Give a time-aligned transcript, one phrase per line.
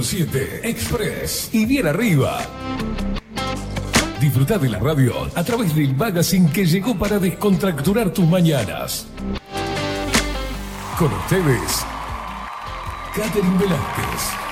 [0.00, 2.40] Estás en 24-7 Express y bien arriba.
[4.18, 9.06] Disfruta de la radio a través del magazine que llegó para descontracturar tus mañanas.
[10.98, 11.84] Con ustedes,
[13.14, 14.49] Catherine Velázquez.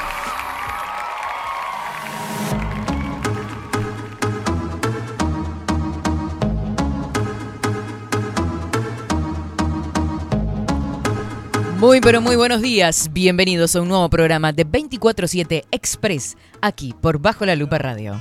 [11.88, 17.18] Muy pero muy buenos días, bienvenidos a un nuevo programa de 24-7 Express, aquí por
[17.18, 18.20] Bajo la Lupa Radio.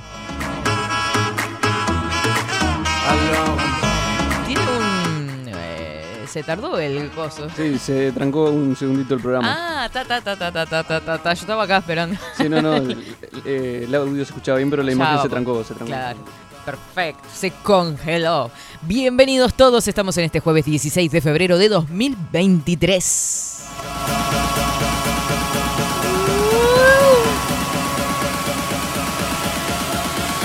[4.46, 5.48] Tiene un...
[5.48, 7.46] eh, se tardó el coso.
[7.54, 9.84] Sí, se trancó un segundito el programa.
[9.84, 11.34] Ah, ta ta ta ta ta ta ta ta, ta.
[11.34, 12.18] yo estaba acá esperando.
[12.38, 12.92] Sí, no, no, el,
[13.44, 15.88] eh, el audio se escuchaba bien, pero la imagen se trancó, se trancó.
[15.88, 16.18] Claro.
[16.64, 18.50] Perfecto, se congeló.
[18.80, 23.47] Bienvenidos todos, estamos en este jueves 16 de febrero de 2023.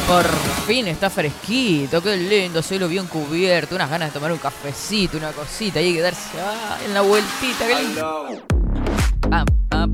[0.08, 0.28] Por
[0.67, 5.31] fin está fresquito, qué lindo, cielo bien cubierto, unas ganas de tomar un cafecito, una
[5.31, 6.38] cosita y quedarse
[6.86, 8.44] en la vueltita, qué lindo.
[9.30, 9.94] Pam, pam.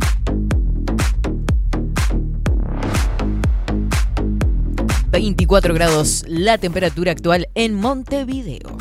[5.12, 8.78] ...24 grados la temperatura actual en Montevideo.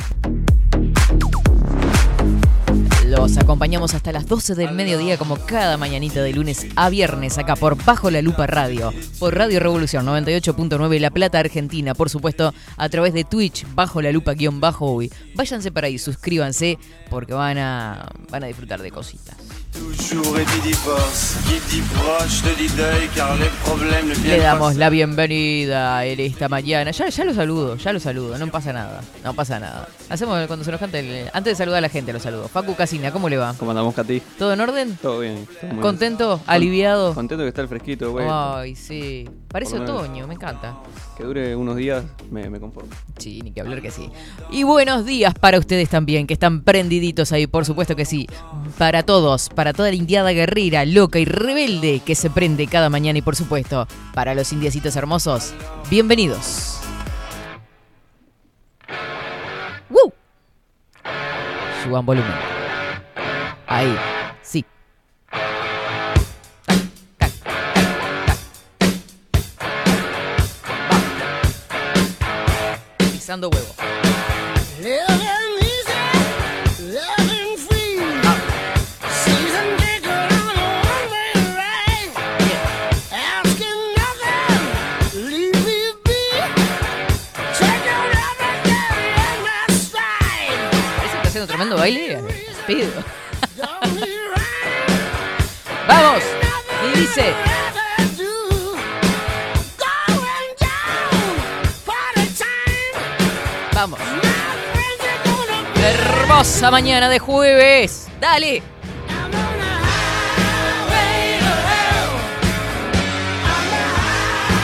[3.08, 7.56] Los acompañamos hasta las 12 del mediodía como cada mañanita de lunes a viernes acá
[7.56, 12.88] por Bajo la Lupa Radio, por Radio Revolución 98.9 La Plata Argentina, por supuesto a
[12.90, 15.10] través de Twitch Bajo la Lupa guion bajo hoy.
[15.34, 16.78] Váyanse para ahí, suscríbanse
[17.08, 19.36] porque van a, van a disfrutar de cositas.
[24.24, 26.90] Le damos la bienvenida en esta mañana.
[26.90, 29.88] Ya, ya lo saludo, ya lo saludo, no pasa nada, no pasa nada.
[30.08, 32.48] Hacemos cuando se nos cante el- Antes de saludar a la gente, lo saludo.
[32.48, 33.54] Facu Casina, ¿cómo le va?
[33.58, 34.20] ¿Cómo andamos, Katy?
[34.38, 34.98] ¿Todo en orden?
[35.00, 35.46] Todo bien.
[35.60, 36.36] todo ¿Contento?
[36.36, 36.42] bien.
[36.46, 37.14] ¿Aliviado?
[37.14, 38.26] Contento que está el fresquito, güey.
[38.28, 39.28] Ay, sí.
[39.48, 40.76] Parece otoño, me encanta.
[41.16, 42.90] Que dure unos días, me, me conformo.
[43.16, 44.10] Sí, ni que hablar que sí.
[44.50, 48.26] Y buenos días para ustedes también, que están prendiditos ahí, por supuesto que sí.
[48.76, 53.20] Para todos, para toda la indiada guerrera, loca y rebelde que se prende cada mañana
[53.20, 55.54] y por supuesto, para los indiecitos hermosos,
[55.88, 56.80] bienvenidos.
[59.88, 60.12] ¡Woo!
[61.82, 62.34] Suban volumen.
[63.66, 63.96] Ahí,
[73.28, 73.74] pisando huevo.
[91.22, 92.12] haciendo tremendo baile.
[92.14, 92.88] Eh, Pido.
[95.86, 96.22] Vamos.
[96.82, 97.47] Y dice.
[106.38, 108.06] Hermosa mañana de jueves.
[108.20, 108.62] Dale.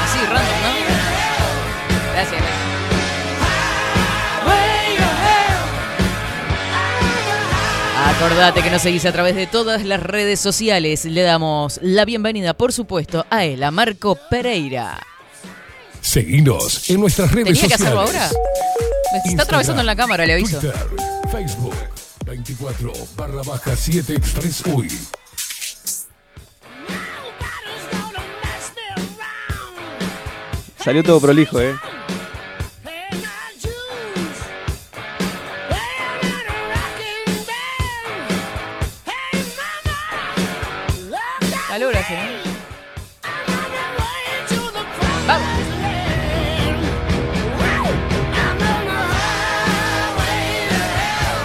[0.04, 0.70] Así, random, ¿no?
[2.12, 2.42] Gracias.
[8.06, 11.04] Acordate que nos seguís a través de todas las redes sociales.
[11.04, 15.00] Le damos la bienvenida, por supuesto, a él, a Marco Pereira.
[16.00, 17.98] Seguinos en nuestras redes ¿Tenía que sociales.
[17.98, 18.30] hacerlo ahora?
[18.30, 20.60] Me está Instagram, atravesando en la cámara, le aviso.
[20.60, 20.75] Twitter,
[22.64, 24.88] 4 barra baja 7 Express Uy.
[30.82, 31.75] Salió todo prolijo, ¿eh?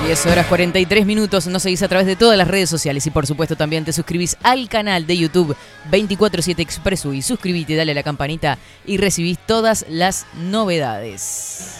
[0.09, 3.27] 10 horas 43 minutos, nos seguís a través de todas las redes sociales y por
[3.27, 5.56] supuesto también te suscribís al canal de YouTube
[5.91, 8.57] 247 Expreso y suscribite, dale a la campanita
[8.88, 11.75] y recibís todas las novedades.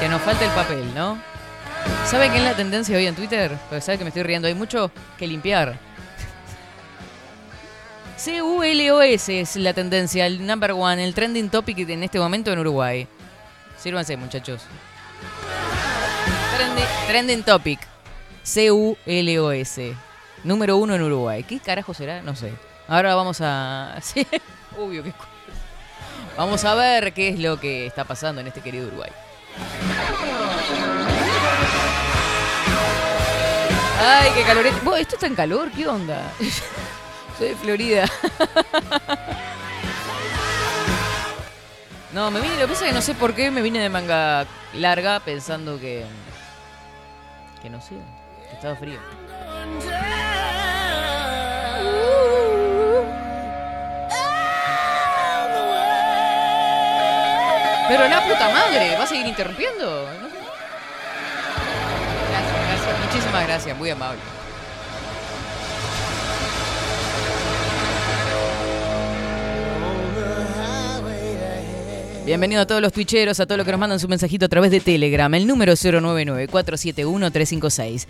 [0.00, 1.18] Que nos falta el papel, ¿no?
[2.06, 3.58] ¿Sabe qué es la tendencia hoy en Twitter?
[3.68, 5.87] Porque sabe que me estoy riendo, hay mucho que limpiar.
[8.24, 13.06] CULOS es la tendencia, el number one, el trending topic en este momento en Uruguay.
[13.78, 14.62] Sírvanse, muchachos.
[16.56, 17.78] Trending, trending topic.
[18.42, 19.94] C-U-L-O-S.
[20.42, 21.44] Número uno en Uruguay.
[21.44, 22.20] ¿Qué carajo será?
[22.22, 22.52] No sé.
[22.88, 23.96] Ahora vamos a.
[24.02, 24.26] Sí,
[24.76, 25.12] obvio que.
[26.36, 29.10] Vamos a ver qué es lo que está pasando en este querido Uruguay.
[34.00, 34.66] Ay, qué calor.
[34.66, 36.32] Esto está en calor, ¿qué onda?
[37.38, 38.04] Soy de Florida.
[42.10, 43.88] No, me vine, lo que pasa es que no sé por qué me vine de
[43.90, 46.04] manga larga pensando que.
[47.62, 47.94] que no sé,
[48.48, 48.98] que estaba frío.
[57.88, 60.04] Pero la puta madre, ¿va a seguir interrumpiendo?
[62.30, 63.06] Gracias, gracias.
[63.06, 64.37] Muchísimas gracias, muy amable.
[72.28, 74.70] Bienvenido a todos los twitcheros, a todos los que nos mandan su mensajito a través
[74.70, 75.32] de Telegram.
[75.32, 78.06] El número 099-471-356.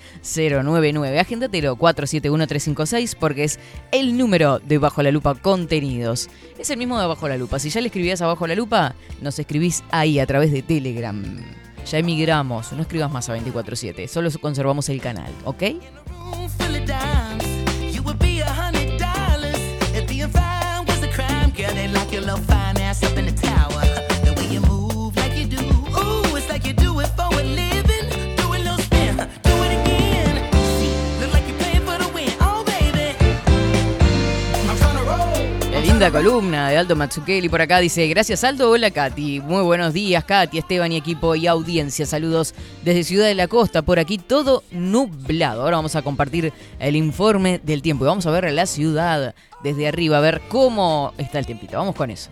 [0.65, 1.21] 099.
[1.21, 3.61] Agéndatelo 471-356 porque es
[3.93, 6.29] el número de Bajo la Lupa Contenidos.
[6.59, 7.61] Es el mismo de Bajo la Lupa.
[7.61, 11.23] Si ya le escribías a Bajo la Lupa, nos escribís ahí a través de Telegram.
[11.89, 15.63] Ya emigramos, no escribas más a 24-7, solo conservamos el canal, ¿ok?
[35.99, 40.23] Linda columna de Aldo Matsukeli por acá dice, gracias Aldo, hola Katy, muy buenos días
[40.23, 42.55] Katy, Esteban y equipo y audiencia, saludos
[42.85, 45.63] desde Ciudad de la Costa, por aquí todo nublado.
[45.63, 49.35] Ahora vamos a compartir el informe del tiempo y vamos a ver la ciudad
[49.65, 51.77] desde arriba, a ver cómo está el tiempito.
[51.77, 52.31] Vamos con eso.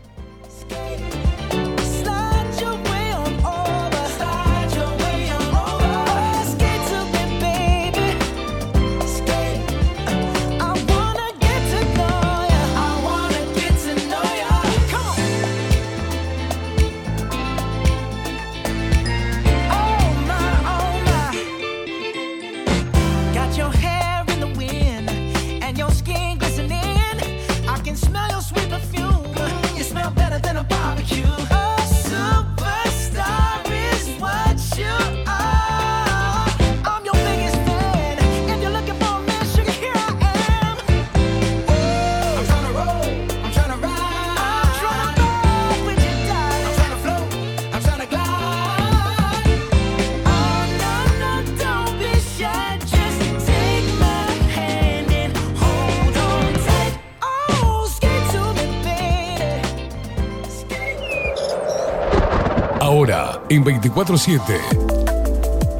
[63.48, 64.40] En 24-7.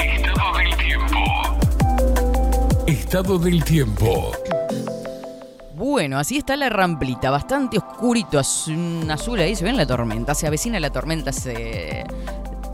[0.00, 1.24] Estado del tiempo.
[2.86, 4.32] Estado del tiempo.
[5.74, 10.34] Bueno, así está la ramplita, bastante oscurito, un azul ahí, se ve en la tormenta,
[10.34, 12.04] se avecina la tormenta, se...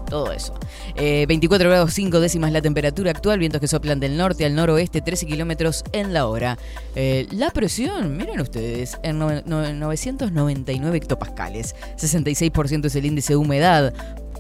[0.08, 0.54] todo eso.
[0.94, 5.00] Eh, 24 grados 5 décimas la temperatura actual, vientos que soplan del norte al noroeste,
[5.00, 6.58] 13 kilómetros en la hora.
[6.94, 13.36] Eh, la presión, miren ustedes, en no- no- 999 hectopascales, 66% es el índice de
[13.36, 13.92] humedad.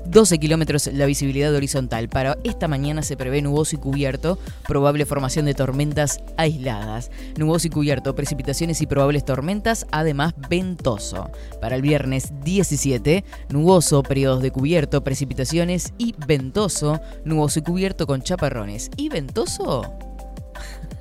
[0.06, 2.08] 12 kilómetros la visibilidad horizontal.
[2.08, 7.10] Para esta mañana se prevé nuboso y cubierto, probable formación de tormentas aisladas.
[7.36, 11.30] Nuboso y cubierto, precipitaciones y probables tormentas, además ventoso.
[11.60, 18.22] Para el viernes 17, nuboso, periodos de cubierto, precipitaciones y ventoso, nuboso y cubierto con
[18.22, 18.90] chaparrones.
[18.96, 20.11] ¿Y ventoso?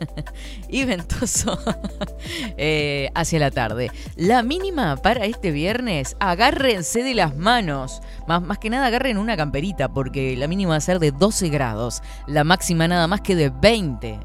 [0.70, 1.58] y ventoso
[2.58, 3.92] eh, hacia la tarde.
[4.16, 8.02] La mínima para este viernes, agárrense de las manos.
[8.28, 12.02] Más, que nada agarren una camperita porque la mínima va a ser de 12 grados.
[12.28, 14.20] La máxima nada más que de 20.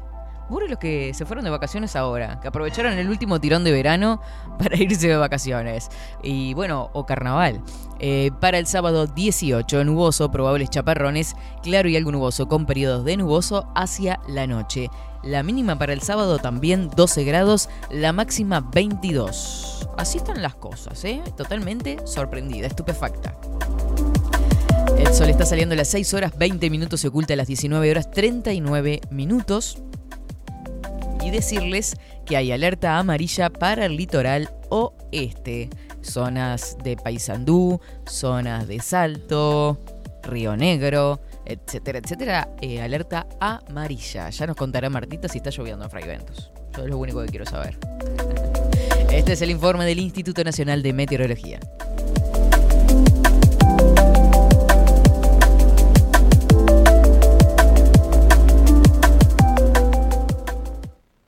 [0.49, 4.21] Pobre los que se fueron de vacaciones ahora, que aprovecharon el último tirón de verano
[4.59, 5.89] para irse de vacaciones.
[6.23, 7.61] Y bueno, o carnaval.
[7.99, 13.17] Eh, para el sábado 18, nuboso, probables chaparrones, claro y algo nuboso, con periodos de
[13.17, 14.89] nuboso hacia la noche.
[15.27, 19.89] La mínima para el sábado también 12 grados, la máxima 22.
[19.97, 21.21] Así están las cosas, ¿eh?
[21.35, 23.37] Totalmente sorprendida, estupefacta.
[24.97, 27.91] El sol está saliendo a las 6 horas 20 minutos, se oculta a las 19
[27.91, 29.79] horas 39 minutos.
[31.21, 35.69] Y decirles que hay alerta amarilla para el litoral oeste.
[36.01, 39.77] Zonas de Paysandú, zonas de Salto,
[40.23, 42.49] Río Negro, etcétera, etcétera.
[42.61, 44.29] Eh, alerta amarilla.
[44.29, 46.51] Ya nos contará Martita si está lloviendo en Fragventos.
[46.75, 47.77] Yo es lo único que quiero saber.
[49.11, 51.59] Este es el informe del Instituto Nacional de Meteorología.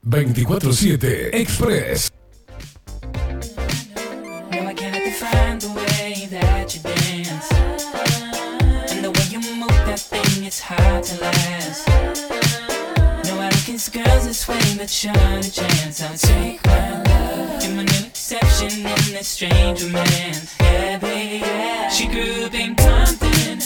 [0.04, 2.12] ...24-7 Express.
[10.58, 11.88] Hard to last.
[13.26, 13.50] No, I
[13.92, 16.02] girls this way, but shine a chance.
[16.02, 17.64] I'll take my love.
[17.64, 20.56] You're my new exception in this strange romance.
[20.60, 21.90] Yeah, baby, yeah.
[21.90, 23.60] She grew up in Compton.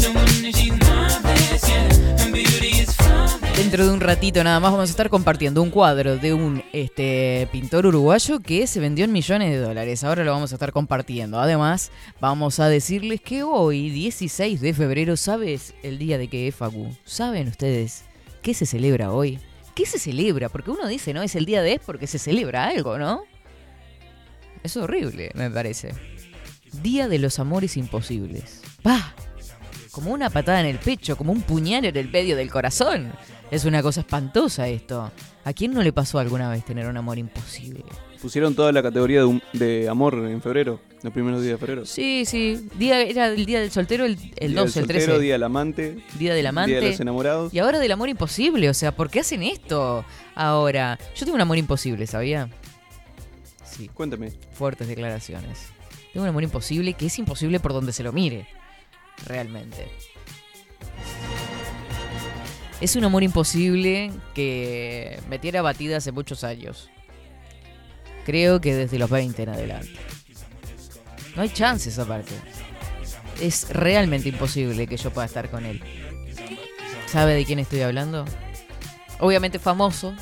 [0.00, 1.92] No wonder she's marvelous, yeah.
[2.18, 3.43] Her beauty is flawless.
[3.56, 7.48] Dentro de un ratito nada más vamos a estar compartiendo un cuadro de un este,
[7.52, 10.02] pintor uruguayo que se vendió en millones de dólares.
[10.02, 11.38] Ahora lo vamos a estar compartiendo.
[11.38, 16.56] Además, vamos a decirles que hoy, 16 de febrero, ¿sabes el día de qué es?
[17.04, 18.04] ¿Saben ustedes
[18.42, 19.38] qué se celebra hoy?
[19.76, 20.48] ¿Qué se celebra?
[20.48, 21.22] Porque uno dice, ¿no?
[21.22, 23.22] Es el día de es porque se celebra algo, ¿no?
[24.64, 25.94] Es horrible, me parece.
[26.82, 28.62] Día de los amores imposibles.
[28.82, 29.14] ¡Pah!
[29.94, 33.12] Como una patada en el pecho, como un puñal en el medio del corazón.
[33.52, 35.12] Es una cosa espantosa esto.
[35.44, 37.84] ¿A quién no le pasó alguna vez tener un amor imposible?
[38.20, 39.22] Pusieron toda la categoría
[39.52, 41.86] de, amor en febrero, los primeros días de febrero.
[41.86, 42.68] Sí, sí.
[42.76, 45.00] Día, era el día del soltero, el, el Día 12, del el 13.
[45.06, 46.72] soltero, Día del amante, Día del amante.
[46.72, 47.54] Día de los enamorados.
[47.54, 48.68] Y ahora del amor imposible.
[48.70, 50.98] O sea, ¿por qué hacen esto ahora?
[51.14, 52.48] Yo tengo un amor imposible, ¿sabía?
[53.64, 54.32] Sí, Cuéntame.
[54.54, 55.68] fuertes declaraciones.
[56.12, 58.48] Tengo un amor imposible que es imposible por donde se lo mire.
[59.26, 59.88] Realmente.
[62.80, 66.90] Es un amor imposible que me tiene abatida hace muchos años.
[68.26, 69.92] Creo que desde los 20 en adelante.
[71.36, 72.32] No hay chances aparte.
[73.40, 75.82] Es realmente imposible que yo pueda estar con él.
[77.06, 78.24] ¿Sabe de quién estoy hablando?
[79.20, 80.14] Obviamente famoso,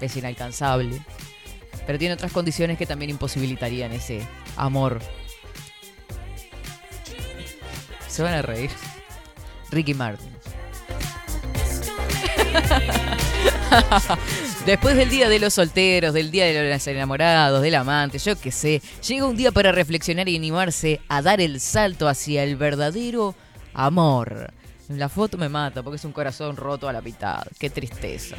[0.00, 1.00] es inalcanzable,
[1.86, 4.26] pero tiene otras condiciones que también imposibilitarían ese
[4.56, 5.00] amor.
[8.14, 8.70] Se van a reír.
[9.72, 10.30] Ricky Martin.
[14.64, 18.52] Después del día de los solteros, del día de los enamorados, del amante, yo qué
[18.52, 23.34] sé, llega un día para reflexionar y animarse a dar el salto hacia el verdadero
[23.72, 24.52] amor.
[24.90, 27.42] La foto me mata porque es un corazón roto a la mitad.
[27.58, 28.36] Qué tristeza.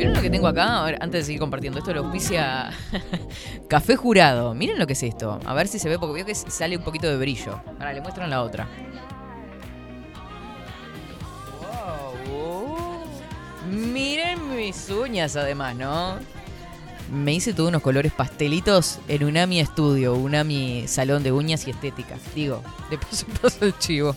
[0.00, 2.70] Miren lo que tengo acá, antes de seguir compartiendo esto, lo auspicia
[3.68, 4.54] Café Jurado.
[4.54, 5.38] Miren lo que es esto.
[5.44, 7.60] A ver si se ve, porque veo que sale un poquito de brillo.
[7.78, 8.66] Ahora le muestran la otra.
[12.24, 13.04] Wow.
[13.70, 16.18] Miren mis uñas además, ¿no?
[17.10, 22.16] Me hice todos unos colores pastelitos en Unami Estudio, Unami Salón de Uñas y Estética.
[22.34, 24.14] Digo, de paso paso el chivo.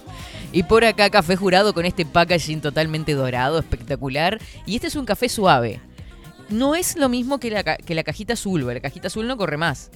[0.51, 4.39] Y por acá café jurado con este packaging totalmente dorado, espectacular.
[4.67, 5.81] Y este es un café suave.
[6.49, 9.57] No es lo mismo que la, que la cajita azul, la cajita azul no corre
[9.57, 9.89] más.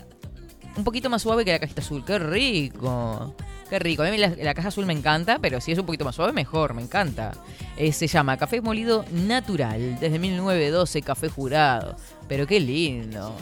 [0.75, 2.03] Un poquito más suave que la cajita azul.
[2.03, 3.35] ¡Qué rico!
[3.69, 4.01] ¡Qué rico!
[4.01, 6.33] A mí la, la caja azul me encanta, pero si es un poquito más suave,
[6.33, 7.33] mejor, me encanta.
[7.75, 11.95] Eh, se llama Café Molido Natural, desde 1912, Café Jurado.
[12.27, 13.35] Pero qué lindo.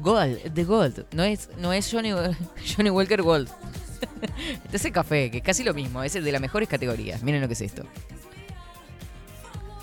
[0.00, 1.04] Gold, de Gold.
[1.12, 2.10] No es, no es Johnny,
[2.76, 3.48] Johnny Walker Gold.
[4.64, 7.22] Este es el café, que es casi lo mismo, es el de las mejores categorías.
[7.22, 7.84] Miren lo que es esto.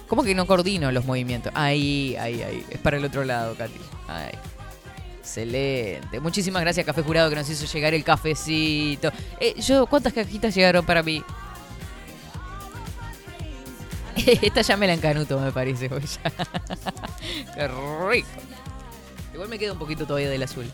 [0.08, 1.52] ¿Cómo que no coordino los movimientos?
[1.56, 2.66] Ahí, ahí, ahí.
[2.70, 3.80] Es para el otro lado, Katy.
[5.20, 6.20] Excelente.
[6.20, 9.12] Muchísimas gracias, Café Jurado, que nos hizo llegar el cafecito.
[9.40, 11.24] Eh, yo, ¿cuántas cajitas llegaron para mí?
[14.42, 15.90] Esta ya me la encanuto, me parece.
[17.56, 18.28] Qué rico.
[19.34, 20.66] Igual me queda un poquito todavía del azul.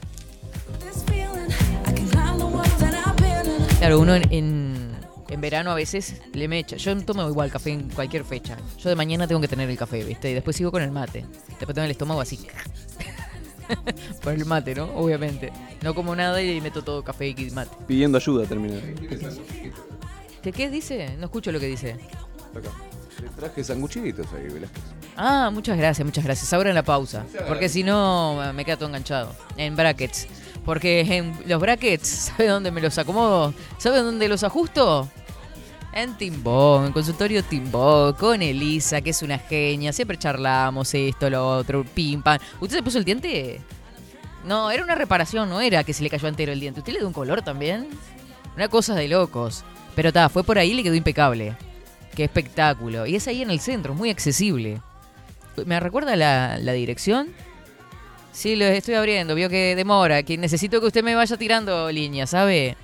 [3.80, 4.96] Claro, uno en, en,
[5.30, 6.78] en verano a veces le me echa.
[6.78, 8.58] Yo tomo igual café en cualquier fecha.
[8.78, 10.32] Yo de mañana tengo que tener el café, ¿viste?
[10.32, 11.26] Y después sigo con el mate.
[11.48, 12.48] Después tengo el estómago así.
[14.24, 14.86] Por el mate, ¿no?
[14.96, 15.52] Obviamente.
[15.82, 17.76] No como nada y meto todo café y mate.
[17.88, 18.96] Pidiendo ayuda terminé.
[20.42, 21.16] ¿Qué, ¿Qué dice?
[21.18, 21.92] No escucho lo que dice.
[22.56, 22.70] Acá.
[23.22, 24.84] Le traje sanguchitos ahí, Velázquez.
[25.16, 26.52] Ah, muchas gracias, muchas gracias.
[26.54, 27.26] Ahora en la pausa.
[27.48, 29.34] Porque si no, me queda todo enganchado.
[29.58, 30.28] En brackets.
[30.66, 32.08] Porque en los brackets,
[32.38, 33.54] ¿sabe dónde me los acomodo?
[33.78, 35.10] ¿Sabe dónde los ajusto?
[35.94, 39.94] En Timbó, en consultorio Timbó, con Elisa, que es una genia.
[39.94, 42.38] Siempre charlamos esto, lo otro, pim, pam.
[42.60, 43.62] ¿Usted se puso el diente?
[44.44, 46.82] No, era una reparación, no era que se le cayó entero el diente.
[46.82, 47.88] ¿Usted le dio un color también?
[48.58, 49.64] Una cosa de locos.
[49.96, 51.56] Pero está, fue por ahí y le quedó impecable.
[52.16, 53.06] Qué espectáculo.
[53.06, 54.82] Y es ahí en el centro, muy accesible.
[55.66, 57.30] ¿Me recuerda la, la dirección?
[58.32, 59.36] Sí, lo estoy abriendo.
[59.36, 60.24] Vio que demora.
[60.24, 62.76] Que necesito que usted me vaya tirando líneas, ¿sabe?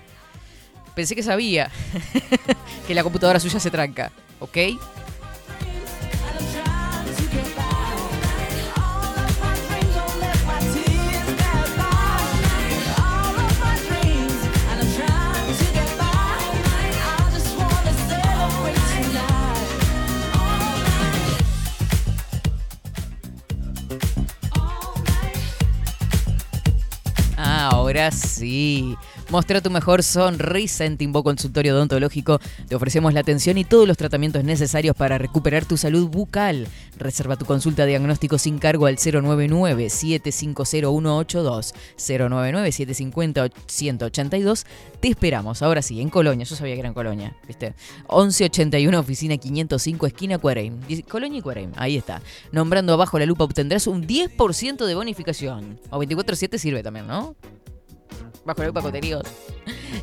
[0.96, 1.70] Pensé que sabía
[2.88, 4.12] que la computadora suya se tranca.
[4.40, 4.58] ¿Ok?
[27.92, 28.96] Ahora sí.
[29.32, 32.42] Mostra tu mejor sonrisa en Timbo Consultorio Odontológico.
[32.68, 36.68] Te ofrecemos la atención y todos los tratamientos necesarios para recuperar tu salud bucal.
[36.98, 41.74] Reserva tu consulta diagnóstico sin cargo al 099-750-182.
[41.96, 44.66] 099-750-182.
[45.00, 45.62] Te esperamos.
[45.62, 46.46] Ahora sí, en Colonia.
[46.46, 47.74] Yo sabía que era en Colonia, ¿viste?
[48.10, 50.78] 1181, oficina 505, esquina Cuareim.
[51.08, 51.72] Colonia y Cuareim.
[51.78, 52.22] Ahí está.
[52.52, 55.80] Nombrando abajo la lupa obtendrás un 10% de bonificación.
[55.90, 57.38] O 24-7 sirve también, ¿no?
[58.46, 59.24] Bajo lupa contenidos.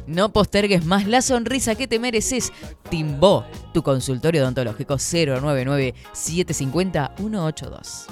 [0.07, 2.53] No postergues más la sonrisa que te mereces.
[2.89, 8.07] Timbó, tu consultorio odontológico 099 750 182.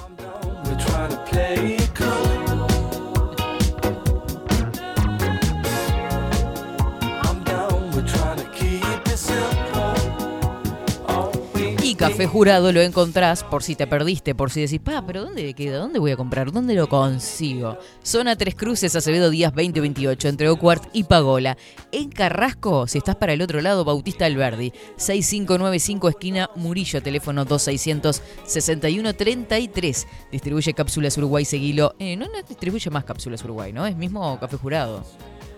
[12.09, 15.79] Café Jurado lo encontrás por si te perdiste, por si decís, pa, pero ¿dónde queda?
[15.79, 16.53] ¿Dónde voy a comprar?
[16.53, 17.79] ¿Dónde lo consigo?
[18.05, 21.57] Zona Tres Cruces, Acevedo Díaz 2028, entre Ocuart y Pagola.
[21.91, 28.23] En Carrasco, si estás para el otro lado, Bautista Alberdi, 6595 esquina Murillo, teléfono 2600
[28.45, 30.07] 6133.
[30.31, 31.97] Distribuye Cápsulas Uruguay, seguilo.
[31.99, 33.85] Eh, no, no distribuye más Cápsulas Uruguay, ¿no?
[33.85, 35.05] Es mismo Café Jurado.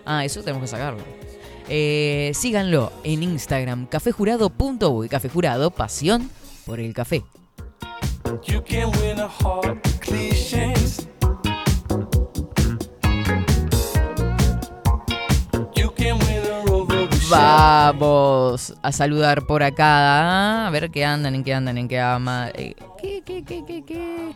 [0.03, 1.03] Ah, eso tenemos que sacarlo.
[1.69, 5.07] Eh, síganlo en Instagram, cafejurado.uy.
[5.07, 6.29] Café Jurado, pasión
[6.65, 7.23] por el café.
[8.43, 11.07] You can win a heart with cliches.
[15.75, 20.67] You can win a rover with Vamos a saludar por acá.
[20.67, 22.49] A ver qué andan, en qué andan, en qué ama.
[22.53, 24.35] eh, ¿Qué, qué, qué, qué, qué?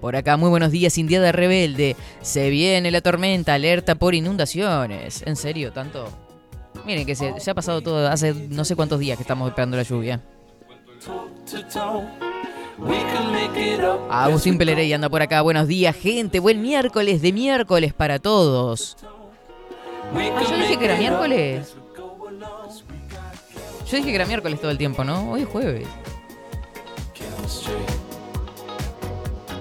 [0.00, 1.96] Por acá, muy buenos días, Indiada Rebelde.
[2.20, 5.22] Se viene la tormenta, alerta por inundaciones.
[5.26, 5.72] ¿En serio?
[5.72, 6.08] ¿Tanto?
[6.86, 9.82] Miren que se, ha pasado todo, hace no sé cuántos días que estamos esperando la
[9.82, 10.20] lluvia.
[14.10, 15.42] Agustín Pelerey anda por acá.
[15.42, 16.38] Buenos días, gente.
[16.38, 18.96] Buen miércoles de miércoles para todos.
[20.14, 21.74] Ah, yo dije que era miércoles.
[23.90, 25.32] Yo dije que era miércoles todo el tiempo, ¿no?
[25.32, 25.88] Hoy es jueves.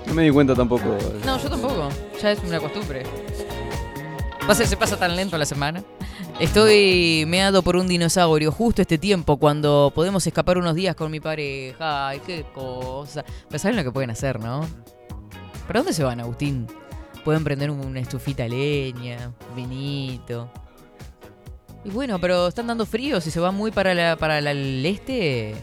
[0.08, 0.98] No me di cuenta tampoco.
[1.26, 1.90] No, yo tampoco.
[2.22, 3.04] Ya es una costumbre.
[4.48, 5.84] Pasa se pasa tan lento la semana.
[6.40, 11.20] Estoy meado por un dinosaurio justo este tiempo cuando podemos escapar unos días con mi
[11.20, 12.08] pareja.
[12.08, 13.26] Ay, qué cosa.
[13.50, 14.66] Pero saben lo que pueden hacer, ¿no?
[15.68, 16.66] ¿Para dónde se van, Agustín?
[17.26, 20.50] Pueden prender una estufita leña, vinito.
[21.84, 23.20] Y bueno, pero están dando frío.
[23.20, 25.56] Si se van muy para, la, para el este.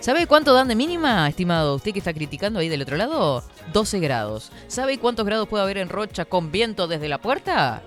[0.00, 1.74] ¿Sabe cuánto dan de mínima, estimado?
[1.74, 4.50] Usted que está criticando ahí del otro lado, 12 grados.
[4.66, 7.82] ¿Sabe cuántos grados puede haber en Rocha con viento desde la puerta?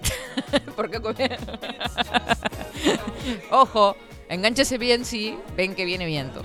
[0.76, 0.98] ¿Por qué
[3.50, 3.96] Ojo,
[4.30, 6.42] engánchese bien si ven que viene viento.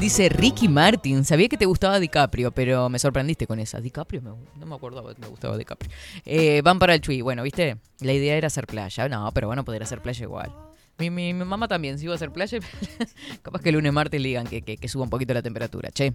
[0.00, 3.80] Dice Ricky Martin, sabía que te gustaba DiCaprio, pero me sorprendiste con esa.
[3.82, 5.90] DiCaprio, no me acordaba que me gustaba DiCaprio.
[6.24, 7.20] Eh, van para el Chui.
[7.20, 7.76] Bueno, ¿viste?
[8.00, 9.08] La idea era hacer playa.
[9.10, 10.54] No, pero a poder hacer playa igual.
[10.96, 12.58] Mi, mi- mamá también, si iba a hacer playa,
[13.42, 15.90] capaz que el lunes martes le digan que, que- suba un poquito la temperatura.
[15.90, 16.14] Che.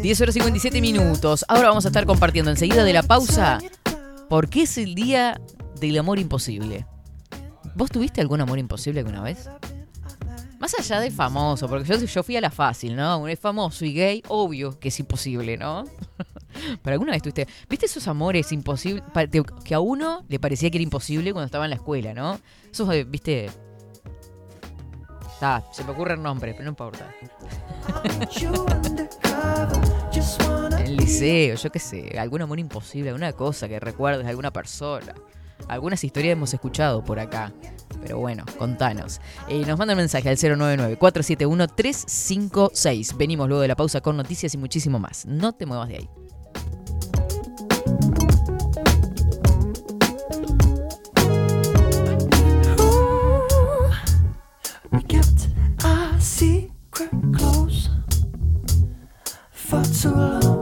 [0.00, 1.44] 10 horas 57 minutos.
[1.48, 3.58] Ahora vamos a estar compartiendo enseguida de la pausa.
[4.28, 5.40] ¿Por qué es el día
[5.80, 6.86] del amor imposible?
[7.74, 9.48] ¿Vos tuviste algún amor imposible alguna vez?
[10.58, 13.26] Más allá de famoso, porque yo, yo fui a la fácil, ¿no?
[13.26, 15.84] Es famoso y gay, obvio que es imposible, ¿no?
[16.82, 17.48] Pero alguna vez tuviste.
[17.68, 19.02] ¿Viste esos amores imposibles?
[19.64, 22.38] Que a uno le parecía que era imposible cuando estaba en la escuela, ¿no?
[22.70, 23.50] Esos, eh, ¿viste?
[25.32, 27.12] Está, se me ocurre el nombre, pero no importa.
[30.78, 35.14] El liceo, yo qué sé, algún amor imposible, alguna cosa que recuerdes de alguna persona.
[35.68, 37.52] Algunas historias hemos escuchado por acá.
[38.00, 39.20] Pero bueno, contanos.
[39.48, 43.16] Eh, nos mandan mensaje al 099-471-356.
[43.16, 45.24] Venimos luego de la pausa con noticias y muchísimo más.
[45.26, 46.08] No te muevas de ahí.
[60.02, 60.61] For.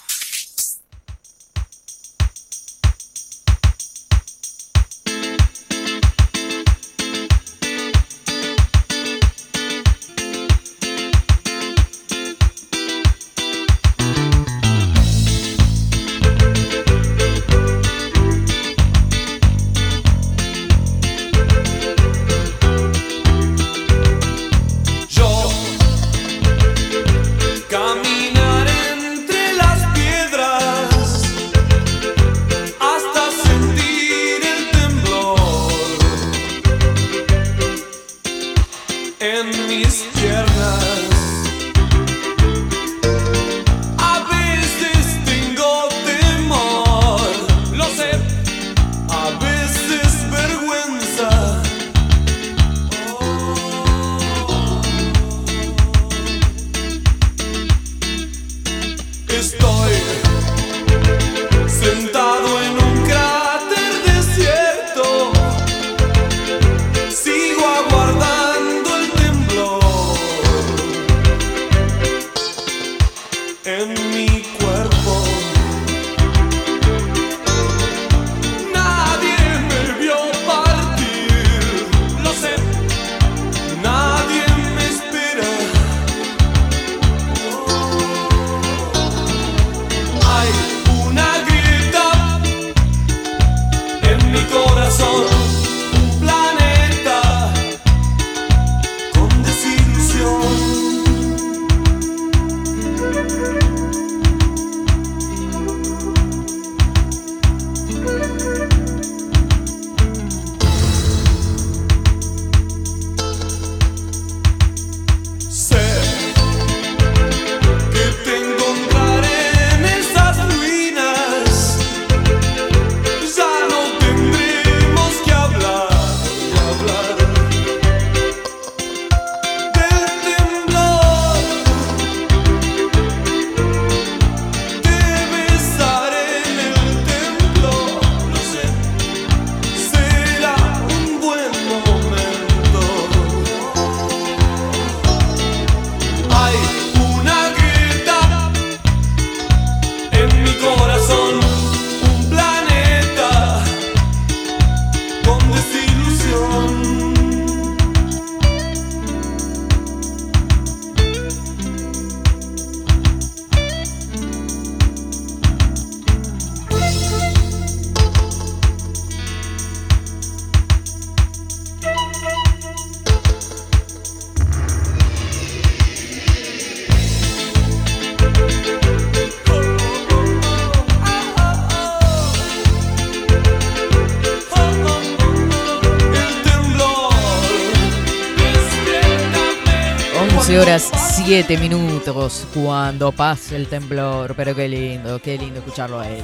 [191.33, 194.35] 7 minutos cuando pase el temblor.
[194.35, 196.21] Pero qué lindo, qué lindo escucharlo a él.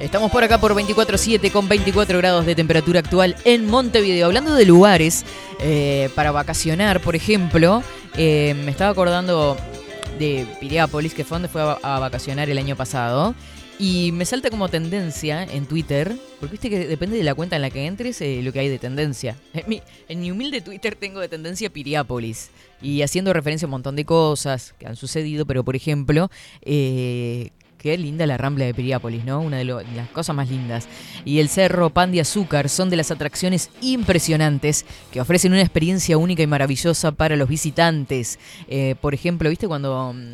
[0.00, 4.26] Estamos por acá por 24.7 con 24 grados de temperatura actual en Montevideo.
[4.26, 5.24] Hablando de lugares
[5.60, 7.84] eh, para vacacionar, por ejemplo,
[8.16, 9.56] eh, me estaba acordando
[10.18, 13.36] de Piriápolis, que fue donde fue a vacacionar el año pasado.
[13.80, 17.62] Y me salta como tendencia en Twitter, porque viste que depende de la cuenta en
[17.62, 19.36] la que entres eh, lo que hay de tendencia.
[19.54, 22.50] En mi, en mi humilde Twitter tengo de tendencia Piriápolis.
[22.82, 27.50] Y haciendo referencia a un montón de cosas que han sucedido, pero por ejemplo, eh,
[27.78, 29.40] qué linda la rambla de Piriápolis, ¿no?
[29.40, 30.86] Una de, lo- las cosas más lindas.
[31.24, 36.18] Y el cerro Pan de Azúcar son de las atracciones impresionantes que ofrecen una experiencia
[36.18, 38.38] única y maravillosa para los visitantes.
[38.68, 40.32] Eh, por ejemplo, ¿viste cuando mm,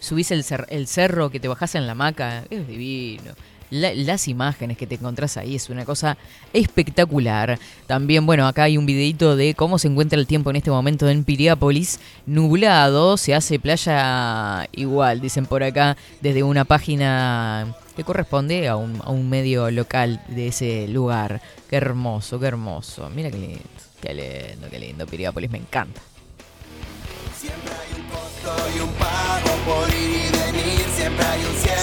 [0.00, 2.44] subís el, cer- el cerro que te bajás en la hamaca?
[2.50, 3.32] Es divino.
[3.70, 6.16] La- las imágenes que te encontrás ahí es una cosa
[6.54, 7.58] espectacular.
[7.86, 11.08] También, bueno, acá hay un videito de cómo se encuentra el tiempo en este momento
[11.08, 12.00] en Piriápolis.
[12.24, 19.02] Nublado, se hace playa igual, dicen por acá, desde una página que corresponde a un,
[19.04, 21.42] a un medio local de ese lugar.
[21.68, 23.10] Qué hermoso, qué hermoso.
[23.10, 23.60] Mira qué lindo,
[24.00, 25.06] qué lindo, qué lindo.
[25.06, 26.00] Piriápolis me encanta.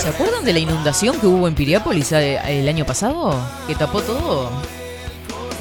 [0.06, 3.36] ¿Se acuerdan de la inundación que hubo en Piriápolis eh, el año pasado?
[3.66, 4.52] Que tapó todo.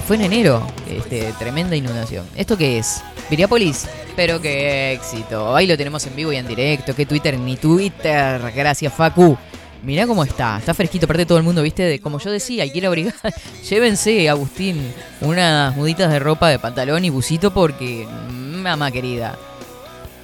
[0.07, 2.27] Fue en enero, este, tremenda inundación.
[2.37, 3.03] ¿Esto qué es?
[3.31, 5.57] Piriápolis, pero qué éxito.
[5.57, 6.95] Ahí lo tenemos en vivo y en directo.
[6.95, 8.53] Qué Twitter ni Twitter.
[8.55, 9.35] Gracias, Facu.
[9.83, 11.07] Mirá cómo está, está fresquito.
[11.07, 13.14] Aparte todo el mundo, viste, como yo decía, quiero abrigar.
[13.71, 19.38] Llévense, Agustín, unas muditas de ropa de pantalón y busito porque, mamá querida,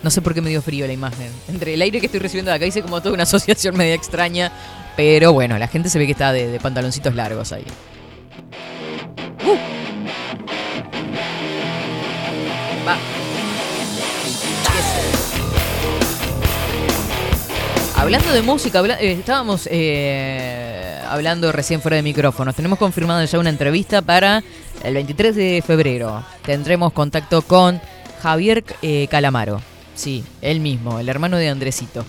[0.03, 1.31] no sé por qué me dio frío la imagen.
[1.49, 4.51] Entre el aire que estoy recibiendo de acá hice como toda una asociación media extraña.
[4.97, 7.65] Pero bueno, la gente se ve que está de, pantaloncitos largos ahí.
[9.45, 9.57] Uh.
[12.87, 12.97] Va.
[17.97, 22.55] Hablando de música, eh, estábamos eh, hablando recién fuera de micrófonos.
[22.55, 24.43] Tenemos confirmado ya una entrevista para
[24.83, 26.25] el 23 de febrero.
[26.43, 27.79] Tendremos contacto con
[28.23, 29.61] Javier eh, Calamaro.
[30.01, 32.07] Sí, él mismo, el hermano de Andresito.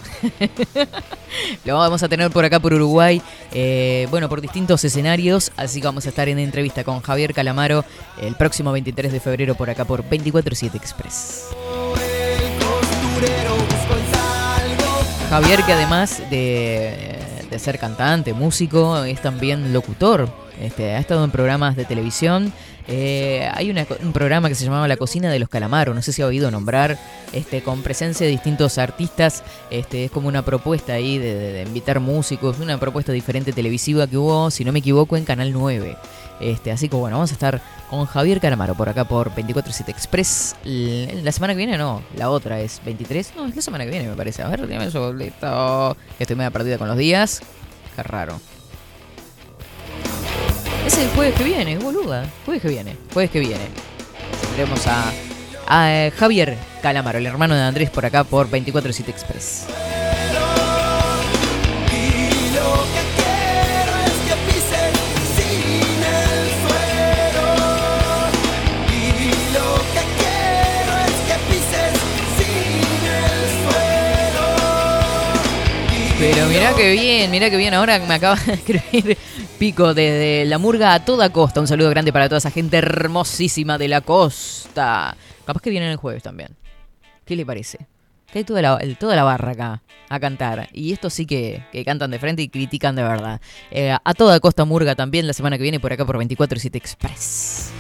[1.66, 5.88] Lo vamos a tener por acá por Uruguay, eh, bueno, por distintos escenarios, así que
[5.88, 7.84] vamos a estar en entrevista con Javier Calamaro
[8.22, 11.48] el próximo 23 de febrero por acá por 247 Express.
[15.30, 20.30] Javier que además de, de ser cantante, músico, es también locutor.
[20.62, 22.54] Este, ha estado en programas de televisión.
[22.94, 26.22] Eh, hay un programa que se llamaba La Cocina de los Calamaros, no sé si
[26.22, 27.00] ha oído nombrar,
[27.32, 29.44] este, con presencia de distintos artistas.
[29.70, 34.52] Este, es como una propuesta ahí de, invitar músicos, una propuesta diferente televisiva que hubo,
[34.52, 35.98] si no me equivoco, en Canal 9.
[36.42, 40.56] Este, así que bueno, vamos a estar con Javier Calamaro por acá por 247 Express.
[40.66, 43.34] La semana que viene no, la otra es 23.
[43.38, 44.42] No, es la semana que viene me parece.
[44.42, 45.16] A ver, dígame eso.
[45.16, 45.32] Que
[46.20, 47.42] Estoy media perdida con los días.
[47.96, 48.42] Qué raro.
[50.86, 52.26] Es el jueves que viene, boluda.
[52.46, 53.68] Jueves que viene, jueves que viene.
[54.42, 55.12] Tendremos a,
[55.90, 59.68] eh, Javier Calamaro, el hermano de Andrés, por acá por 247 Express.
[76.22, 77.74] Pero mirá que bien, mirá que bien.
[77.74, 79.18] Ahora me acaba de escribir
[79.62, 81.62] Pico desde la murga a toda costa.
[81.62, 85.16] Un saludo grande para toda esa gente hermosísima de la costa.
[85.46, 86.58] Capaz que vienen el jueves también.
[87.26, 87.86] ¿Qué le parece?
[88.34, 90.68] Que hay toda la, toda la barra acá a cantar.
[90.74, 93.40] Y estos sí que, que cantan de frente y critican de verdad.
[93.70, 97.72] Eh, a toda costa murga también la semana que viene por acá por 247 Express.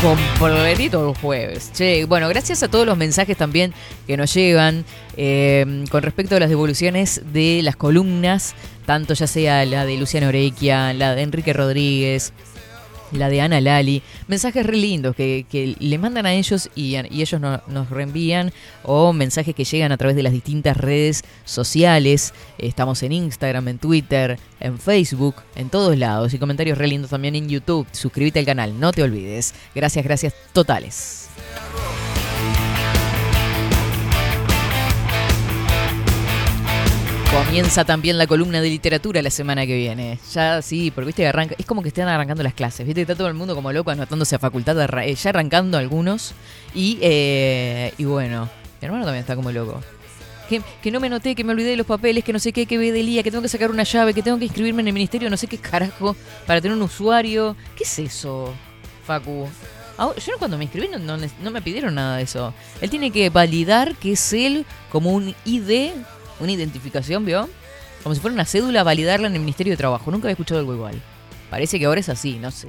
[0.00, 1.70] Completito el jueves.
[1.74, 3.74] Che, bueno, gracias a todos los mensajes también
[4.06, 4.84] que nos llegan
[5.16, 8.54] eh, con respecto a las devoluciones de las columnas,
[8.86, 12.32] tanto ya sea la de Luciano Orequia, la de Enrique Rodríguez,
[13.12, 17.22] la de Ana Lali, mensajes re lindos que, que le mandan a ellos y, y
[17.22, 18.52] ellos no- nos reenvían,
[18.84, 22.32] o mensajes que llegan a través de las distintas redes sociales.
[22.58, 27.34] Estamos en Instagram, en Twitter, en Facebook, en todos lados, y comentarios re lindos también
[27.34, 27.86] en YouTube.
[27.92, 29.54] Suscríbete al canal, no te olvides.
[29.74, 31.28] Gracias, gracias totales.
[37.30, 40.18] Comienza también la columna de literatura la semana que viene.
[40.32, 41.54] Ya sí, porque viste que arranca.
[41.58, 42.84] Es como que están arrancando las clases.
[42.84, 46.34] Viste que está todo el mundo como loco anotándose a facultad, eh, ya arrancando algunos.
[46.74, 48.48] Y, eh, y bueno,
[48.80, 49.80] mi hermano también está como loco.
[50.48, 52.66] Que, que no me anoté, que me olvidé de los papeles, que no sé qué,
[52.66, 54.88] que ve del día, que tengo que sacar una llave, que tengo que inscribirme en
[54.88, 56.16] el ministerio, no sé qué carajo,
[56.48, 57.54] para tener un usuario.
[57.76, 58.52] ¿Qué es eso,
[59.06, 59.46] Facu?
[59.96, 62.52] Ah, Yo cuando me inscribí no, no no me pidieron nada de eso.
[62.80, 65.92] Él tiene que validar que es él como un ID,
[66.40, 67.48] una identificación, ¿vio?
[68.02, 70.10] Como si fuera una cédula, validarla en el Ministerio de Trabajo.
[70.10, 71.00] Nunca había escuchado algo igual.
[71.50, 72.68] Parece que ahora es así, no sé.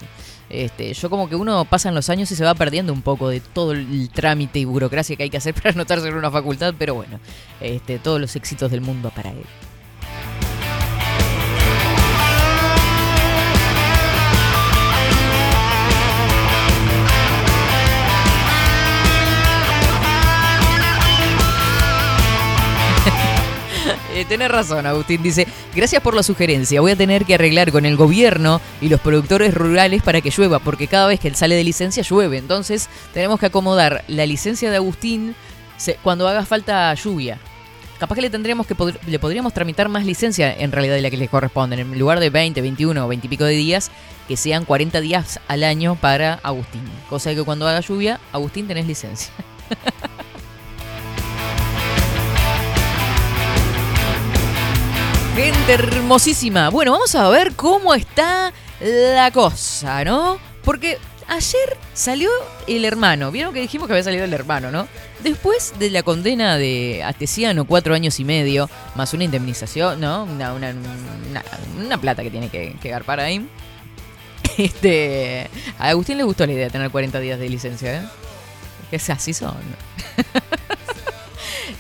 [0.50, 3.40] Este, yo como que uno pasan los años y se va perdiendo un poco de
[3.40, 6.96] todo el trámite y burocracia que hay que hacer para anotarse en una facultad, pero
[6.96, 7.20] bueno,
[7.62, 9.46] este, todos los éxitos del mundo para él.
[24.22, 25.24] Eh, tenés razón, Agustín.
[25.24, 26.80] Dice, gracias por la sugerencia.
[26.80, 30.60] Voy a tener que arreglar con el gobierno y los productores rurales para que llueva,
[30.60, 32.38] porque cada vez que él sale de licencia llueve.
[32.38, 35.34] Entonces tenemos que acomodar la licencia de Agustín
[36.04, 37.40] cuando haga falta lluvia.
[37.98, 38.76] Capaz que le tendríamos que
[39.08, 41.82] le podríamos tramitar más licencia en realidad de la que le corresponde.
[41.82, 43.90] En lugar de 20, 21 o 20 y pico de días,
[44.28, 46.84] que sean 40 días al año para Agustín.
[47.10, 49.34] Cosa que cuando haga lluvia, Agustín tenés licencia.
[55.36, 56.70] Gente hermosísima.
[56.70, 58.52] Bueno, vamos a ver cómo está
[58.82, 60.38] la cosa, ¿no?
[60.64, 62.30] Porque ayer salió
[62.68, 63.32] el hermano.
[63.32, 64.88] Vieron que dijimos que había salido el hermano, ¿no?
[65.24, 70.24] Después de la condena de Astesiano, cuatro años y medio, más una indemnización, ¿no?
[70.26, 70.74] Una, una,
[71.80, 73.48] una- plata que tiene que, que garpar ahí.
[74.58, 78.02] Este, a Agustín le gustó la idea de tener 40 días de licencia, ¿eh?
[78.90, 79.56] Que así son.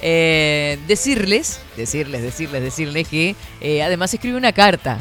[0.01, 4.99] Eh, decirles, decirles, decirles, decirles que eh, además escribe una carta.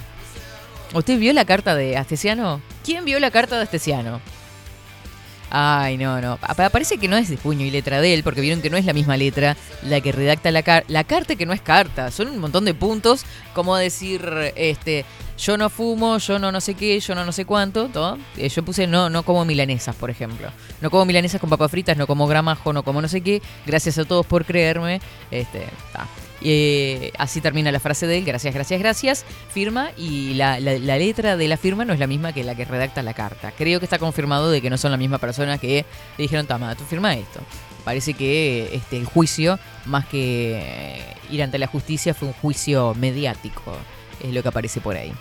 [0.92, 2.60] ¿Usted vio la carta de Astesiano?
[2.84, 4.20] ¿Quién vio la carta de Astesiano?
[5.50, 6.36] Ay, no, no.
[6.36, 8.76] Pa- Parece que no es de puño y letra de él, porque vieron que no
[8.76, 10.86] es la misma letra la que redacta la carta.
[10.92, 12.10] La carta que no es carta.
[12.12, 14.22] Son un montón de puntos, como decir,
[14.54, 15.04] este,
[15.36, 18.16] yo no fumo, yo no no sé qué, yo no no sé cuánto, todo.
[18.36, 20.48] Eh, yo puse no, no como milanesas, por ejemplo.
[20.80, 23.42] No como milanesas con papas fritas, no como gramajo, no como no sé qué.
[23.66, 25.00] Gracias a todos por creerme.
[25.32, 26.06] Este, ta.
[26.42, 31.36] Eh, así termina la frase de él, gracias, gracias, gracias, firma y la, la- letra
[31.36, 33.52] de la firma no es la misma que la que redacta la carta.
[33.56, 35.84] Creo que está confirmado de que no son la misma persona que
[36.16, 37.40] le dijeron, toma, tú firma esto.
[37.84, 42.94] Parece que este, el juicio, más que eh, ir ante la justicia, fue un juicio
[42.94, 43.74] mediático,
[44.22, 45.12] es lo que aparece por ahí.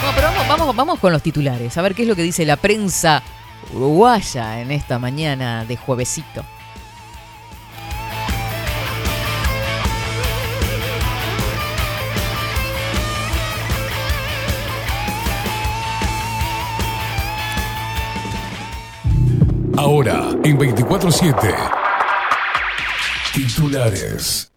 [0.00, 2.44] Bueno, pero vamos, vamos, vamos con los titulares, a ver qué es lo que dice
[2.44, 3.22] la prensa
[3.72, 6.44] uruguaya en esta mañana de juevesito.
[19.82, 21.34] Ahora, en 24-7.
[23.34, 24.51] Titulares.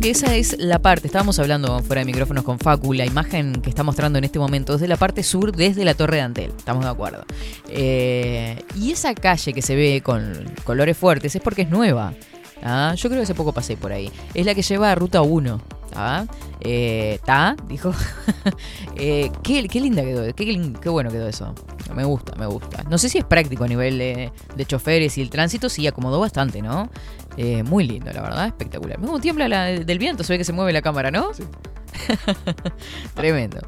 [0.00, 3.70] Que esa es la parte, estábamos hablando fuera de micrófonos con Facu, la imagen que
[3.70, 6.52] está mostrando en este momento es de la parte sur, desde la Torre de Antel,
[6.56, 7.24] estamos de acuerdo.
[7.68, 12.12] Eh, y esa calle que se ve con colores fuertes es porque es nueva.
[12.62, 12.94] ¿ah?
[12.96, 14.10] Yo creo que hace poco pasé por ahí.
[14.34, 15.62] Es la que lleva a Ruta 1.
[15.94, 16.26] ¿Ah?
[16.60, 17.18] Eh.
[17.68, 17.92] Dijo.
[18.96, 21.52] Eh, qué, qué linda quedó, qué, bueno quedó eso.
[21.94, 22.84] Me gusta, me gusta.
[22.84, 26.20] No sé si es práctico a nivel de, de choferes y el tránsito, sí acomodó
[26.20, 26.88] bastante, ¿no?
[27.36, 29.00] Eh, muy lindo, la verdad, espectacular.
[29.00, 31.30] Cómo tiembla la- del viento, se ve que se mueve la cámara, ¿no?
[33.14, 33.58] Tremendo.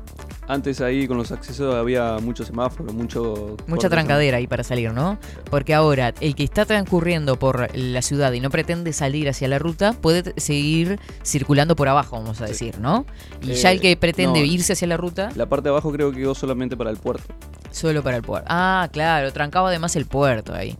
[0.48, 3.56] Antes ahí con los accesos había muchos semáforos, mucho...
[3.66, 5.18] Mucha trancadera ahí para salir, ¿no?
[5.50, 9.58] Porque ahora el que está transcurriendo por la ciudad y no pretende salir hacia la
[9.58, 13.06] ruta puede seguir circulando por abajo, vamos a decir, ¿no?
[13.42, 14.46] Y ya Eh, el que pretende no.
[14.46, 17.24] irse hacia la ruta, La parte de abajo creo que quedó solamente para el puerto.
[17.72, 18.46] solo para el puerto.
[18.48, 20.76] Ah, claro, trancaba además el puerto ahí.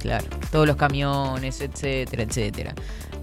[0.00, 2.74] Claro, todos los camiones, etcétera, etcétera.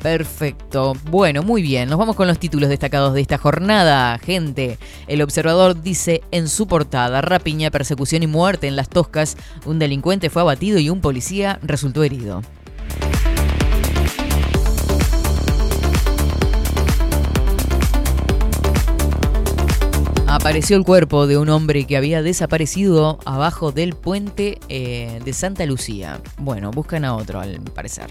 [0.01, 0.93] Perfecto.
[1.09, 1.89] Bueno, muy bien.
[1.89, 4.77] Nos vamos con los títulos destacados de esta jornada, gente.
[5.07, 9.35] El observador dice en su portada, rapiña, persecución y muerte en las Toscas.
[9.65, 12.41] Un delincuente fue abatido y un policía resultó herido.
[20.27, 25.65] Apareció el cuerpo de un hombre que había desaparecido abajo del puente eh, de Santa
[25.65, 26.21] Lucía.
[26.37, 28.09] Bueno, buscan a otro al parecer.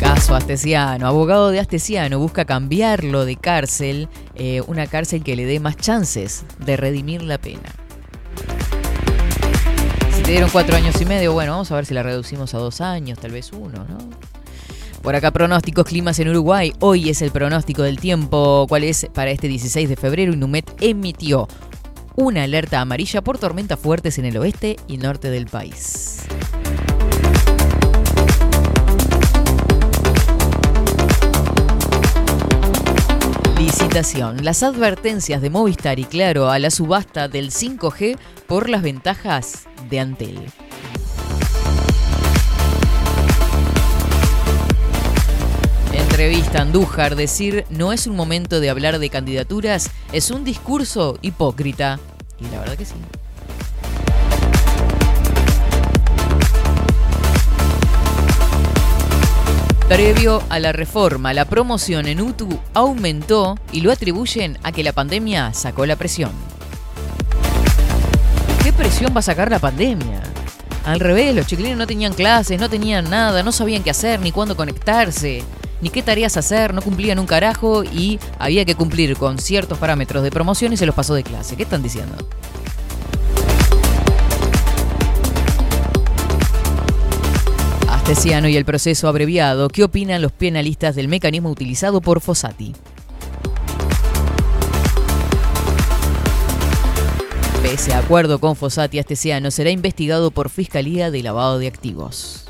[0.00, 1.06] Caso Astesiano.
[1.06, 6.46] Abogado de Astesiano busca cambiarlo de cárcel, eh, una cárcel que le dé más chances
[6.58, 7.68] de redimir la pena.
[10.16, 12.58] Si te dieron cuatro años y medio, bueno, vamos a ver si la reducimos a
[12.58, 13.98] dos años, tal vez uno, ¿no?
[15.02, 16.72] Por acá pronósticos climas en Uruguay.
[16.80, 18.66] Hoy es el pronóstico del tiempo.
[18.68, 20.32] ¿Cuál es para este 16 de febrero?
[20.32, 21.46] Inumet emitió
[22.16, 26.26] una alerta amarilla por tormentas fuertes en el oeste y norte del país.
[34.42, 40.00] Las advertencias de Movistar y Claro a la subasta del 5G por las ventajas de
[40.00, 40.38] Antel.
[45.92, 52.00] Entrevista Andújar, decir no es un momento de hablar de candidaturas, es un discurso hipócrita.
[52.40, 52.94] Y la verdad que sí.
[59.90, 64.92] Previo a la reforma, la promoción en UTU aumentó y lo atribuyen a que la
[64.92, 66.30] pandemia sacó la presión.
[68.62, 70.22] ¿Qué presión va a sacar la pandemia?
[70.84, 74.30] Al revés, los chiquilines no tenían clases, no tenían nada, no sabían qué hacer, ni
[74.30, 75.42] cuándo conectarse,
[75.80, 80.22] ni qué tareas hacer, no cumplían un carajo y había que cumplir con ciertos parámetros
[80.22, 81.56] de promoción y se los pasó de clase.
[81.56, 82.14] ¿Qué están diciendo?
[88.12, 89.68] Y el proceso abreviado.
[89.68, 92.74] ¿Qué opinan los penalistas del mecanismo utilizado por Fossati?
[97.62, 102.49] Pese acuerdo con Fossati, Astesiano será investigado por Fiscalía de Lavado de Activos.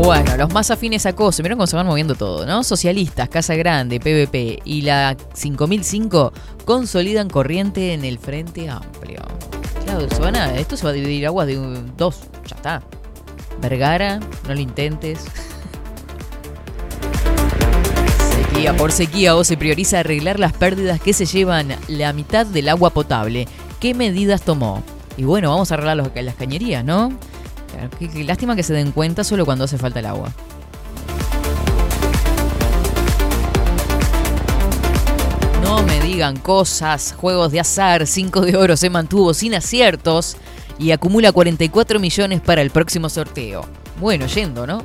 [0.00, 2.62] Bueno, los más afines a COSE, miren cómo se van moviendo todo, ¿no?
[2.62, 6.32] Socialistas, Casa Grande, PVP y la 5005
[6.64, 9.20] consolidan corriente en el Frente Amplio.
[9.84, 11.56] Claro, se esto se va a dividir aguas de
[11.96, 12.82] dos, ya está.
[13.60, 15.18] Vergara, no lo intentes.
[18.52, 22.68] Sequía por sequía o se prioriza arreglar las pérdidas que se llevan la mitad del
[22.68, 23.48] agua potable.
[23.80, 24.82] ¿Qué medidas tomó?
[25.16, 27.10] Y bueno, vamos a arreglar los- las cañerías, ¿no?
[27.98, 30.32] Qué, qué lástima que se den cuenta solo cuando hace falta el agua.
[35.62, 40.36] No me digan cosas, juegos de azar, 5 de oro se mantuvo sin aciertos
[40.78, 43.66] y acumula 44 millones para el próximo sorteo.
[44.00, 44.84] Bueno, yendo, ¿no?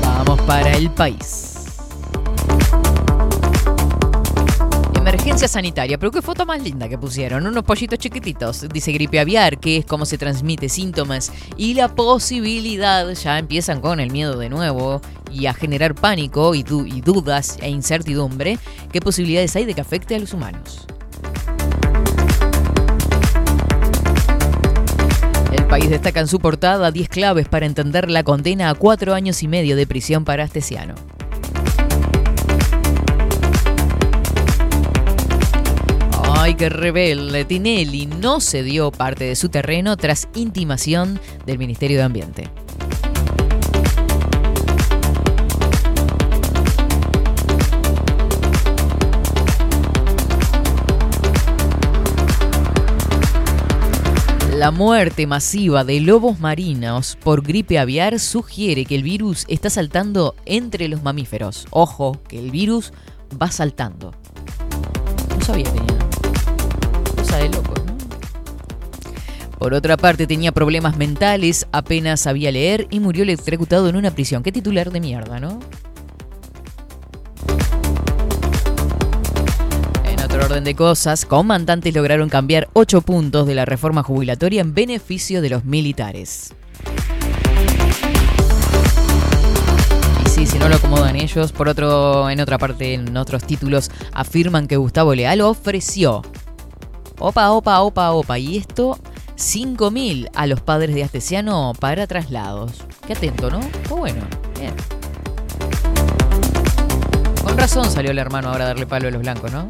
[0.00, 1.47] Vamos para el país.
[5.46, 8.66] Sanitaria, pero qué foto más linda que pusieron, unos pollitos chiquititos.
[8.72, 14.00] Dice gripe aviar, que es cómo se transmite síntomas y la posibilidad, ya empiezan con
[14.00, 18.58] el miedo de nuevo y a generar pánico y, du- y dudas e incertidumbre,
[18.90, 20.86] qué posibilidades hay de que afecte a los humanos.
[25.52, 29.42] El país destaca en su portada 10 claves para entender la condena a cuatro años
[29.42, 30.94] y medio de prisión para Astesiano.
[36.40, 37.44] Ay, qué rebelde.
[37.44, 42.48] Tinelli no cedió parte de su terreno tras intimación del Ministerio de Ambiente.
[54.54, 60.36] La muerte masiva de lobos marinos por gripe aviar sugiere que el virus está saltando
[60.46, 61.66] entre los mamíferos.
[61.70, 62.92] Ojo, que el virus
[63.42, 64.12] va saltando.
[65.36, 65.97] No sabía que.
[67.38, 67.80] De locos.
[69.58, 74.42] Por otra parte, tenía problemas mentales, apenas sabía leer y murió electrocutado en una prisión.
[74.42, 75.60] Qué titular de mierda, ¿no?
[80.04, 84.74] En otro orden de cosas, comandantes lograron cambiar 8 puntos de la reforma jubilatoria en
[84.74, 86.54] beneficio de los militares.
[90.30, 94.68] Sí, si no lo acomodan ellos, por otro, en otra parte, en otros títulos, afirman
[94.68, 96.22] que Gustavo Leal ofreció.
[97.18, 98.38] Opa, opa, opa, opa.
[98.38, 98.98] Y esto,
[99.36, 102.72] 5.000 a los padres de Astesiano para traslados.
[103.06, 103.60] Qué atento, ¿no?
[103.86, 104.22] Qué bueno.
[104.58, 104.74] Bien.
[107.42, 109.68] Con razón salió el hermano ahora a darle palo a los blancos, ¿no?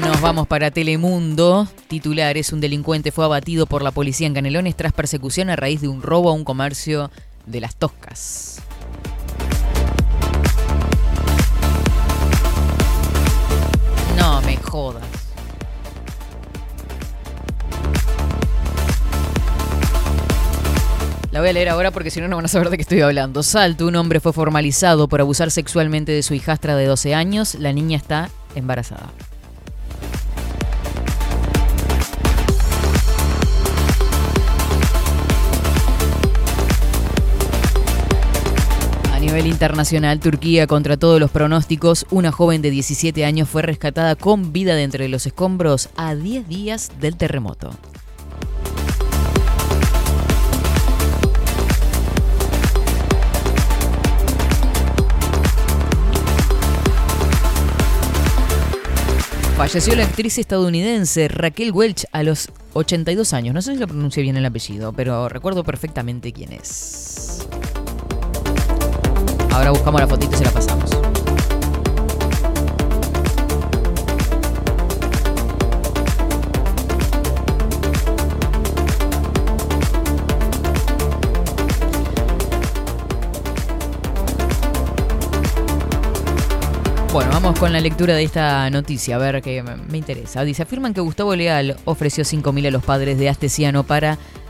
[0.00, 1.68] Nos vamos para Telemundo.
[1.88, 5.88] Titulares, un delincuente fue abatido por la policía en Canelones tras persecución a raíz de
[5.88, 7.10] un robo a un comercio
[7.46, 8.62] de las Toscas.
[14.68, 15.04] Jodas.
[21.30, 23.00] La voy a leer ahora porque si no, no van a saber de qué estoy
[23.00, 23.42] hablando.
[23.42, 27.54] Salto, un hombre fue formalizado por abusar sexualmente de su hijastra de 12 años.
[27.54, 29.10] La niña está embarazada.
[39.28, 44.54] Nivel internacional, Turquía, contra todos los pronósticos, una joven de 17 años fue rescatada con
[44.54, 47.70] vida de entre los escombros a 10 días del terremoto.
[59.58, 63.54] Falleció la actriz estadounidense Raquel Welch a los 82 años.
[63.54, 67.46] No sé si lo pronuncié bien el apellido, pero recuerdo perfectamente quién es.
[69.52, 70.90] Ahora buscamos la fotito y se la pasamos.
[87.12, 90.44] Bueno, vamos con la lectura de esta noticia, a ver qué me interesa.
[90.44, 93.82] Dice, afirman que Gustavo Leal ofreció 5.000 a los padres de Astesiano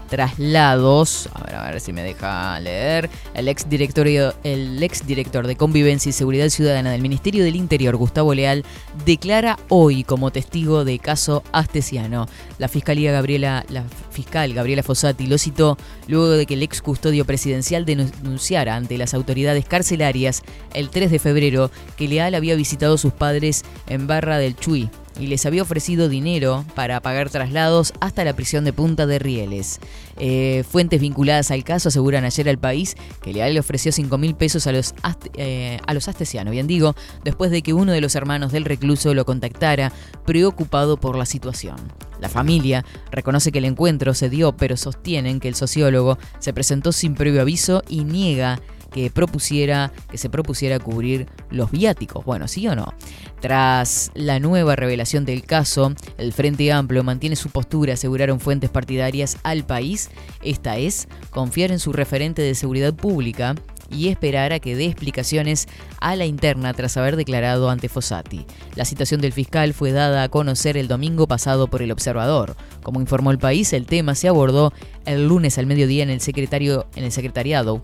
[0.09, 1.29] traslados.
[1.35, 3.09] A ver, a ver si me deja leer.
[3.35, 8.35] El ex el ex director de Convivencia y Seguridad Ciudadana del Ministerio del Interior, Gustavo
[8.35, 8.65] Leal,
[9.05, 12.27] declara hoy como testigo de caso Astesiano.
[12.59, 15.77] La fiscalía Gabriela, la fiscal Gabriela Fossati lo citó
[16.09, 20.43] luego de que el ex custodio presidencial denunciara ante las autoridades carcelarias
[20.75, 24.91] el 3 de febrero que Leal había visitado a sus padres en Barra del Chuy
[25.19, 29.81] y les había ofrecido dinero para pagar traslados hasta la prisión de Punta de Rieles.
[30.19, 34.35] Eh, fuentes vinculadas al caso aseguran ayer al país que Leal le ofreció 5 mil
[34.35, 34.95] pesos a los,
[35.35, 36.95] eh, los astesianos, bien digo,
[37.25, 39.93] después de que uno de los hermanos del recluso lo contactara
[40.25, 41.77] preocupado por la situación.
[42.21, 46.93] La familia reconoce que el encuentro se dio, pero sostienen que el sociólogo se presentó
[46.93, 48.61] sin previo aviso y niega
[48.93, 52.25] que propusiera que se propusiera cubrir los viáticos.
[52.25, 52.95] Bueno, ¿sí o no?
[53.41, 59.39] Tras la nueva revelación del caso, el Frente Amplio mantiene su postura, aseguraron fuentes partidarias
[59.43, 60.11] al país.
[60.43, 63.55] Esta es confiar en su referente de seguridad pública
[63.91, 65.67] y esperar a que dé explicaciones
[66.01, 68.47] a la interna tras haber declarado ante Fossati.
[68.75, 72.57] La situación del fiscal fue dada a conocer el domingo pasado por el observador.
[72.83, 74.73] Como informó el país, el tema se abordó
[75.07, 77.83] el lunes al mediodía en el secretario en el secretariado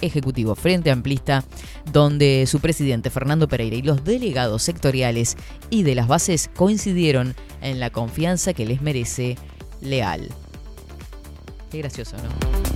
[0.00, 1.44] ejecutivo Frente Amplista,
[1.92, 5.36] donde su presidente Fernando Pereira y los delegados sectoriales
[5.70, 9.36] y de las bases coincidieron en la confianza que les merece
[9.80, 10.28] Leal.
[11.70, 12.74] Qué gracioso, ¿no?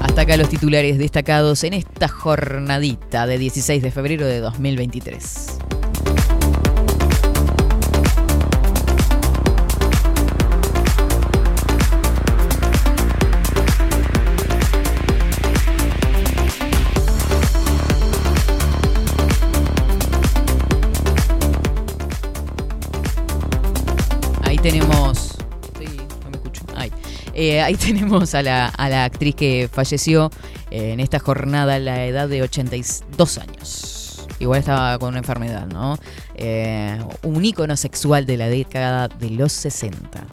[0.00, 5.59] Hasta acá los titulares destacados en esta jornadita de 16 de febrero de 2023.
[24.62, 25.36] Tenemos.
[25.62, 26.62] estoy- no me escucho.
[26.76, 26.92] Ahí.
[27.34, 30.30] Eh, ahí tenemos a la, a la actriz que falleció
[30.70, 34.26] eh, en esta jornada a la edad de 82 años.
[34.38, 35.98] Igual estaba con una enfermedad, ¿no?
[36.34, 40.26] Eh, un ícono sexual de la década de los 60.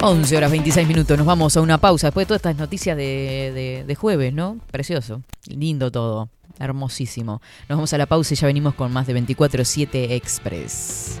[0.00, 3.02] Once horas 26 minutos, nos vamos a una pausa después de todas estas noticias de,
[3.52, 4.58] de- de jueves, ¿no?
[4.70, 6.28] Precioso, lindo todo,
[6.58, 7.40] hermosísimo.
[7.68, 11.20] Nos vamos a la pausa y ya venimos con más de 24-7 Express.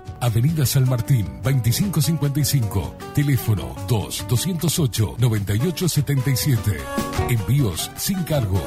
[0.21, 2.95] Avenida San Martín, 2555.
[3.15, 6.77] Teléfono 2-208-9877.
[7.29, 8.61] Envíos sin cargo.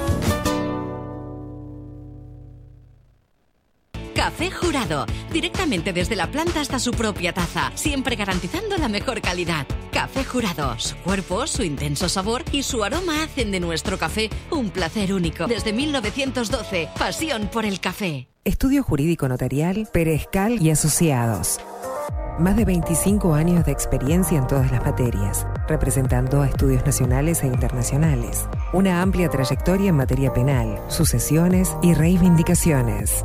[4.15, 9.67] Café Jurado, directamente desde la planta hasta su propia taza, siempre garantizando la mejor calidad.
[9.95, 14.71] Café Jurado, su cuerpo, su intenso sabor y su aroma hacen de nuestro café un
[14.71, 15.47] placer único.
[15.47, 18.27] Desde 1912, pasión por el café.
[18.45, 21.61] Estudio Jurídico Notarial, Perezcal y Asociados.
[22.41, 27.47] Más de 25 años de experiencia en todas las materias, representando a estudios nacionales e
[27.47, 28.49] internacionales.
[28.73, 33.25] Una amplia trayectoria en materia penal, sucesiones y reivindicaciones.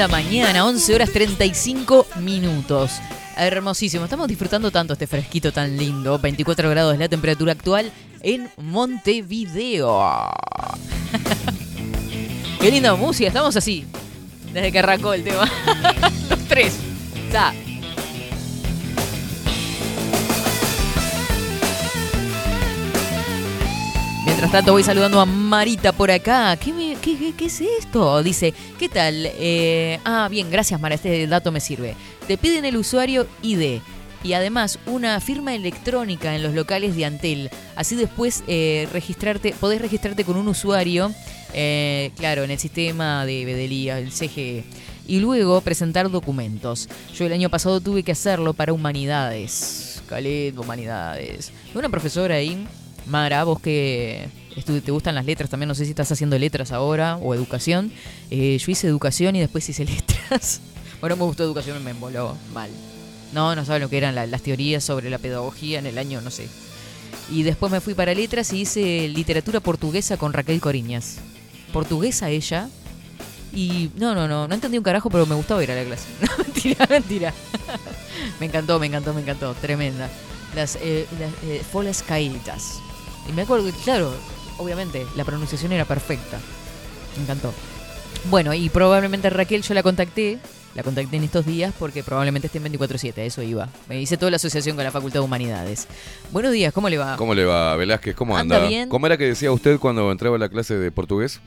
[0.00, 2.92] Linda mañana, 11 horas 35 minutos.
[3.36, 6.18] Hermosísimo, estamos disfrutando tanto este fresquito tan lindo.
[6.18, 7.92] 24 grados la temperatura actual
[8.22, 10.30] en Montevideo.
[12.60, 13.84] Qué linda música, estamos así.
[14.54, 15.44] Desde que arrancó el tema.
[16.30, 16.78] Los tres.
[17.30, 17.52] Ya.
[24.40, 26.56] Mientras tanto voy saludando a Marita por acá.
[26.56, 26.96] ¿Qué,
[27.38, 28.22] es esto?
[28.22, 29.26] Dice, ¿qué tal?
[29.34, 31.94] Eh, ah, bien, gracias Mara, este dato me sirve.
[32.26, 33.82] Te piden el usuario ID
[34.24, 37.50] y además una firma electrónica en los locales de Antel.
[37.76, 41.12] Así después eh, registrarte, podés registrarte con un usuario,
[41.52, 44.64] eh, claro, en el sistema de Bedelía, el CGE.
[45.06, 46.88] Y luego presentar documentos.
[47.14, 50.02] Yo el año pasado tuve que hacerlo para humanidades.
[50.08, 51.52] Calet, humanidades.
[51.74, 52.66] Una profesora ahí,
[53.10, 54.28] Mara, vos que
[54.64, 57.92] te gustan las letras también, no sé si estás haciendo letras ahora o educación.
[58.30, 60.60] Eh, yo hice educación y después hice letras.
[61.00, 62.70] Bueno, me gustó educación me emboló mal.
[63.32, 66.20] No, no saben lo que eran la- las teorías sobre la pedagogía en el año,
[66.20, 66.48] no sé.
[67.30, 71.16] Y después me fui para letras y hice literatura portuguesa con Raquel Coriñas.
[71.72, 72.68] Portuguesa ella.
[73.52, 76.06] Y no, no, no, no entendí un carajo, pero me gustaba ir a la clase.
[76.20, 77.34] No, mentira, mentira.
[78.40, 79.54] me encantó, me encantó, me encantó.
[79.54, 80.08] Tremenda.
[80.54, 81.06] Las, eh,
[81.44, 82.74] eh, folas caídas.
[83.28, 84.12] Y me acuerdo que, claro,
[84.58, 86.38] obviamente, la pronunciación era perfecta.
[87.16, 87.52] Me encantó.
[88.28, 90.38] Bueno, y probablemente a Raquel yo la contacté,
[90.74, 93.68] la contacté en estos días porque probablemente esté en 24-7, a eso iba.
[93.88, 95.88] Me hice toda la asociación con la Facultad de Humanidades.
[96.30, 97.16] Buenos días, ¿cómo le va?
[97.16, 98.14] ¿Cómo le va, Velázquez?
[98.14, 98.68] ¿Cómo ¿Anda anda?
[98.68, 98.88] bien?
[98.88, 101.40] ¿Cómo era que decía usted cuando entraba a la clase de portugués?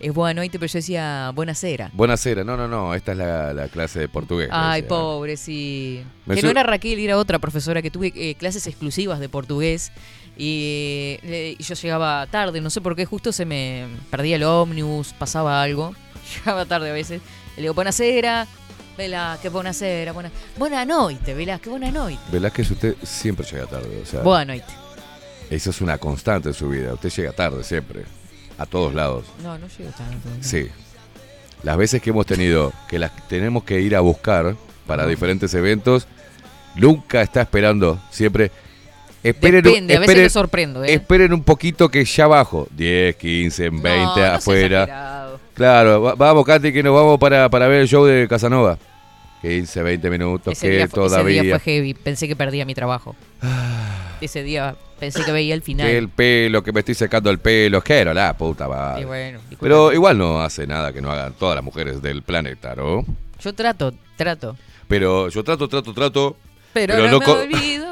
[0.00, 1.90] Es bueno, pero yo decía buenasera.
[1.92, 2.42] Buenasera.
[2.42, 2.94] No, no, no.
[2.94, 4.48] Esta es la, la clase de portugués.
[4.50, 4.88] Ay, decía.
[4.88, 6.02] pobre, sí.
[6.24, 9.92] Me que no era Raquel, era otra profesora que tuve eh, clases exclusivas de portugués
[10.40, 11.18] y,
[11.58, 15.62] y yo llegaba tarde, no sé por qué, justo se me perdía el ómnibus, pasaba
[15.62, 15.94] algo.
[16.34, 17.20] Llegaba tarde a veces.
[17.56, 18.46] Le digo, buenasera,
[18.96, 22.22] Vela, qué buenasera, buena, buena noite, Vela, qué buena noite.
[22.32, 24.00] Velázquez, usted siempre llega tarde.
[24.02, 24.72] O sea, Buena noite.
[25.50, 26.94] Eso es una constante en su vida.
[26.94, 28.04] Usted llega tarde siempre.
[28.56, 29.26] A todos lados.
[29.42, 30.16] No, no llego tarde.
[30.40, 30.68] Sí.
[31.62, 36.06] Las veces que hemos tenido que las tenemos que ir a buscar para diferentes eventos,
[36.76, 38.00] nunca está esperando.
[38.10, 38.50] Siempre.
[39.22, 40.94] Esperen, Depende, a veces esperen- me sorprendo, ¿eh?
[40.94, 42.66] esperen un poquito que ya bajo.
[42.70, 45.28] 10, 15, 20 no, no afuera.
[45.54, 48.78] Claro, va- vamos, Katy, que nos vamos para, para ver el show de Casanova.
[49.42, 51.42] 15, 20 minutos, Ese que día, fue, ese todavía.
[51.42, 53.14] día fue heavy, pensé que perdía mi trabajo.
[54.20, 55.86] Ese día pensé que veía el final.
[55.86, 59.02] Que el pelo, que me estoy secando el pelo, que era la puta madre.
[59.02, 59.40] Y bueno.
[59.60, 63.04] Pero igual no hace nada que no hagan todas las mujeres del planeta, ¿no?
[63.42, 64.56] Yo trato, trato.
[64.88, 66.36] Pero yo trato, trato, trato.
[66.74, 67.89] Pero, Pero no, no me olvido.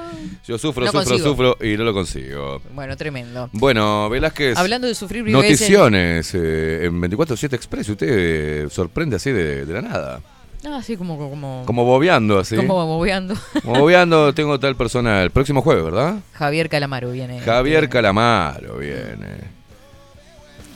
[0.48, 1.28] Yo sufro, No sufro, consigo.
[1.28, 2.62] sufro y no lo consigo.
[2.72, 3.50] Bueno, tremendo.
[3.52, 4.56] Bueno, Velázquez.
[4.56, 7.88] Hablando de sufrir, vive Noticiones eh, en 24-7 Express.
[7.90, 10.20] Usted eh, sorprende así de, de la nada.
[10.64, 12.56] Ah, así como, como, Como bobeando así.
[12.56, 13.34] como bobeando.
[13.62, 16.16] Como bobeando, tengo tal persona el próximo jueves, ¿verdad?
[16.32, 17.40] Javier Calamaro viene.
[17.40, 19.58] Javier Calamaro viene.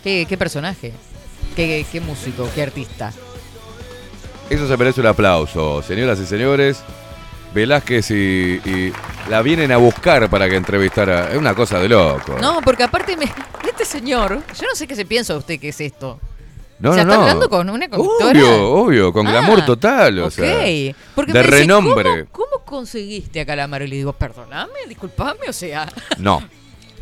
[0.04, 0.92] ¿Qué, qué personaje?
[1.56, 2.48] ¿Qué, ¿Qué músico?
[2.54, 3.12] ¿Qué artista?
[4.50, 6.82] Eso se merece un aplauso, señoras y señores.
[7.54, 8.14] Velázquez y,
[8.64, 8.92] y
[9.28, 11.30] la vienen a buscar para que entrevistara.
[11.30, 12.36] Es una cosa de loco.
[12.40, 13.24] No, porque aparte me,
[13.68, 16.18] este señor, yo no sé qué se piensa usted que es esto.
[16.78, 17.22] no, o sea, no, está no.
[17.28, 18.30] hablando con una conductora.
[18.40, 20.64] Obvio, obvio, con Ah, glamour total, o sea.
[21.14, 22.26] Porque de me dice, renombre.
[22.30, 23.84] ¿cómo, ¿Cómo conseguiste a Calamaro?
[23.84, 25.86] Y le digo, perdóname, disculpame, o sea.
[26.18, 26.42] No.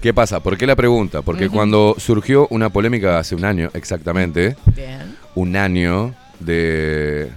[0.03, 0.41] ¿Qué pasa?
[0.41, 1.21] ¿Por qué la pregunta?
[1.21, 5.15] Porque cuando surgió una polémica hace un año exactamente, Bien.
[5.35, 7.31] un año de...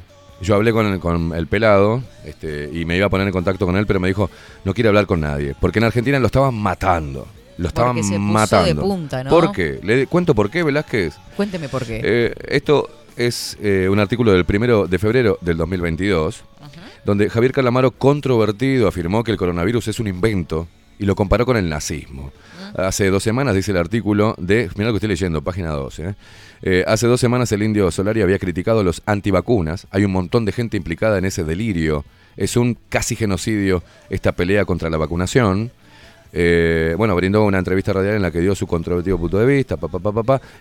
[0.44, 3.66] Yo hablé con el, con el pelado este, y me iba a poner en contacto
[3.66, 4.30] con él, pero me dijo,
[4.66, 7.26] no quiere hablar con nadie, porque en Argentina lo estaban matando.
[7.58, 8.66] Lo estaban Porque se puso matando.
[8.66, 9.30] de punta, ¿no?
[9.30, 9.80] ¿Por qué?
[9.84, 11.16] Le cuento por qué, Velázquez.
[11.38, 12.02] Cuénteme por qué.
[12.04, 16.44] Eh, esto es eh, un artículo del primero de febrero del 2022,
[17.06, 20.68] donde Javier Calamaro, controvertido, afirmó que el coronavirus es un invento
[21.00, 22.32] y lo comparó con el nazismo.
[22.76, 24.70] Hace dos semanas, dice el artículo de.
[24.76, 26.10] Mira lo que estoy leyendo, página 12.
[26.10, 26.16] ¿eh?
[26.66, 29.86] Eh, hace dos semanas el indio Solari había criticado los antivacunas.
[29.92, 32.06] Hay un montón de gente implicada en ese delirio.
[32.38, 35.72] Es un casi genocidio esta pelea contra la vacunación.
[36.32, 39.78] Eh, bueno, brindó una entrevista radial en la que dio su controvertido punto de vista.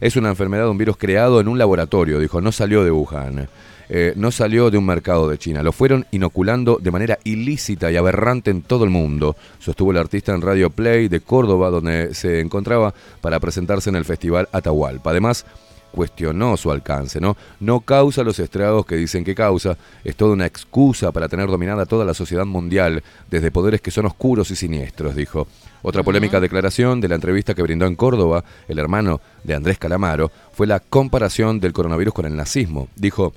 [0.01, 3.49] Es una enfermedad, un virus creado en un laboratorio, dijo, no salió de Wuhan.
[3.89, 5.63] Eh, no salió de un mercado de China.
[5.63, 10.35] Lo fueron inoculando de manera ilícita y aberrante en todo el mundo, sostuvo el artista
[10.35, 15.11] en Radio Play de Córdoba, donde se encontraba para presentarse en el festival Atahualpa.
[15.11, 15.45] Además,
[15.93, 17.36] cuestionó su alcance, ¿no?
[17.61, 21.86] No causa los estragos que dicen que causa, es toda una excusa para tener dominada
[21.86, 25.47] toda la sociedad mundial desde poderes que son oscuros y siniestros, dijo.
[25.82, 30.30] Otra polémica declaración de la entrevista que brindó en Córdoba el hermano de Andrés Calamaro
[30.53, 32.88] fue la comparación del coronavirus con el nazismo.
[32.95, 33.32] Dijo,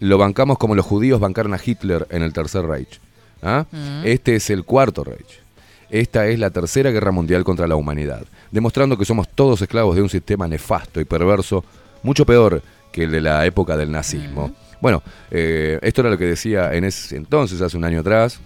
[0.00, 3.00] lo bancamos como los judíos bancaron a Hitler en el Tercer Reich.
[3.42, 3.66] ¿ah?
[3.70, 4.02] Mm.
[4.04, 5.46] Este es el Cuarto Reich.
[5.90, 10.02] Esta es la tercera guerra mundial contra la humanidad, demostrando que somos todos esclavos de
[10.02, 11.64] un sistema nefasto y perverso,
[12.06, 14.52] mucho peor que el de la época del nazismo.
[14.80, 18.40] Bueno, eh, esto era lo que decía en ese entonces, hace un año atrás,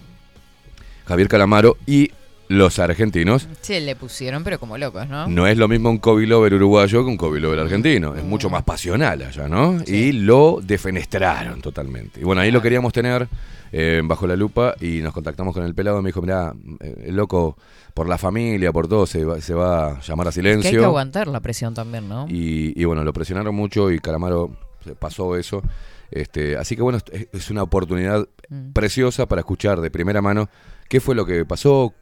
[1.05, 2.11] Javier Calamaro y
[2.47, 3.47] los argentinos.
[3.61, 5.27] Se le pusieron, pero como locos, ¿no?
[5.27, 8.15] No es lo mismo un Kobe Lover uruguayo que un Kobe Lover argentino.
[8.15, 9.77] Es mucho más pasional allá, ¿no?
[9.87, 12.19] Y lo defenestraron totalmente.
[12.19, 13.27] Y bueno, ahí lo queríamos tener
[13.71, 17.15] eh, bajo la lupa y nos contactamos con el pelado me dijo, mirá, eh, el
[17.15, 17.57] loco,
[17.93, 20.61] por la familia, por todo, se va, se va a llamar a Que hay que
[20.61, 20.85] silencio.
[20.85, 22.25] aguantar la presión también, ¿no?
[22.29, 24.51] Y, y bueno, lo presionaron mucho y Calamaro
[24.83, 25.61] se pasó eso.
[26.09, 28.73] Este, así que bueno, es, es una oportunidad Mm.
[28.73, 30.49] preciosa para escuchar de primera mano
[30.89, 31.93] qué fue lo que pasó,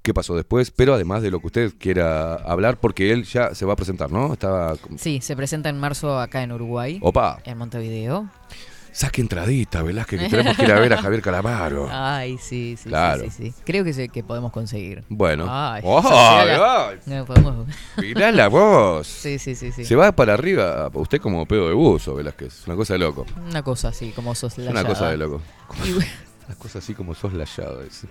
[0.00, 3.66] qué pasó después, pero además de lo que usted quiera hablar, porque él ya se
[3.66, 4.32] va a presentar, ¿no?
[4.32, 4.74] Estaba...
[4.96, 6.98] Sí, se presenta en marzo acá en Uruguay.
[7.02, 8.30] Opa, En Montevideo.
[8.92, 11.88] Saque entradita, Velázquez, que tenemos que ir a ver a Javier Calamaro.
[11.90, 13.24] Ay, sí, sí, sí, Claro.
[13.24, 13.54] sí, sí.
[13.64, 15.04] Creo que, se- que podemos conseguir.
[15.08, 15.46] Bueno.
[15.48, 16.98] Ay, ¡Ay, esa será ay!
[17.06, 17.66] No, podemos-
[17.96, 19.06] Mirá la voz.
[19.06, 19.84] Sí, sí, sí, sí.
[19.84, 22.66] Se va para arriba, usted como pedo de buzo, Velázquez.
[22.66, 23.26] Una cosa de loco.
[23.48, 25.40] Una cosa así, como sos una cosa de loco.
[26.48, 27.82] Una cosa así como soslayado.
[27.82, 28.06] es.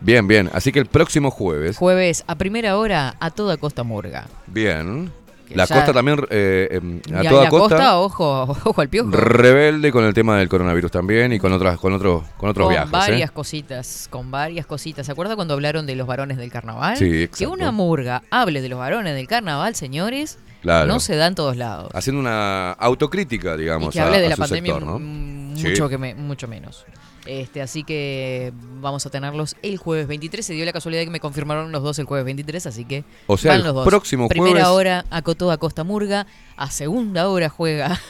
[0.00, 0.50] Bien, bien.
[0.52, 1.76] Así que el próximo jueves.
[1.76, 4.26] Jueves a primera hora a toda costa murga.
[4.46, 5.12] Bien.
[5.50, 8.88] Que La ya- costa también, eh, em, a toda la costa, costa, ojo, ojo al
[8.88, 9.10] piojo.
[9.10, 12.72] rebelde con el tema del coronavirus también y con otras, con otros, con otros con
[12.72, 12.88] viajes.
[12.88, 12.92] ¿eh?
[12.92, 15.04] varias cositas, con varias cositas.
[15.06, 16.96] ¿Se acuerda cuando hablaron de los varones del carnaval?
[16.96, 17.52] Sí, Que exacto.
[17.52, 20.86] una murga hable de los varones del carnaval, señores, Claro.
[20.86, 21.90] no se da en todos lados.
[21.94, 23.92] Haciendo una autocrítica, Y digamos.
[23.92, 25.56] que a- hable de a la pandemia sector, ¿no?
[25.56, 25.66] Sí.
[25.68, 26.86] mucho, que me- mucho menos.
[27.26, 30.44] Este, así que vamos a tenerlos el jueves 23.
[30.44, 33.36] Se dio la casualidad que me confirmaron los dos el jueves 23, así que O
[33.36, 33.86] sea, van los dos.
[33.86, 38.00] próximo Primera jueves- hora acotó a Costa Murga, a segunda hora juega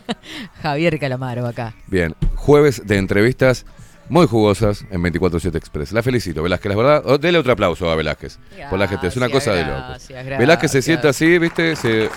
[0.62, 1.74] Javier Calamaro acá.
[1.86, 3.66] Bien, jueves de entrevistas
[4.08, 5.92] muy jugosas en 24-7 Express.
[5.92, 7.02] La felicito, Velázquez, la verdad.
[7.06, 8.38] Oh, dele otro aplauso a Velázquez
[8.70, 9.08] por la gente.
[9.08, 9.78] Es una cosa de loco.
[9.88, 10.38] Gracias, gracias.
[10.38, 11.74] Velázquez se sienta así, ¿viste?
[11.76, 12.08] Se,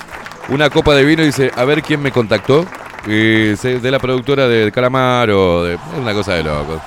[0.50, 2.66] una copa de vino y dice, a ver quién me contactó.
[3.08, 5.64] Y de la productora de Calamaro.
[5.64, 6.82] De, es una cosa de loco.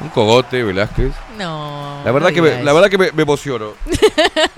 [0.00, 1.12] Un cogote, Velázquez.
[1.38, 2.02] No.
[2.04, 3.72] La verdad, no que, me, la verdad que me, me emociono.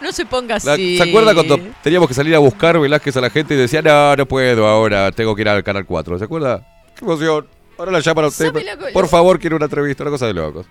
[0.00, 0.96] No se ponga La- así.
[0.96, 4.14] ¿Se acuerda cuando teníamos que salir a buscar Velázquez a la gente y decía, no,
[4.16, 6.18] no puedo ahora, tengo que ir al Canal 4?
[6.18, 6.66] ¿Se acuerda?
[6.96, 7.46] ¡Qué emoción!
[7.78, 8.46] Ahora la llaman a usted.
[8.46, 10.66] ¿Sabe la co- Por favor, quiero una entrevista, una cosa de locos.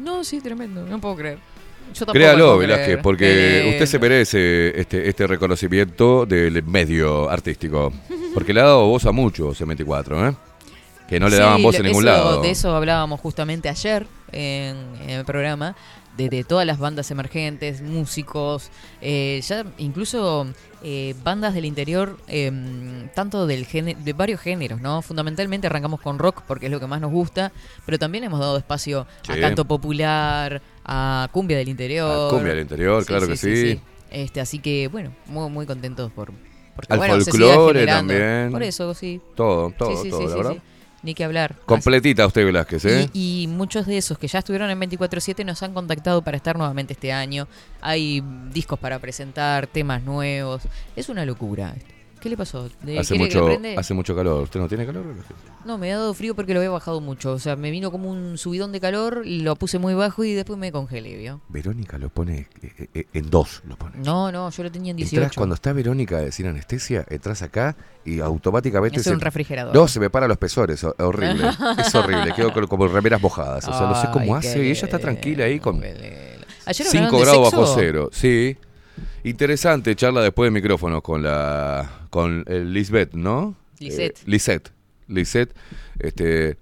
[0.00, 0.82] No, sí, tremendo.
[0.86, 1.38] No puedo creer.
[1.92, 3.26] Yo Créalo, Velázquez, porque
[3.64, 7.92] Qué usted se merece este, este reconocimiento del medio artístico.
[8.32, 10.36] Porque le ha dado voz a muchos M24, ¿eh?
[11.08, 12.40] Que no le Sí, daban voz en ningún eso- lado.
[12.42, 15.76] De eso hablábamos justamente ayer en, en el programa,
[16.16, 20.46] de, de todas las bandas emergentes, músicos, eh, ya incluso
[20.82, 22.52] eh, bandas del interior, eh,
[23.14, 25.02] tanto del de varios géneros, ¿no?
[25.02, 27.52] Fundamentalmente arrancamos con rock porque es lo que más nos gusta,
[27.86, 29.40] pero también hemos dado espacio a Sí.
[29.40, 32.28] canto popular, a cumbia del interior.
[32.28, 33.80] A cumbia del interior, claro que sí.
[34.10, 36.32] Este, así que, bueno, muy, muy contentos por...
[36.76, 38.50] Porque, Al bueno, folclore también.
[38.50, 39.20] Por eso, sí.
[39.36, 40.56] Todo, todo, todo, la sí, verdad.
[41.04, 41.54] Ni que hablar.
[41.66, 43.10] Completita usted, Velázquez, ¿eh?
[43.12, 46.56] Y, y muchos de esos que ya estuvieron en 24-7 nos han contactado para estar
[46.56, 47.46] nuevamente este año.
[47.82, 50.62] Hay discos para presentar, temas nuevos.
[50.96, 51.74] Es una locura.
[52.24, 52.70] ¿Qué le pasó?
[52.82, 53.46] ¿De- hace, mucho,
[53.76, 54.44] hace mucho calor.
[54.44, 55.04] ¿Usted no tiene calor?
[55.66, 57.32] No, me ha dado frío porque lo había bajado mucho.
[57.32, 60.58] O sea, me vino como un subidón de calor, lo puse muy bajo y después
[60.58, 61.42] me congelé, ¿vio?
[61.50, 63.98] Verónica lo pone eh, eh, en dos, lo pone.
[63.98, 65.38] No, no, yo lo tenía en Entrás 18.
[65.38, 69.74] cuando está Verónica sin anestesia, entras acá y automáticamente Es un refrigerador.
[69.74, 71.46] No, se me paran los pesores, ho- horrible.
[71.78, 73.68] es horrible, quedo como remeras mojadas.
[73.68, 77.04] O sea, no sé cómo Ay, hace y ella está tranquila ahí con Ayer 5
[77.04, 77.60] hablaron de grados sexo.
[77.60, 78.08] bajo cero.
[78.10, 78.56] Sí.
[79.24, 83.56] Interesante charla después de micrófono con la con el Lisbeth, ¿no?
[83.80, 84.18] Lisette.
[84.20, 84.70] Eh, Lisette.
[85.08, 85.52] Lisette,
[85.98, 86.56] este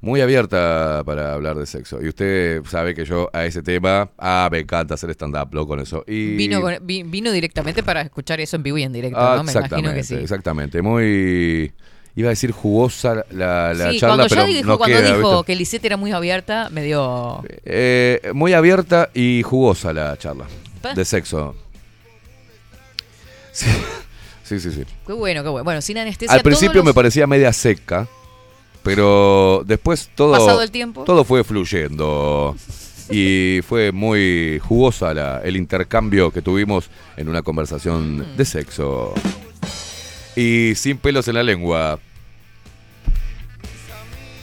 [0.00, 2.02] muy abierta para hablar de sexo.
[2.02, 5.78] Y usted sabe que yo a ese tema, ah, me encanta hacer stand-up, loco, con
[5.80, 6.02] eso.
[6.08, 9.36] Y Vino, con- vi- vino directamente para escuchar eso en vivo y en directo, Ah,
[9.36, 9.44] ¿no?
[9.44, 10.14] Me imagino exactamente, que sí.
[10.16, 10.82] exactamente.
[10.82, 11.72] Muy.
[12.16, 15.30] Iba a decir jugosa la, la sí, charla, cuando pero dijo, no cuando queda, dijo
[15.38, 15.46] ¿viste?
[15.46, 17.42] que Lisette era muy abierta, me dio...
[17.64, 20.46] Eh, muy abierta y jugosa la charla
[20.94, 21.54] de sexo.
[23.52, 23.66] Sí,
[24.60, 24.72] sí, sí.
[24.72, 24.84] sí.
[25.06, 25.64] Qué bueno, qué bueno.
[25.64, 26.34] Bueno, sin anestesia.
[26.34, 28.06] Al principio me parecía media seca,
[28.82, 31.04] pero después todo, Pasado el tiempo.
[31.04, 32.56] todo fue fluyendo.
[33.10, 38.36] Y fue muy jugosa la- el intercambio que tuvimos en una conversación Mm.
[38.36, 39.12] de sexo.
[40.36, 41.98] Y sin pelos en la lengua.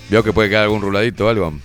[0.09, 1.53] ¿Vio que puede quedar algún ruladito o algo?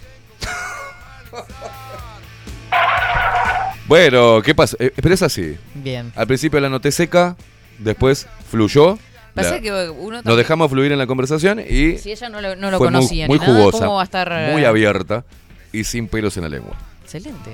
[3.86, 4.76] bueno, ¿qué pasa?
[4.80, 5.56] Eh, pero es así.
[5.74, 6.12] Bien.
[6.16, 7.36] Al principio la noté seca,
[7.78, 8.98] después fluyó
[9.34, 12.54] Pasa La- que uno Nos dejamos fluir en la conversación y Si ella no lo,
[12.54, 14.28] no lo fue muy- conocía muy, ni nada, jugosa, ¿cómo va a estar?
[14.32, 15.24] eh, muy abierta
[15.72, 16.76] y sin pelos en la lengua.
[17.02, 17.50] Excelente.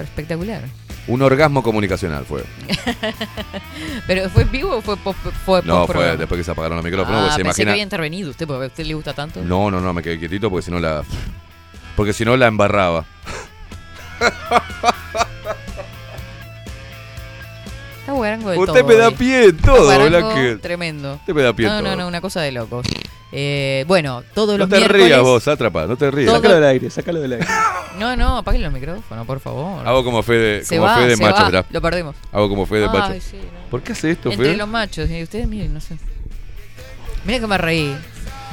[0.00, 0.62] Espectacular.
[1.06, 2.42] Un orgasmo comunicacional fue.
[4.08, 6.16] ¿Pero fue en vivo o fue post fue No, fue postprograma?
[6.16, 7.30] después que se apagaron los micrófonos.
[7.30, 7.70] Ah, se pensé que imagina.
[7.72, 9.40] había intervenido usted, porque a usted le gusta tanto.
[9.42, 11.04] No, no, no, me quedé quietito porque si no la.
[11.96, 13.04] Porque si no la embarraba.
[18.08, 20.56] Está guarango de Usted todo me da pie en todo, Está ¿verdad guarango que?
[20.62, 21.14] Tremendo.
[21.16, 21.96] Usted me da pie en No, no, todo.
[21.96, 22.86] no, una cosa de locos.
[23.32, 25.06] Eh, bueno, todos No los te miércoles...
[25.08, 26.28] rías vos, Atrapa, no te rías.
[26.28, 27.46] Todo- Sácalo del aire, sácalo del aire.
[27.98, 29.86] No, no, apaguen los micrófonos, por favor.
[29.86, 31.64] Hago como fe de, se como va, fe de se macho, va.
[31.68, 32.14] Lo perdemos.
[32.32, 33.20] Hago como fe de Ay, macho.
[33.20, 33.70] sí, no.
[33.70, 34.56] ¿Por qué hace esto, Entre Fe?
[34.56, 35.96] los machos, y ustedes miren, no sé.
[37.26, 37.94] Mire que me reí.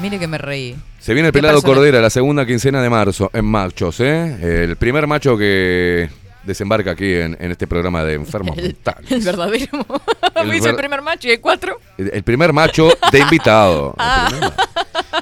[0.01, 0.75] Mire que me reí.
[0.99, 4.63] Se viene el ¿Qué pelado persona- Cordera la segunda quincena de marzo en machos, ¿eh?
[4.65, 6.09] El primer macho que
[6.45, 9.11] desembarca aquí en, en este programa de enfermos El, mentales.
[9.11, 9.85] el verdadero.
[10.35, 11.79] El hice el ver- primer macho y hay cuatro.
[11.97, 13.93] El, el primer macho de invitado.
[13.99, 14.29] Ah.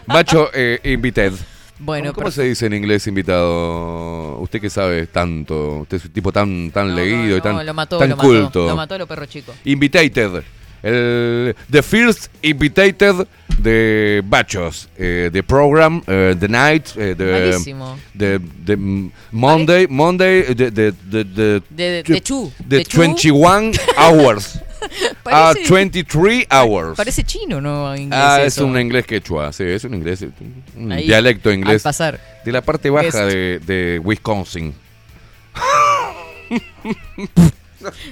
[0.07, 1.33] Macho eh, invited.
[1.79, 4.37] Bueno, ¿Cómo, pero- se dice en inglés invitado?
[4.39, 7.65] Usted que sabe tanto, usted es un tipo tan, tan No, leído no, y tan,
[7.65, 8.67] lo mató, tan lo mató, culto.
[8.67, 9.55] Lo mató a los perros chicos.
[9.65, 10.43] Invitated.
[10.83, 13.25] El, the first invitated
[13.57, 14.89] de Bachos.
[14.97, 17.57] eh, the program, eh, the night, eh, the,
[18.17, 18.75] the, the
[19.31, 21.23] Monday, Monday, the, the, the,
[21.75, 22.51] the, de Chu.
[22.67, 22.97] the de Chu.
[22.97, 24.55] 21 hours.
[24.55, 24.59] a
[25.55, 26.97] Parece- 23 hours.
[26.97, 27.95] Parece chino, ¿no?
[27.95, 30.25] Inglés Ah, es un inglés quechua, sí, es un inglés,
[30.75, 31.85] un Ahí, dialecto inglés.
[31.85, 32.19] Al pasar.
[32.43, 33.17] De la parte baja Guest.
[33.33, 34.73] de, de Wisconsin.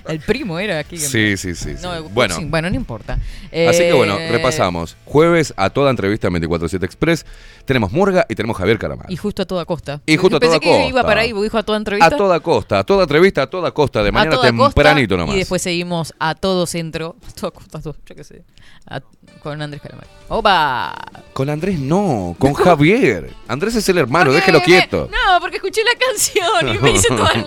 [0.08, 0.98] El primo era aquí.
[0.98, 1.76] que- Sí, sí, sí.
[1.76, 1.82] sí.
[1.84, 3.14] No, el bueno, bueno, no importa.
[3.14, 4.96] así que bueno, Eh, repasamos.
[5.06, 7.26] Jueves a toda entrevista en 24-7 Express.
[7.66, 9.06] Tenemos Murga y tenemos Javier Calamar.
[9.12, 10.02] Y justo a toda costa.
[10.06, 11.08] Y justo a Pensé toda que iba costa.
[11.08, 12.08] para ahí, dijo a toda entrevista.
[12.08, 15.18] A toda costa, a toda entrevista, a toda costa, de a mañana toda tempranito costa,
[15.18, 15.36] nomás.
[15.36, 17.16] Y después seguimos a todo centro.
[17.28, 18.44] A toda costa, a todo, yo qué sé.
[18.88, 19.02] a-
[19.44, 20.08] con Andrés Calamar.
[20.28, 20.94] ¡Opa!
[21.34, 23.32] Con Andrés no, con Javier.
[23.48, 25.10] Andrés es el hermano, ¿Por qué déjelo quieto.
[25.12, 27.46] No, porque escuché la canción y me hice todo el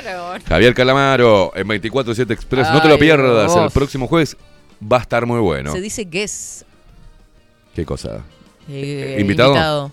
[0.00, 0.42] enredaron.
[0.42, 2.70] Javier Calamaro en 24-7 Express.
[2.72, 3.54] no te lo Ay, pierdas.
[3.54, 3.72] El vos.
[3.72, 4.36] próximo jueves
[4.82, 5.72] va a estar muy bueno.
[5.72, 6.64] Se dice guess.
[7.74, 8.20] ¿Qué cosa?
[8.68, 9.92] eh, ¿Invitado?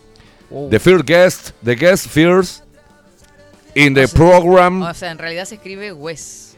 [0.49, 0.69] Uh.
[0.69, 2.63] The first guest, the guest first
[3.75, 4.81] in the O sea- program.
[4.81, 6.55] O sea, en realidad se escribe Wes.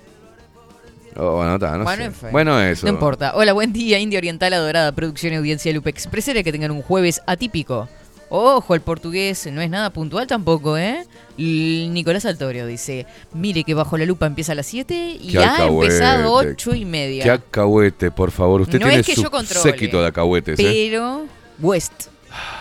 [1.15, 2.27] Oh, bueno, está, no bueno, sé.
[2.31, 2.85] Bueno, eso.
[2.85, 3.33] No importa.
[3.35, 7.21] Hola, buen día, India Oriental, adorada producción y audiencia Lupe Expresera, que tengan un jueves
[7.25, 7.89] atípico.
[8.31, 11.03] Ojo, el portugués no es nada puntual tampoco, ¿eh?
[11.37, 15.51] L- Nicolás Altorio dice, mire que bajo la lupa empieza a las 7 y ha
[15.53, 15.93] alcahuete.
[15.95, 17.23] empezado 8 y media.
[17.23, 18.61] Qué acahuete, por favor.
[18.61, 20.63] Usted No tiene es que su yo controle, séquito de acahuetes, ¿eh?
[20.91, 21.25] Pero
[21.59, 21.93] West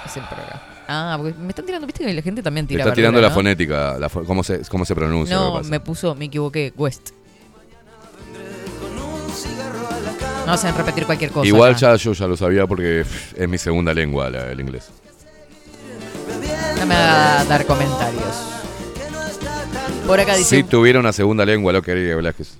[0.07, 0.63] es el programa.
[0.91, 3.31] Ah, porque me están tirando, viste que la gente también Me tira está tirando la
[3.31, 5.37] fonética, la fo- cómo, se, cómo se pronuncia.
[5.37, 7.11] No, me puso, me equivoqué, West.
[10.47, 11.47] No hacen repetir cualquier cosa.
[11.47, 11.81] Igual acá.
[11.81, 14.89] ya yo ya lo sabía porque pff, es mi segunda lengua la- el inglés.
[16.81, 18.23] No me haga dar comentarios.
[20.07, 20.57] Por acá dice.
[20.57, 22.55] Si tuviera una segunda lengua, lo quería Velázquez.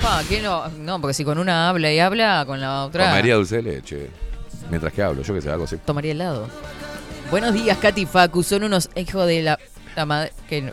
[0.00, 0.68] "Pa, ¿qué no?
[0.68, 3.08] no, porque si con una habla y habla, con la otra.
[3.10, 4.10] Comería dulce de leche.
[4.70, 5.76] Mientras que hablo, yo que sé, algo así.
[5.78, 6.48] Tomaría helado.
[7.30, 8.42] Buenos días, Katy Facu.
[8.42, 9.58] Son unos hijos de la,
[9.96, 10.32] la madre.
[10.48, 10.72] Que no-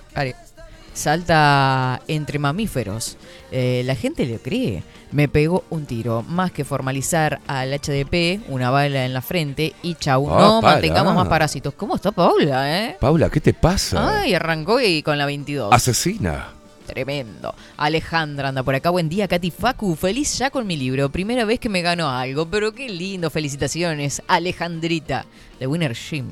[0.94, 3.18] salta entre mamíferos.
[3.52, 4.84] Eh, la gente le cree.
[5.12, 6.24] Me pegó un tiro.
[6.24, 10.30] Más que formalizar al HDP, una bala en la frente y chau.
[10.32, 10.74] Ah, no para.
[10.76, 11.74] mantengamos más parásitos.
[11.74, 12.98] ¿Cómo está Paula, eh?
[13.00, 14.22] Paula, ¿qué te pasa?
[14.22, 15.74] Ay, arrancó y con la 22.
[15.74, 16.48] Asesina.
[16.86, 17.54] Tremendo.
[17.78, 18.90] Alejandra anda por acá.
[18.90, 19.96] Buen día, Katy Facu.
[19.96, 21.10] Feliz ya con mi libro.
[21.10, 22.48] Primera vez que me gano algo.
[22.48, 23.30] Pero qué lindo.
[23.30, 24.22] Felicitaciones.
[24.28, 25.26] Alejandrita,
[25.60, 26.28] de Winner Jim.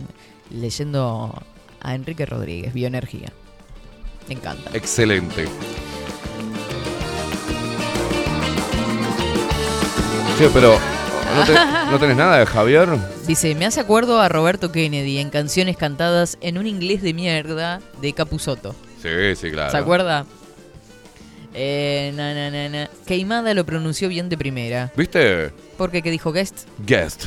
[0.50, 1.34] Leyendo
[1.82, 2.74] a Enrique Rodríguez.
[2.74, 3.32] Bioenergía.
[4.28, 4.72] Me encanta.
[4.74, 5.48] Excelente.
[10.54, 10.80] Pero
[11.36, 12.88] ¿no, te- no tenés nada de Javier?
[13.28, 17.82] Dice, me hace acuerdo a Roberto Kennedy en canciones cantadas en un inglés de mierda
[18.02, 18.74] de Capuzoto.
[19.02, 19.72] Sí, sí, claro.
[19.72, 20.26] ¿Se acuerda?
[21.54, 22.90] Eh, na, na, na, na.
[23.06, 24.92] Queimada lo pronunció bien de primera.
[24.96, 25.52] ¿Viste?
[25.78, 26.68] Porque que dijo guest.
[26.86, 27.26] Guest.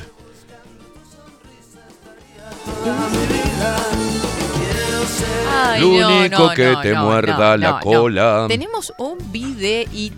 [5.50, 8.46] Ay, Lo no, único no, que no, te muerda la cola.
[8.48, 10.12] Tenemos un video y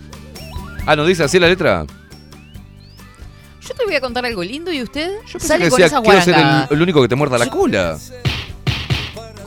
[0.87, 1.85] Ah, ¿no dice así la letra?
[3.67, 5.97] Yo te voy a contar algo lindo y usted Yo pensé sale que con decía,
[5.97, 7.97] esa quiero ser el, el único que te muerda la cola.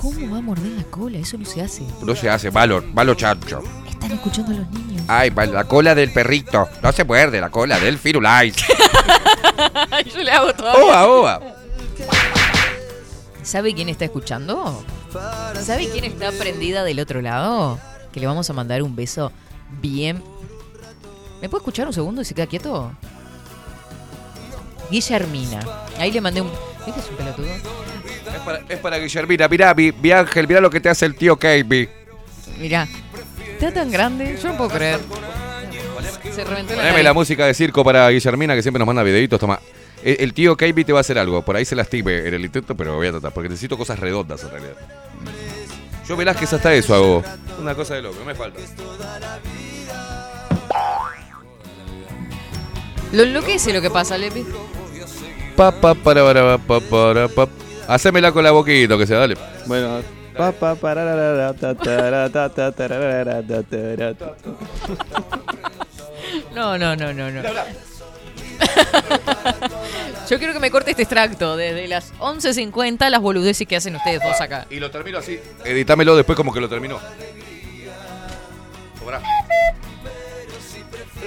[0.00, 1.18] ¿Cómo va a morder la cola?
[1.18, 1.82] Eso no se hace.
[2.02, 3.62] No se hace, malo, malo chancho.
[3.88, 5.02] Están escuchando a los niños.
[5.08, 6.68] Ay, va- la cola del perrito.
[6.82, 8.54] No se muerde, la cola del firulais.
[10.14, 10.86] yo le hago todo.
[10.86, 11.40] Oa, oa.
[13.42, 14.84] ¿Sabe quién está escuchando?
[15.62, 17.78] ¿Sabe quién está prendida del otro lado?
[18.12, 19.32] Que le vamos a mandar un beso
[19.80, 20.22] bien.
[21.40, 22.92] ¿Me puede escuchar un segundo y se queda quieto?
[24.90, 25.60] Guillermina.
[25.98, 26.50] Ahí le mandé un.
[26.84, 27.46] ¿Viste es un pelotudo?
[27.46, 29.48] Es para, es para Guillermina.
[29.48, 31.88] Mirá, mi, mi ángel, mirá lo que te hace el tío Kevin.
[32.58, 32.88] Mirá.
[33.52, 35.00] Está tan grande, yo no puedo creer.
[36.34, 39.40] Se reventó la Poneme la música de circo para Guillermina, que siempre nos manda videitos.
[39.40, 39.58] Toma.
[40.04, 41.44] El, el tío Kevin te va a hacer algo.
[41.44, 43.32] Por ahí se lastime en el intento, pero voy a tratar.
[43.32, 44.74] Porque necesito cosas redondas en realidad.
[46.08, 47.24] Yo Velázquez hasta eso hago.
[47.60, 48.60] Una cosa de loco, no me falta.
[53.12, 54.44] Lo enloquece lo que pasa, Lepi.
[55.58, 57.48] Pa, pa, para, para, pa, para, pa.
[57.88, 59.36] Hacémela con la boquita, que se dale.
[59.66, 60.02] Bueno,
[60.36, 64.36] pa, pa, pararara, ta, tara, ta, ta, tararara, ta, tara, ta.
[66.54, 67.42] No, no, no, no, no.
[70.30, 74.22] Yo quiero que me corte este extracto desde las 11.50 las boludeces que hacen ustedes
[74.22, 74.68] dos acá.
[74.70, 75.40] Y lo termino así.
[75.64, 77.00] Editámelo después como que lo terminó.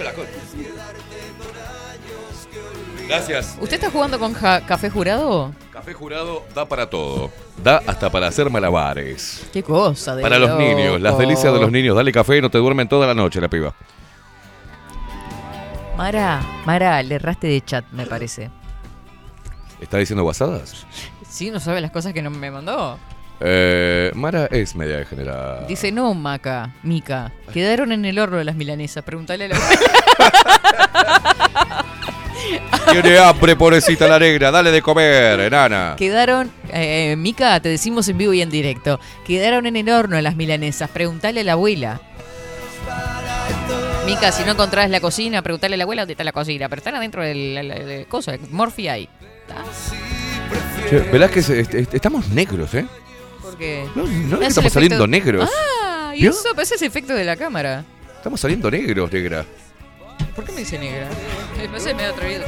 [0.01, 0.27] La cola.
[3.11, 3.57] Gracias.
[3.59, 5.53] ¿Usted está jugando con ja- café jurado?
[5.73, 7.29] Café jurado da para todo.
[7.61, 9.45] Da hasta para hacer malabares.
[9.51, 10.61] Qué cosa de Para los loco.
[10.61, 11.93] niños, las delicias de los niños.
[11.97, 13.73] Dale café y no te duermen toda la noche la piba.
[15.97, 18.49] Mara, Mara, le erraste de chat, me parece.
[19.81, 20.85] ¿Está diciendo guasadas?
[21.29, 22.97] Sí, no sabe las cosas que no me mandó.
[23.41, 25.65] Eh, Mara es media degenerada.
[25.67, 29.03] Dice, no, Maca, Mica, quedaron en el horno de las milanesas.
[29.03, 29.57] Pregúntale a la
[32.91, 34.51] Tiene hambre, pobrecita la negra.
[34.51, 35.95] Dale de comer, enana.
[35.97, 38.99] Quedaron, eh, Mica, te decimos en vivo y en directo.
[39.25, 40.89] Quedaron en el horno las milanesas.
[40.89, 42.01] Preguntale a la abuela.
[44.05, 46.67] Mica, si no encontrás la cocina, preguntale a la abuela dónde está la cocina.
[46.69, 49.07] Pero están adentro del la- la- de cosa, Morphy ahí.
[50.89, 52.85] Che, Velázquez, est- est- estamos negros, ¿eh?
[53.41, 55.49] Porque No, no es que estamos saliendo negros.
[55.83, 56.31] Ah, y ¿Vio?
[56.31, 57.85] eso pues, es efecto de la cámara.
[58.17, 59.45] Estamos saliendo negros, negra.
[60.35, 61.07] ¿Por qué me dice negra?
[61.71, 62.43] No sé, me ha atrevido.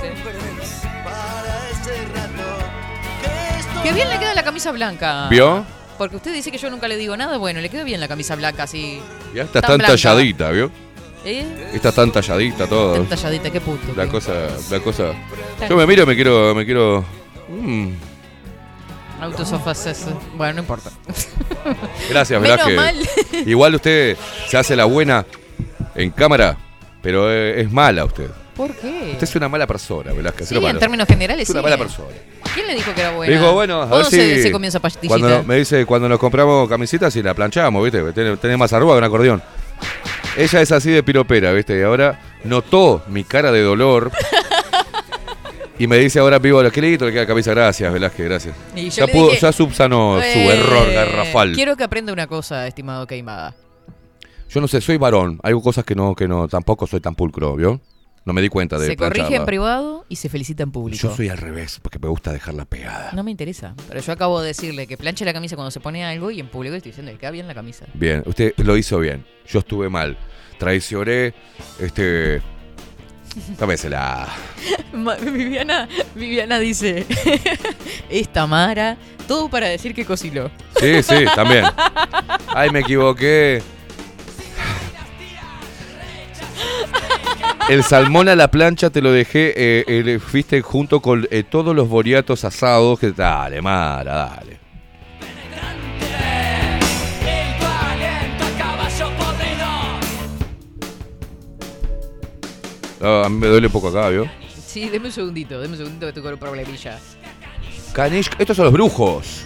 [3.83, 5.27] Qué bien le queda la camisa blanca.
[5.29, 5.65] ¿Vio?
[5.97, 7.37] Porque usted dice que yo nunca le digo nada.
[7.37, 9.01] Bueno, le queda bien la camisa blanca así.
[9.33, 10.71] Ya está Tan talladita, ¿vio?
[11.25, 11.45] ¿Eh?
[11.73, 12.93] Está tan talladita todo.
[12.95, 13.93] Tan talladita, qué puto.
[13.95, 14.31] La cosa,
[14.71, 15.11] la cosa.
[15.69, 17.05] Yo me miro y me quiero, me quiero.
[17.49, 17.89] mm.
[19.21, 20.05] Autosofaces.
[20.35, 20.89] Bueno, no importa.
[22.09, 22.75] Gracias, Velázquez.
[22.75, 22.95] mal.
[23.45, 25.25] Igual usted se hace la buena
[25.95, 26.57] en cámara,
[27.03, 28.29] pero eh, es mala usted.
[28.55, 29.09] ¿Por qué?
[29.11, 30.47] Usted es una mala persona, Velázquez.
[30.47, 31.63] Sí, en términos generales Es una sí.
[31.63, 32.09] mala persona.
[32.53, 33.33] ¿Quién le dijo que era buena?
[33.35, 34.17] Digo, bueno, a ver ¿Cuándo si.
[34.17, 35.19] se, se comió esa pastillita?
[35.19, 38.13] Cuando me dice, cuando nos compramos camisetas y la planchamos, ¿viste?
[38.13, 39.43] Tiene, tiene más arruga que un acordeón.
[40.37, 41.77] Ella es así de piropera, ¿viste?
[41.77, 44.11] Y ahora notó mi cara de dolor.
[45.79, 47.51] y me dice ahora vivo, qué lindo le queda la camisa.
[47.51, 48.55] Gracias, Velázquez, gracias.
[48.75, 51.53] Y yo ya, le dije, ya subsanó su Eh, error garrafal.
[51.53, 53.55] Quiero que aprenda una cosa, estimado Queimada.
[54.53, 55.39] Yo no sé, soy varón.
[55.41, 57.81] Hay cosas que no, que no, tampoco soy tan pulcro, ¿vio?
[58.25, 61.09] No me di cuenta de Se corrige en privado y se felicita en público.
[61.09, 63.11] Yo soy al revés, porque me gusta dejarla pegada.
[63.13, 66.05] No me interesa, pero yo acabo de decirle que planche la camisa cuando se pone
[66.05, 67.85] algo y en público estoy diciendo que queda bien la camisa.
[67.95, 69.25] Bien, usted lo hizo bien.
[69.47, 70.17] Yo estuve mal.
[70.57, 71.33] Traicioné,
[71.79, 72.41] este...
[73.57, 74.29] Tómesela.
[74.93, 77.05] Ma- Viviana, Viviana dice,
[78.09, 78.95] esta Mara,
[79.27, 80.51] todo para decir que cocinó.
[80.79, 81.65] Sí, sí, también.
[82.55, 83.63] Ay, me equivoqué.
[87.73, 91.75] El salmón a la plancha te lo dejé, eh, eh, fuiste junto con eh, todos
[91.75, 92.99] los boriatos asados.
[92.99, 94.59] Que, dale, Mara, dale.
[103.01, 103.05] A.
[103.05, 104.29] Ah, a mí me duele un poco acá, ¿vio?
[104.65, 106.99] Sí, deme un segundito, deme un segundito que con un problemilla.
[107.93, 109.43] Canish, estos son los brujos.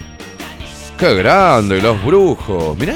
[0.98, 2.78] Qué grande, los brujos.
[2.78, 2.96] Mirá,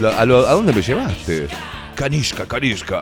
[0.00, 1.48] lo- a, lo- ¿a dónde lo llevaste?
[1.94, 3.00] Kanishka, Kanishka.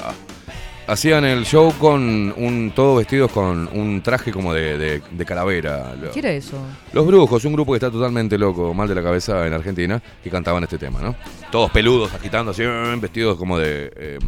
[0.88, 2.72] Hacían el show con un.
[2.74, 5.94] todos vestidos con un traje como de, de- de calavera.
[6.12, 6.56] ¿Qué era eso?
[6.92, 10.30] Los Brujos, un grupo que está totalmente loco, mal de la cabeza en Argentina, que
[10.30, 11.16] cantaban este tema, ¿no?
[11.50, 14.18] Todos peludos, agitando así, eh, vestidos como de eh,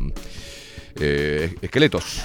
[0.96, 2.22] eh, esqueletos.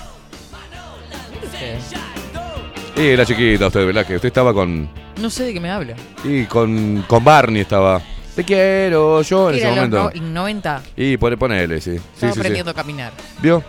[2.95, 4.05] Y era chiquita usted, ¿verdad?
[4.05, 4.89] Que usted estaba con.
[5.21, 5.95] No sé de qué me habla.
[6.23, 8.01] Y con, con Barney estaba.
[8.35, 10.03] Te quiero yo en ese momento.
[10.05, 11.91] no- el 90, Y pone, ponele, sí.
[11.91, 12.39] Sí, estaba sí, sí.
[12.39, 13.13] aprendiendo a caminar.
[13.43, 13.63] ¿Vio?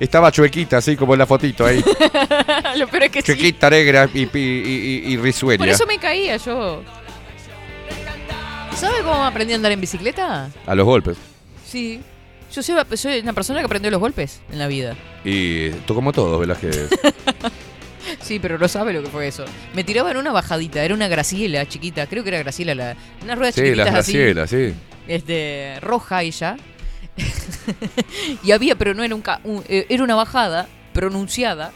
[0.00, 1.84] Estaba chuequita, así como en la fotito ahí.
[2.78, 3.26] Lo peor es que sí.
[3.26, 5.58] chuequita negra y, y, y, y risueña.
[5.58, 6.82] Por eso me caía yo.
[8.74, 10.50] ¿Sabe cómo aprendí a andar en bicicleta?
[10.66, 11.18] A los golpes.
[11.66, 12.00] Sí.
[12.52, 14.96] Yo soy, soy una persona que aprendió los golpes en la vida.
[15.24, 16.58] Y tú como todos.
[16.58, 16.70] Que
[18.22, 19.44] Sí, pero no sabe lo que fue eso.
[19.74, 23.34] Me tiraba en una bajadita, era una Graciela chiquita, creo que era Graciela, la, una
[23.34, 24.12] rueda Sí, chiquititas las así.
[24.14, 24.74] Gracielas, sí.
[25.06, 26.56] Este, roja ella.
[28.42, 31.72] y había, pero no era un, ca- un- eh, era una bajada pronunciada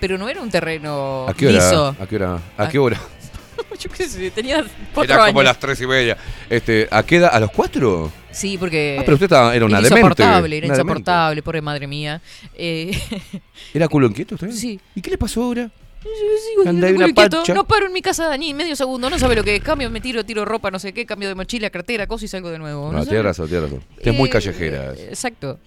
[0.00, 1.56] pero no era un terreno ¿A qué hora?
[1.56, 1.96] liso.
[1.98, 2.34] ¿A qué hora?
[2.34, 2.68] ¿A Ah.
[2.68, 3.00] qué hora?
[3.80, 5.32] Yo qué sé, tenía cuatro Era años.
[5.34, 6.16] como las tres y media.
[6.48, 7.30] Este, ¿A qué edad?
[7.32, 8.12] ¿A los cuatro?
[8.30, 8.98] Sí, porque...
[9.00, 11.00] Ah, pero usted estaba- era una era demente, insoportable, era una demente.
[11.00, 12.20] insoportable, pobre madre mía.
[12.54, 12.96] Eh,
[13.74, 14.52] ¿Era culo inquieto usted?
[14.52, 14.78] Sí.
[14.94, 15.68] ¿Y qué le pasó ahora?
[16.02, 17.54] Sigo una inquieto, pancha.
[17.54, 19.62] No paro en mi casa ni medio segundo, no sabe lo que es.
[19.62, 22.50] Cambio, me tiro, tiro ropa, no sé qué, cambio de mochila, cartera, cosa y salgo
[22.50, 22.86] de nuevo.
[22.92, 23.06] No, sabe.
[23.10, 23.84] tiene razón, tiene razón.
[23.98, 24.92] Es muy Eh, callejera.
[24.94, 25.58] Exacto.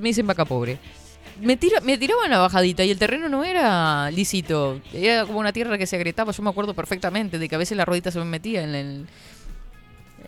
[0.00, 0.78] Me dicen vaca pobre.
[1.40, 4.80] Me, tira, me tiraban la bajadita y el terreno no era lícito.
[4.92, 6.32] Era como una tierra que se agrietaba.
[6.32, 9.06] Yo me acuerdo perfectamente de que a veces la rodita se me metía en, el-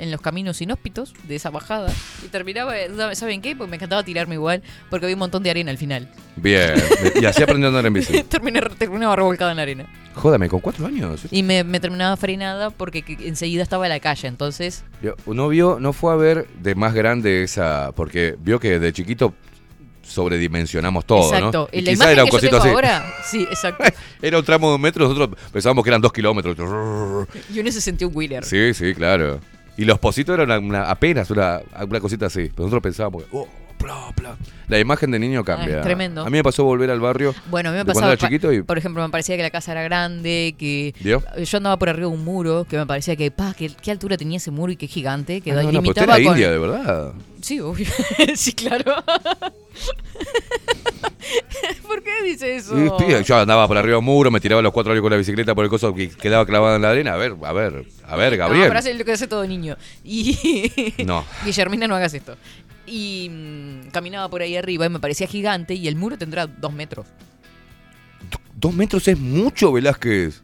[0.02, 1.92] en los caminos inhóspitos de esa bajada.
[2.24, 2.74] Y terminaba,
[3.14, 3.54] ¿saben qué?
[3.54, 6.08] Porque me encantaba tirarme igual porque había un montón de arena al final.
[6.36, 6.74] Bien.
[7.20, 8.22] Y así aprendió a andar en bici.
[8.28, 9.86] Terminé, terminaba revolcada en la arena.
[10.14, 11.22] Jódame, ¿con cuatro años?
[11.30, 14.28] Y me, me terminaba frenada porque que- enseguida estaba la calle.
[14.28, 18.78] Entonces, Yo- No vio, no fue a ver de más grande esa, porque vio que
[18.78, 19.34] de chiquito
[20.02, 21.68] sobredimensionamos todo, exacto.
[21.72, 21.76] ¿no?
[21.76, 22.74] Y En la quizá imagen era un que yo cosito tengo así.
[22.74, 23.84] ahora, sí, exacto.
[24.20, 26.56] Era un tramo de un metro, nosotros pensábamos que eran dos kilómetros.
[27.52, 28.44] Y uno se sentía un wheeler.
[28.44, 29.40] Sí, sí, claro.
[29.82, 32.52] Y los positos eran apenas una, una cosita así.
[32.56, 33.48] Nosotros pensábamos, oh,
[33.82, 34.36] bla, bla.
[34.68, 35.76] La imagen de niño cambia.
[35.76, 36.22] Ah, es tremendo.
[36.22, 38.62] A mí me pasó volver al barrio Bueno, a mí me pasaba, chiquito y...
[38.62, 41.20] por ejemplo, me parecía que la casa era grande, que yo
[41.56, 44.38] andaba por arriba de un muro, que me parecía que, pa, que, qué altura tenía
[44.38, 46.22] ese muro y qué gigante, que Ah, no, no, pero era con...
[46.24, 47.12] india, de verdad.
[47.42, 47.86] Sí, obvio.
[48.34, 48.94] sí, claro.
[51.86, 52.74] ¿Por qué dice eso?
[53.24, 55.54] Yo andaba por arriba de un muro, me tiraba los cuatro años con la bicicleta
[55.54, 57.14] por el coso que quedaba clavado en la arena.
[57.14, 58.68] A ver, a ver, a ver, No, Gabriel.
[58.68, 59.76] pero hace lo que hace todo niño.
[60.04, 60.94] Y.
[61.04, 61.24] No.
[61.44, 62.36] Guillermina, no hagas esto.
[62.86, 66.72] Y mm, caminaba por ahí arriba y me parecía gigante y el muro tendrá dos
[66.72, 67.06] metros.
[68.54, 70.42] Dos metros es mucho, Velázquez.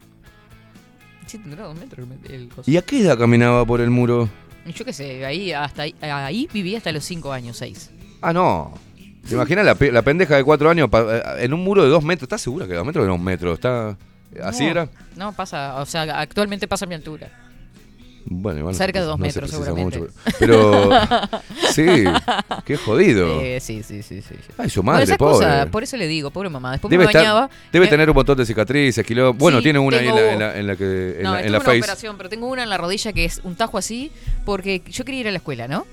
[1.27, 2.70] Sí, tendrá dos metros el- coso.
[2.70, 4.28] ¿Y a qué edad caminaba por el muro?
[4.74, 7.90] Yo qué sé, ahí, hasta ahí, ahí viví hasta los cinco años, seis.
[8.20, 8.74] Ah, no.
[9.27, 12.02] ¿Te imaginas la, pe- la pendeja de cuatro años eh, en un muro de dos
[12.02, 12.24] metros?
[12.24, 13.52] ¿Estás segura que dos metros era un metro?
[13.52, 13.97] ¿Está
[14.43, 14.89] así No, era?
[15.16, 17.31] No, pasa, o sea, actualmente pasa mi altura.
[18.31, 19.99] Bueno, igual no Cerca de dos no metros, seguramente.
[20.01, 20.91] mucho, pero
[21.73, 21.87] sí,
[22.65, 23.41] qué jodido.
[23.41, 24.21] Eh, sí, sí, sí.
[24.59, 25.67] Ay, su Bueno, madre, pobre.
[25.67, 26.73] por eso le digo, pobre mamá.
[26.73, 27.51] Después Debe, me estar- bañaba.
[27.73, 29.33] debe me- tener un montón de cicatrices, kilo.
[29.35, 31.41] Bueno, Sí, tiene una ahí en la, en la- en la que en no, la,
[31.43, 31.79] en una face.
[31.79, 34.11] operación, pero tengo una en la rodilla que es un tajo así,
[34.45, 35.87] porque yo quería ir a la escuela, ¿no?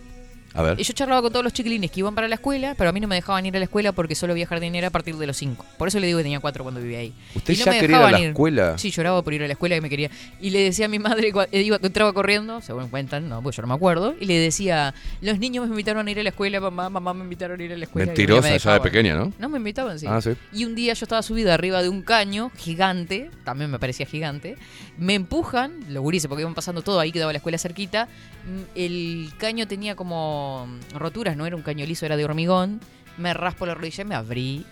[0.56, 0.80] A ver.
[0.80, 3.00] Y yo charlaba con todos los chiquilines que iban para la escuela, pero a mí
[3.02, 5.36] no me dejaban ir a la escuela porque solo había jardinera a partir de los
[5.36, 5.66] 5.
[5.78, 7.14] Por eso le digo que tenía 4 cuando vivía ahí.
[7.36, 8.78] ¿Usted Y no ya me quería ir a la escuela?
[8.78, 10.10] Sí, lloraba por ir a la escuela que me quería.
[10.40, 13.62] Y le decía a mi madre, eh, iba, entraba corriendo, según cuentan, no, pues yo
[13.64, 16.62] no me acuerdo, y le decía, los niños me invitaron a ir a la escuela,
[16.62, 18.06] mamá, mamá me invitaron a ir a la escuela.
[18.06, 19.34] y no me Mentirosa ya de pequeña, ¿no?
[19.38, 20.06] No, me invitaban, sí.
[20.10, 20.32] Ah, sí.
[20.54, 24.56] Y un día yo estaba subida arriba de un caño gigante, también me parecía gigante.
[24.98, 28.08] Me empujan, los gurises, porque iban pasando todo, ahí quedaba la escuela cerquita.
[28.46, 30.45] Mm, El caño tenía como
[30.94, 32.80] roturas, no era un caño liso, era de hormigón.
[33.18, 34.66] Me raspo la rodilla y me abrí.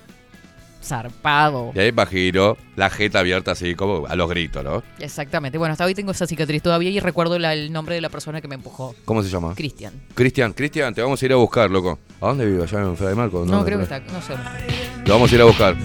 [0.84, 1.72] Zarpado.
[1.74, 4.84] Y ahí va giro, la jeta abierta así como a los gritos, ¿no?
[5.00, 5.58] Exactamente.
[5.58, 8.42] Bueno, hasta hoy tengo esa cicatriz todavía y recuerdo la- el nombre de la persona
[8.42, 8.94] que me empujó.
[9.06, 9.56] ¿Cómo se llama?
[9.56, 9.94] Cristian.
[10.14, 12.00] Cristian, Cristian, te vamos a ir a buscar, loco.
[12.20, 12.64] ¿A dónde vive?
[12.64, 13.46] ¿Allá en Fede de Marco?
[13.46, 13.66] No, ¿Dónde?
[13.66, 14.34] creo que está, no sé.
[15.06, 15.76] Lo vamos a ir a buscar.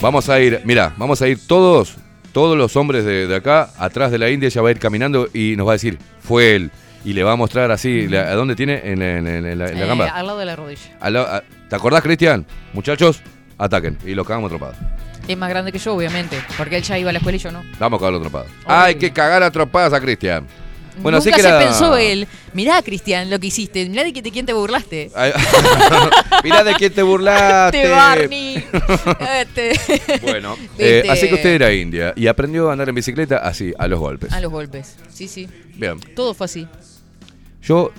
[0.00, 1.96] Vamos a ir, mira, vamos a ir todos,
[2.32, 5.28] todos los hombres de, de acá, atrás de la India, ella va a ir caminando
[5.34, 6.70] y nos va a decir, fue él.
[7.04, 8.80] Y le va a mostrar así, la- ¿a dónde tiene?
[8.84, 10.08] En, en- en- en la, la Eh, gamba.
[10.08, 10.96] al lado de la rodilla.
[11.00, 12.44] Al lado- a- ¿Te acordás, Cristian?
[12.72, 13.20] Muchachos,
[13.56, 13.98] ataquen.
[14.04, 14.76] Y lo cagamos tropados.
[15.26, 17.50] Es más grande que yo, obviamente, porque él ya iba a la escuela y yo
[17.52, 17.62] no.
[17.78, 18.48] Vamos a cagarlo tropados.
[18.66, 20.46] Hay que cagar a tropadas a Cristian.
[21.00, 21.58] Bueno, Nunca así que se era...
[21.60, 25.12] pensó él, mirá Cristian lo que hiciste, mirá de quién te burlaste.
[25.14, 25.30] Ay,
[26.42, 27.78] Mirá de quién te burlaste.
[27.82, 28.64] Este Barney.
[29.40, 29.72] Este.
[30.22, 31.10] Bueno, eh, Viste.
[31.10, 34.32] así que usted era india y aprendió a andar en bicicleta así, a los golpes.
[34.32, 35.48] A los golpes, sí, sí.
[35.74, 36.00] Bien.
[36.16, 36.66] Todo fue así.
[37.62, 37.90] Yo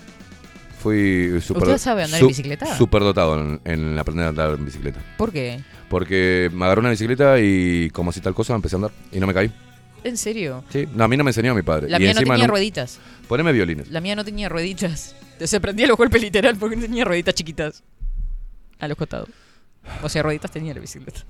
[0.80, 2.78] fui super, ¿Usted sabe andar en bicicleta?
[2.78, 5.00] superdotado en, en aprender a andar en bicicleta.
[5.18, 5.62] ¿Por qué?
[5.90, 9.28] Porque me agarró una bicicleta y como si tal cosa empecé a andar y no
[9.28, 9.52] me caí.
[10.04, 10.64] ¿En serio?
[10.70, 11.90] Sí, no, a mí no me enseñó mi padre.
[11.90, 13.00] La y mía no tenía no- rueditas.
[13.28, 13.90] Poneme violines.
[13.92, 15.16] La mía no tenía rueditas.
[15.44, 17.84] Se prendía los golpes literal porque no tenía rueditas chiquitas.
[18.80, 19.28] A los costados.
[20.04, 21.22] O sea, rueditas tenía la bicicleta.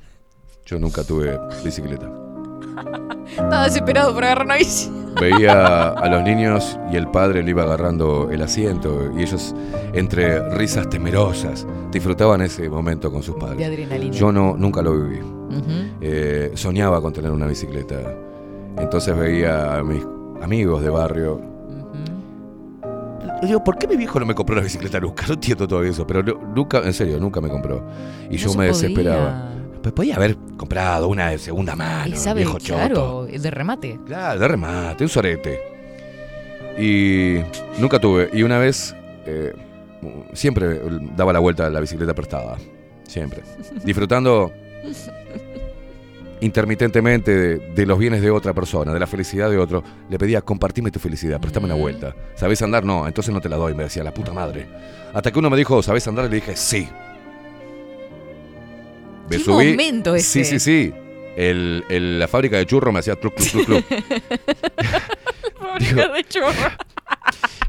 [0.66, 2.08] Yo nunca tuve bicicleta.
[3.30, 4.92] Estaba desesperado por agarrar una bici.
[5.20, 9.54] Veía a los niños y el padre le iba agarrando el asiento y ellos,
[9.94, 13.58] entre risas temerosas, disfrutaban ese momento con sus padres.
[13.58, 14.16] De adrenalina.
[14.16, 15.20] Yo no, nunca lo viví.
[16.02, 17.96] Eh, soñaba con tener una bicicleta.
[18.78, 20.06] Entonces veía a mis
[20.42, 21.42] amigos de barrio.
[23.42, 25.26] Digo, ¿por qué mi viejo no me compró una bicicleta nunca?
[25.28, 26.22] No entiendo todavía eso, pero
[26.56, 27.84] nunca, en serio, nunca me compró.
[28.30, 28.68] Y No yo me podía.
[28.68, 29.50] desesperaba.
[29.82, 32.76] Pues podía haber comprado una de segunda mano, Y sabe, viejo choto.
[32.76, 34.00] claro, de remate.
[34.06, 35.60] Claro, de remate, un sorete.
[36.78, 37.40] Y
[37.80, 38.30] nunca tuve.
[38.34, 38.96] Y una vez,
[39.26, 39.54] eh,
[40.34, 40.82] siempre
[41.16, 42.58] daba la vuelta a la bicicleta prestada.
[43.04, 43.42] Siempre.
[43.84, 44.52] Disfrutando
[46.42, 50.42] intermitentemente de, de los bienes de otra persona, de la felicidad de otro, le pedía,
[50.42, 52.16] compartime tu felicidad, préstame una vuelta.
[52.36, 52.86] ¿Sabés andar?
[52.86, 54.66] No, entonces no te la doy, me decía, la puta madre.
[55.14, 56.26] Hasta que uno me dijo, ¿sabés andar?
[56.26, 56.88] Y le dije, sí.
[59.30, 59.72] Me ¿Qué subí.
[59.72, 60.60] momento Sí, ese?
[60.60, 60.94] sí, sí.
[61.36, 63.86] El- el- la fábrica de churro me hacía cluc, cluc, cluc.
[65.60, 66.70] Fábrica de churro.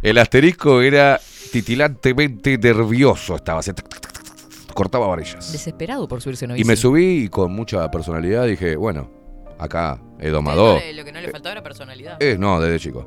[0.03, 1.20] El asterisco era
[1.53, 5.53] titilantemente nervioso, estaba así, tac, tac, tac, tac, tac, cortaba varillas.
[5.53, 9.11] Desesperado por subirse en Y me subí y con mucha personalidad dije, bueno,
[9.59, 10.78] acá he domado.
[10.95, 12.16] Lo que no le faltaba era personalidad.
[12.23, 13.07] Es, no, desde chico.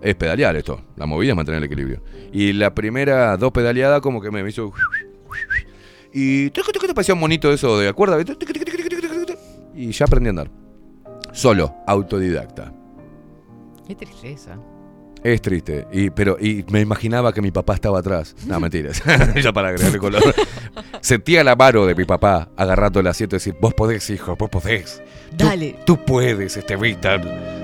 [0.00, 0.80] Es pedalear esto.
[0.96, 2.02] La movida es mantener el equilibrio.
[2.32, 4.72] Y la primera dos pedaleadas como que me hizo...
[6.12, 6.50] Y...
[6.50, 8.18] ¿Qué te parecía un monito eso de acuerda?
[9.74, 10.50] Y ya aprendí a andar.
[11.32, 12.72] Solo, autodidacta.
[13.86, 14.58] Qué tristeza.
[15.22, 18.34] Es triste, y, pero y me imaginaba que mi papá estaba atrás.
[18.46, 19.02] No, mentiras.
[19.42, 20.22] ya para agregarle color.
[21.02, 24.48] Sentía la mano de mi papá agarrando el asiento y decir, vos podés, hijo, vos
[24.48, 25.02] podés.
[25.36, 25.76] Tú- Dale.
[25.84, 27.20] Tú, puedes, Estevitan.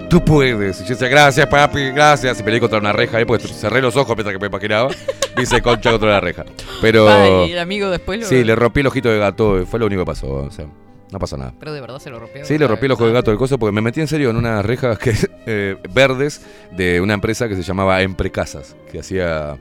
[0.08, 0.80] Tú puedes.
[0.80, 2.38] Y yo decía, gracias, papi, gracias.
[2.40, 4.88] Y peleé contra una reja ahí, porque cerré los ojos mientras que me imaginaba.
[5.38, 6.46] Y hice concha contra la reja.
[6.80, 7.06] Pero...
[7.10, 8.24] Ay, el amigo después lo...
[8.26, 9.66] Sí, le rompí el ojito de gato.
[9.66, 10.28] Fue lo único que pasó.
[10.32, 10.64] O sea,
[11.12, 11.52] no pasó nada.
[11.58, 12.42] Pero de verdad se lo rompió.
[12.46, 14.36] Sí, le rompí el ojo de gato del coso porque me metí en serio en
[14.36, 15.12] unas rejas que,
[15.46, 16.40] eh, verdes
[16.72, 19.58] de una empresa que se llamaba Emprecasas, que hacía,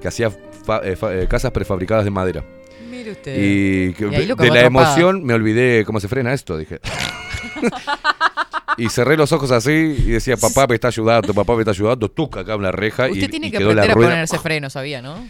[0.00, 2.42] que hacía fa- eh, fa- eh, casas prefabricadas de madera.
[2.90, 3.36] Mire usted.
[3.36, 6.80] Y, que- Y ahí lo de la emoción me olvidé cómo se frena esto, dije.
[8.78, 12.10] y cerré los ojos así y decía, papá me está ayudando, papá me está ayudando,
[12.10, 14.10] tuca acá una reja y, Usted tiene y que quedó la aprender a rueda.
[14.10, 15.26] ponerse freno, ¿sabía, no?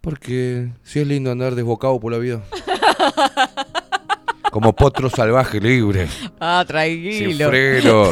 [0.00, 2.42] Porque sí es lindo andar desbocado por la vida.
[4.50, 6.08] Como potro salvaje libre.
[6.40, 7.48] Ah, Sin tranquilo.
[7.48, 8.04] freno.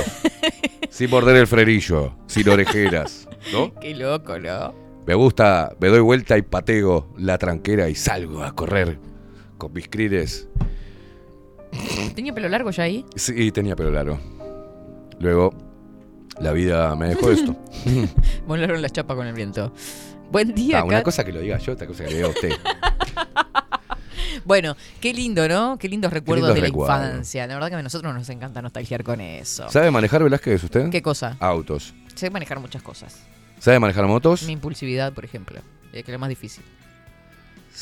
[0.91, 2.15] sin morder el frenillo.
[2.27, 3.29] Sin orejeras.
[3.53, 3.75] ¿No?
[3.81, 4.73] Qué loco, ¿no?
[5.07, 8.99] Me gusta, me doy vuelta y pateo la tranquera y salgo a correr
[9.59, 10.49] con mis crines.
[12.15, 13.05] ¿Tenía pelo largo ya ahí?
[13.17, 14.19] Sí, tenía pelo largo.
[15.19, 15.53] Luego,
[16.41, 17.57] la vida me dejó esto.
[18.47, 19.73] Volaron las chapas con el viento.
[20.31, 22.31] Buen día, Ah, una cosa que lo diga yo, otra cosa que le diga a
[22.31, 22.51] usted.
[24.45, 25.77] Bueno, qué lindo, ¿no?
[25.77, 27.47] Qué lindos recuerdos lindos de la infancia.
[27.47, 29.69] La verdad que a nosotros nos encanta nostalgiar con eso.
[29.69, 30.89] ¿Sabe manejar Velázquez usted?
[30.89, 31.37] ¿Qué cosa?
[31.41, 31.95] Autos.
[32.15, 33.21] Sé manejar muchas cosas.
[33.61, 34.43] ¿Sabe manejar motos?
[34.43, 35.61] Mi impulsividad, por ejemplo,
[35.93, 36.65] eh, que es lo más difícil.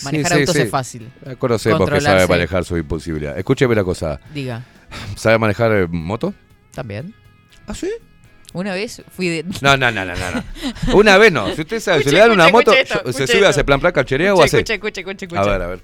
[0.05, 0.63] Manejar sí, autos sí.
[0.63, 1.09] es fácil.
[1.39, 3.37] Conocemos que sabe manejar su impulsibilidad.
[3.39, 4.21] Escúcheme una cosa.
[4.35, 4.63] Diga,
[5.17, 6.35] ¿Sabe manejar eh, moto?
[6.73, 7.15] también.
[7.67, 7.91] ¿Ah, sí?
[8.53, 9.45] Una vez fui de.
[9.61, 10.31] No, no, no, no, no.
[10.31, 10.97] no.
[10.97, 11.53] Una vez no.
[11.55, 13.49] Si usted sabe, Escuche, le dan una moto, escuche esto, yo- ¿se sube a esto.
[13.51, 14.75] hacer plan plan calcherea o Escuche, hace?
[14.75, 15.41] escuche, escuche, escuche.
[15.41, 15.81] A ver, a ver.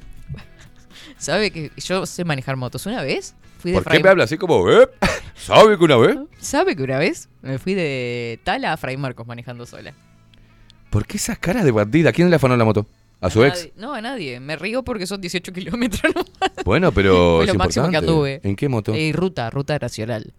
[1.25, 2.85] ¿Sabe que yo sé manejar motos?
[2.87, 4.89] Una vez fui de ¿Por qué Fray- me habla así como, eh?
[5.35, 6.17] ¿Sabe que una vez?
[6.39, 9.95] ¿Sabe que una vez me fui de Tala a Fray Marcos manejando sola?
[10.91, 12.13] ¿Por qué esa cara de bandida?
[12.13, 12.87] ¿Quién le afanó la moto?
[13.21, 13.57] ¿A su ex?
[13.59, 14.39] Nadie- No, a nadie.
[14.39, 16.13] Me río porque son 18 kilómetros.
[16.65, 18.41] Bueno, pero Fue es lo máximo que anduve.
[18.43, 18.95] ¿En qué moto?
[18.95, 20.33] Y ruta, ruta nacional.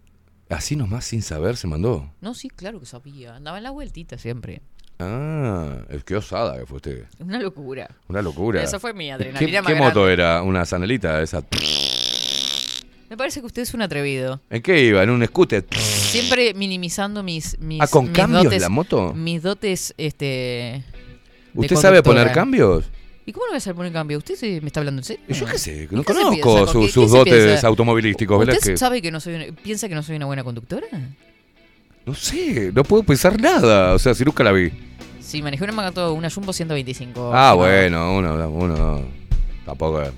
[0.48, 2.12] Así nomás sin saber se mandó.
[2.20, 3.36] No, sí, claro que sabía.
[3.36, 4.60] Andaba en la vueltita siempre.
[4.98, 7.04] Ah, es que osada que fue usted.
[7.18, 7.88] Una locura.
[8.08, 8.62] Una locura.
[8.62, 10.42] Esa fue mi ¿Qué, adrenalina más qué moto era?
[10.42, 11.22] ¿Una zanelita?
[11.22, 11.42] Esa.
[13.08, 14.40] Me parece que usted es un atrevido.
[14.50, 15.02] ¿En qué iba?
[15.02, 15.64] ¿En un scooter?
[15.76, 19.12] Siempre minimizando mis, mis Ah, ¿con mis cambios dotes, la moto?
[19.14, 20.82] Mis dotes, este...
[21.54, 22.84] ¿Usted sabe poner cambios?
[23.24, 24.18] ¿Y cómo no voy a saber poner cambio?
[24.18, 25.24] ¿Usted se- me está hablando en serio?
[25.28, 26.72] Yo qué sé, no ¿Qué se conozco piensa?
[26.72, 30.02] su- ¿Qué- qué sus dotes automovilísticos, ¿Usted sabe que no soy una- piensa que no
[30.02, 30.86] soy una buena conductora?
[32.06, 33.92] No sé, no puedo pensar nada.
[33.94, 34.70] O sea, si nunca la vi.
[35.20, 37.32] Sí, manejé una Magato, una Jumbo 125.
[37.34, 39.02] Ah, bueno, uno, uno.
[39.64, 40.00] Tampoco.
[40.02, 40.12] es-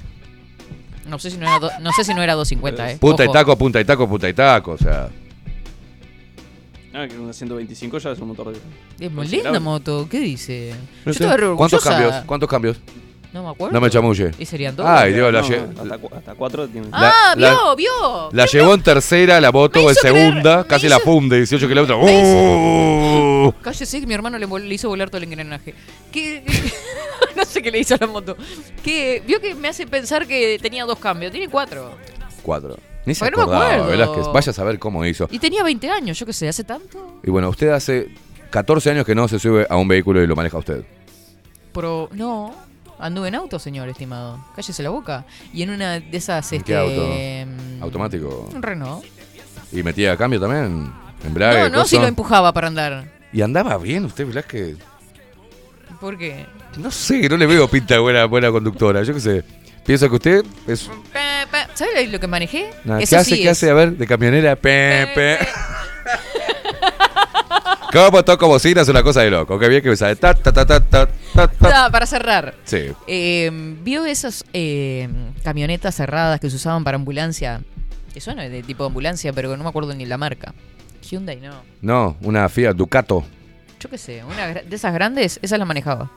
[1.06, 2.98] No sé si no era, do- no sé si no era 250, eh.
[2.98, 4.72] Punta y taco, punta y taco, punta y taco.
[4.72, 5.08] O sea.
[6.92, 8.58] Ah, que una 125 ya es un motor de.
[9.04, 9.50] Es muy considerable.
[9.58, 10.74] linda moto, ¿qué dice?
[11.06, 11.24] no Yo sé.
[11.24, 12.14] estaba re ¿Cuántos cambios?
[12.26, 12.76] ¿Cuántos cambios?
[13.32, 13.74] No me acuerdo.
[13.74, 14.30] No me chamulle.
[14.38, 14.86] Y serían dos.
[14.86, 16.88] Ay, Dios, la, No, lle- hasta, cu- hasta cuatro tiene.
[16.92, 18.28] Ah, la- vio, vio.
[18.32, 21.36] la llevó en tercera, la moto en hizo creer- segunda, me casi hizo- la funde,
[21.36, 22.02] 18 kilómetros.
[22.04, 23.52] Me ¡Uh!
[23.60, 25.74] Cállese que mi hermano le, vol- le hizo volar todo el engranaje.
[26.10, 26.42] ¿Qué?
[27.36, 28.36] no sé qué le hizo a la moto.
[28.82, 29.22] ¿Qué?
[29.26, 31.30] Vio que me hace pensar que tenía dos cambios.
[31.30, 31.92] Tiene cuatro.
[32.42, 32.76] Cuatro.
[33.04, 33.90] Ni se Bueno, no me acordaba, acuerdo.
[33.90, 34.26] Velázquez.
[34.32, 35.28] Vaya a saber cómo hizo.
[35.30, 37.20] Y tenía 20 años, yo qué sé, ¿hace tanto?
[37.22, 38.08] Y bueno, usted hace
[38.50, 40.82] 14 años que no se sube a un vehículo y lo maneja usted.
[41.72, 42.54] Pero no,
[42.98, 44.44] anduve en auto, señor estimado.
[44.56, 45.24] Cállese la boca.
[45.52, 46.72] Y en una de esas, ¿En este...
[46.72, 47.06] qué auto?
[47.08, 48.48] mm, Automático.
[48.54, 49.04] Un Renault.
[49.72, 50.92] ¿Y metía cambio también?
[51.24, 51.58] ¿Embrague?
[51.60, 51.88] No, no, coso?
[51.88, 53.10] si lo empujaba para andar.
[53.32, 54.76] ¿Y andaba bien usted, Velázquez?
[56.00, 56.46] ¿Por qué?
[56.78, 59.02] No sé, no le veo pinta de buena, buena conductora.
[59.02, 59.44] Yo qué sé.
[59.84, 60.88] Pienso que usted es...
[61.74, 62.70] ¿Sabes lo que manejé?
[62.84, 63.24] Nah, ¿Qué hace?
[63.24, 63.50] sí ¿Qué es.
[63.52, 63.70] hace?
[63.70, 64.54] A ver, de camionera.
[64.56, 65.38] Pe, pe.
[67.92, 68.82] ¿Cómo toco bocina?
[68.82, 69.58] Es una cosa de loco.
[69.58, 70.16] Qué bien que me sale.
[70.16, 71.90] Ta, ta, ta, ta, ta, ta, ta.
[71.90, 72.90] Para cerrar, Sí.
[73.06, 73.50] eh,
[73.82, 75.08] ¿vio esas eh,
[75.42, 77.62] camionetas cerradas que se usaban para ambulancia?
[78.12, 80.52] Que son de tipo ambulancia, pero no me acuerdo ni la marca.
[81.08, 81.62] Hyundai, no.
[81.80, 83.24] No, una Fiat Ducato.
[83.80, 86.10] Yo qué sé, una de esas grandes, esas las manejaba.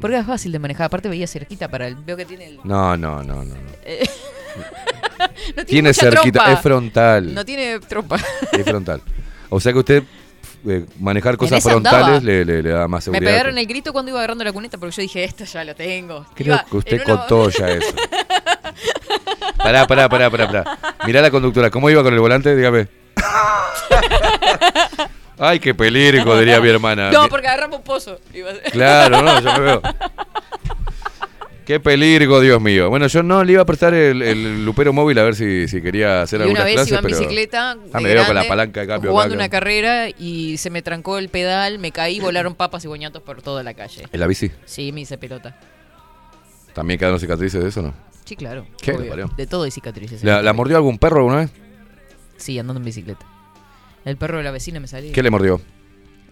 [0.00, 1.94] Porque es fácil de manejar, aparte veía cerquita para el...
[1.96, 2.60] Veo que tiene el...
[2.64, 3.44] No, no, no, no.
[3.44, 3.54] no.
[3.84, 4.08] eh,
[5.18, 6.52] no tiene, Tiene cerquita, trompa.
[6.52, 7.34] es frontal.
[7.34, 8.16] No tiene trompa.
[8.52, 9.00] Es frontal.
[9.50, 10.02] O sea que usted
[10.66, 13.30] eh, manejar cosas frontales le, le- le da más Me seguridad.
[13.32, 16.26] pegaron el grito cuando iba agarrando la cuneta porque yo dije, esto ya lo tengo.
[16.34, 17.94] Creo Iba que usted una- contó ya eso.
[19.58, 20.78] Pará, pará, pará, pará, pará.
[21.06, 22.54] Mirá la conductora, ¿cómo iba con el volante?
[22.56, 22.88] Dígame.
[25.38, 27.10] Ay, qué peligro, diría mi hermana.
[27.10, 28.18] No, porque agarramos un pozo.
[28.72, 29.82] Claro, no, yo me veo.
[31.64, 32.90] Qué peligro, Dios mío.
[32.90, 35.80] Bueno, yo no le iba a prestar el, el lupero móvil a ver si, si
[35.80, 37.18] quería hacer Y algunas una vez clases, iba en pero...
[37.18, 39.10] bicicleta, Ah, de me veo con la grande, palanca de cambio.
[39.10, 42.88] jugando acá, una carrera y se me trancó el pedal, me caí, volaron papas y
[42.88, 44.04] boñatos por toda la calle.
[44.12, 44.50] ¿En la bici?
[44.66, 45.58] Sí, me hice pelota.
[46.74, 47.94] ¿También quedaron cicatrices de eso no?
[48.24, 48.66] Sí, claro.
[48.82, 48.92] ¿Qué?
[48.92, 49.30] obvio.
[49.36, 50.22] De todo hay cicatrices.
[50.24, 51.50] ¿La, la mordió algún perro alguna vez?
[52.36, 53.24] Sí, andando en bicicleta.
[54.04, 55.12] El perro de la vecina me salió.
[55.12, 55.60] ¿Qué le mordió?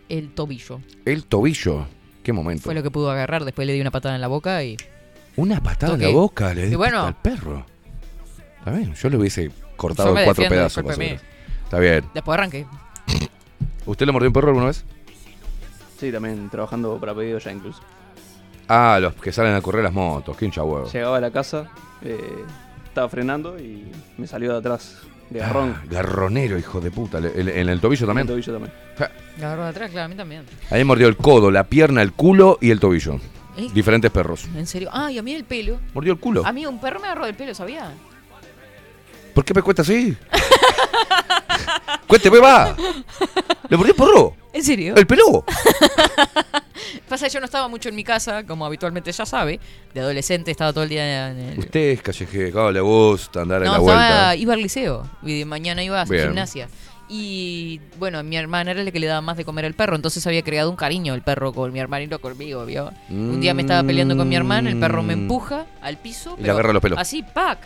[0.09, 0.81] El tobillo.
[1.07, 1.87] El tobillo.
[2.23, 2.65] ¿Qué momento?
[2.65, 3.45] Fue lo que pudo agarrar.
[3.45, 4.77] Después le di una patada en la boca y.
[5.37, 7.03] Una patada en la boca le di bueno.
[7.05, 7.65] al perro.
[8.59, 10.85] Está bien, yo le hubiese cortado en cuatro defiendo, pedazos.
[10.85, 11.21] más o discúlpeme.
[11.21, 11.65] menos.
[11.65, 12.05] Está bien.
[12.15, 12.67] Después arranqué.
[13.87, 14.85] ¿Usted le mordió un perro alguna vez?
[15.99, 17.81] Sí, también trabajando para pedido ya incluso.
[18.69, 20.37] Ah, los que salen a correr las motos.
[20.37, 20.87] Qué hincha huevo.
[20.91, 21.69] Llegaba a la casa,
[22.03, 22.45] eh,
[22.85, 24.99] estaba frenando y me salió de atrás,
[25.31, 25.75] de garrón.
[25.77, 27.19] Ah, garronero, hijo de puta.
[27.19, 28.27] El- En el tobillo En también.
[28.29, 28.73] el tobillo también.
[29.39, 30.45] La agarró de atrás, claro, a mí también.
[30.71, 33.19] Ahí me mordió el codo, la pierna, el culo y el tobillo.
[33.57, 33.69] ¿Eh?
[33.73, 34.47] Diferentes perros.
[34.55, 34.89] ¿En serio?
[34.93, 35.79] Ah, y a mí el pelo.
[35.95, 36.45] ¿Mordió el culo?
[36.47, 37.93] A mí un perro me agarró del pelo, ¿sabía?
[39.35, 40.17] ¿Por qué me cuesta así?
[42.07, 42.77] Cuénteme, va.
[43.69, 44.37] ¿Le mordió el perro?
[44.53, 44.95] ¿En serio?
[44.97, 45.45] ¿El peló?
[47.09, 49.61] Pasa que yo no estaba mucho en mi casa, como habitualmente ya sabe.
[49.95, 51.59] De adolescente estaba todo el día en el...
[51.59, 54.37] Usted es callejero, le gusta andar en la estaba, vuelta.
[54.37, 56.29] iba al liceo y de mañana iba a hacer Bien.
[56.29, 56.69] gimnasia.
[57.15, 60.27] Y bueno, mi hermana era la que le daba más de comer al perro, entonces
[60.27, 62.91] había creado un cariño el perro con mi hermanito conmigo, ¿vio?
[63.11, 65.21] Un día me estaba peleando con mi hermana, el perro me Mm.
[65.23, 66.31] empuja al piso.
[66.31, 66.99] Y le pero agarra los pelos.
[66.99, 67.59] Así, ¡pac!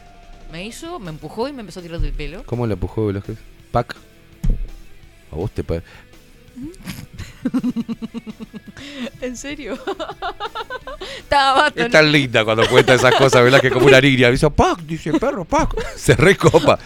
[0.51, 2.43] Me hizo, me empujó y me empezó a tirar del pelo.
[2.45, 3.39] ¿Cómo le empujó Velázquez?
[3.71, 3.95] Pac.
[5.31, 5.81] A vos te pa-
[9.21, 9.79] ¿En serio?
[11.19, 14.31] Estaba Es tan linda cuando cuenta esas cosas, Velázquez, como una niña.
[14.31, 15.75] Hizo Pac, dice el perro, Pac.
[15.97, 16.79] Se recopa.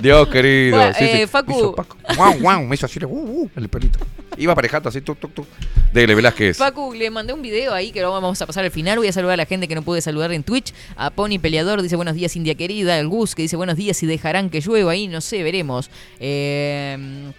[0.00, 0.76] Dios querido.
[0.78, 1.22] Bueno, sí, sí.
[1.22, 1.52] eh, Facu.
[1.52, 2.16] Hizo Pac.
[2.16, 3.98] Guau, guau, me hizo así, uh, uh, el pelito.
[4.36, 5.46] Iba aparejando así, tuc, tuc, tuc.
[5.92, 6.56] Dele, Velázquez.
[6.58, 8.98] Facu, le mandé un video ahí que lo vamos a pasar al final.
[8.98, 10.74] Voy a saludar a la gente que no pude saludar en Twitch.
[10.96, 12.98] A Pony Peleador dice buenos días, India querida.
[12.98, 15.08] El Gus que dice buenos días y dejarán que llueva ahí.
[15.08, 15.90] No sé, veremos.
[16.20, 17.32] Eh,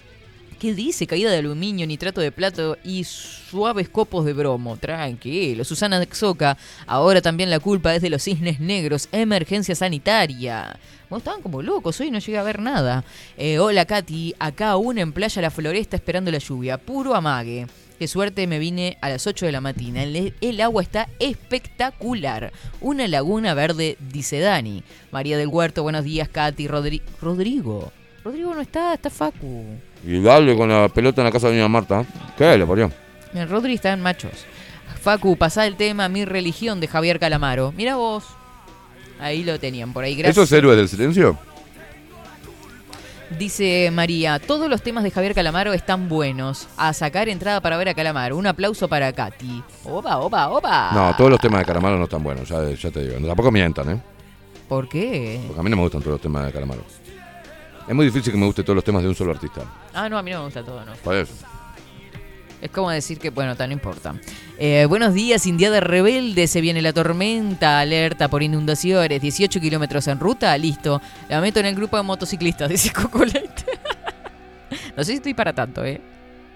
[0.59, 1.05] ¿Qué dice?
[1.05, 4.75] Caída de aluminio, nitrato de plato y suaves copos de bromo.
[4.77, 5.63] Tranquilo.
[5.63, 6.57] Susana Xoca.
[6.87, 9.07] Ahora también la culpa es de los cisnes negros.
[9.11, 10.79] Emergencia sanitaria.
[11.09, 13.03] Bueno, estaban como locos, hoy no llegué a ver nada.
[13.37, 16.77] Eh, hola Katy, acá aún en Playa La Floresta esperando la lluvia.
[16.79, 17.67] Puro amague.
[17.99, 20.03] Qué suerte me vine a las 8 de la mañana.
[20.03, 22.51] El, agua está espectacular.
[22.81, 24.83] Una laguna verde, dice Dani.
[25.11, 26.67] María del Huerto, buenos días, Katy.
[26.67, 27.91] Rodri- Rodrigo.
[28.23, 29.63] Rodrigo no está, está Facu.
[30.07, 32.05] Y dale con la pelota en la casa de doña Marta.
[32.37, 32.89] ¿Qué le parió?
[33.33, 34.45] Mira, Rodri está en machos.
[35.01, 37.73] Facu, pasá el tema Mi religión de Javier Calamaro.
[37.75, 38.23] Mira vos.
[39.19, 40.15] Ahí lo tenían, por ahí.
[40.15, 40.37] Gracias.
[40.37, 41.37] ¿Esos héroes del silencio?
[43.37, 46.69] Dice María, todos los temas de Javier Calamaro están buenos.
[46.77, 48.37] A sacar entrada para ver a Calamaro.
[48.37, 49.61] Un aplauso para Katy.
[49.83, 50.91] Opa, opa, opa.
[50.93, 53.27] No, todos los temas de Calamaro no están buenos, ya, ya te digo.
[53.27, 54.01] Tampoco mientan, ¿eh?
[54.69, 55.41] ¿Por qué?
[55.47, 56.85] Porque a mí no me gustan todos los temas de Calamaro.
[57.87, 59.61] Es muy difícil que me guste todos los temas de un solo artista.
[59.93, 60.93] Ah, no, a mí no me gusta todo, no.
[60.95, 61.33] Por eso.
[62.61, 64.15] Es como decir que, bueno, tan no importa.
[64.57, 66.47] Eh, buenos días, Indiada Rebelde.
[66.47, 69.21] Se viene la tormenta, alerta por inundaciones.
[69.21, 71.01] 18 kilómetros en ruta, listo.
[71.29, 73.63] La meto en el grupo de motociclistas, dice Cocolete.
[74.97, 76.01] no sé si estoy para tanto, ¿eh?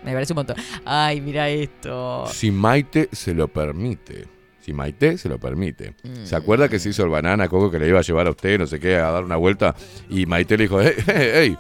[0.03, 0.56] Me parece un montón.
[0.84, 2.26] Ay, mira esto.
[2.34, 4.41] Si Maite se lo permite.
[4.62, 5.94] Si Maite se lo permite.
[6.24, 8.60] ¿Se acuerda que se hizo el banana Coco que le iba a llevar a usted,
[8.60, 9.76] no sé qué, a dar una vuelta?
[10.10, 11.58] Y Maite le dijo, hey, hey, hey,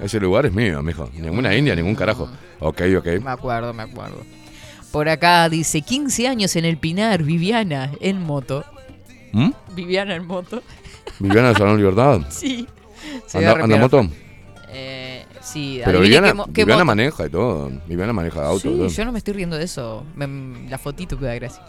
[0.00, 1.10] ese lugar es mío, mijo.
[1.14, 2.28] Ninguna india, ningún carajo.
[2.60, 3.06] Ok, ok.
[3.22, 4.22] Me acuerdo, me acuerdo.
[4.92, 8.64] Por acá dice 15 años en el Pinar, Viviana en moto.
[9.32, 9.50] ¿Mm?
[9.74, 10.62] Viviana en moto.
[11.18, 12.20] Viviana del Salón Libertad.
[12.30, 12.66] Sí.
[13.26, 14.08] Se ¿Anda, moto?
[14.70, 17.70] Eh, sí, Pero Viviana, qué qué Viviana maneja y todo.
[17.86, 18.60] Viviana maneja auto.
[18.60, 18.88] Sí, todo.
[18.88, 20.04] yo no me estoy riendo de eso.
[20.16, 21.62] Me- la fotito da gracia.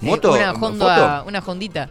[0.00, 0.32] ¿Moto?
[0.32, 1.28] una Honda, ¿Foto?
[1.28, 1.90] una Hondita.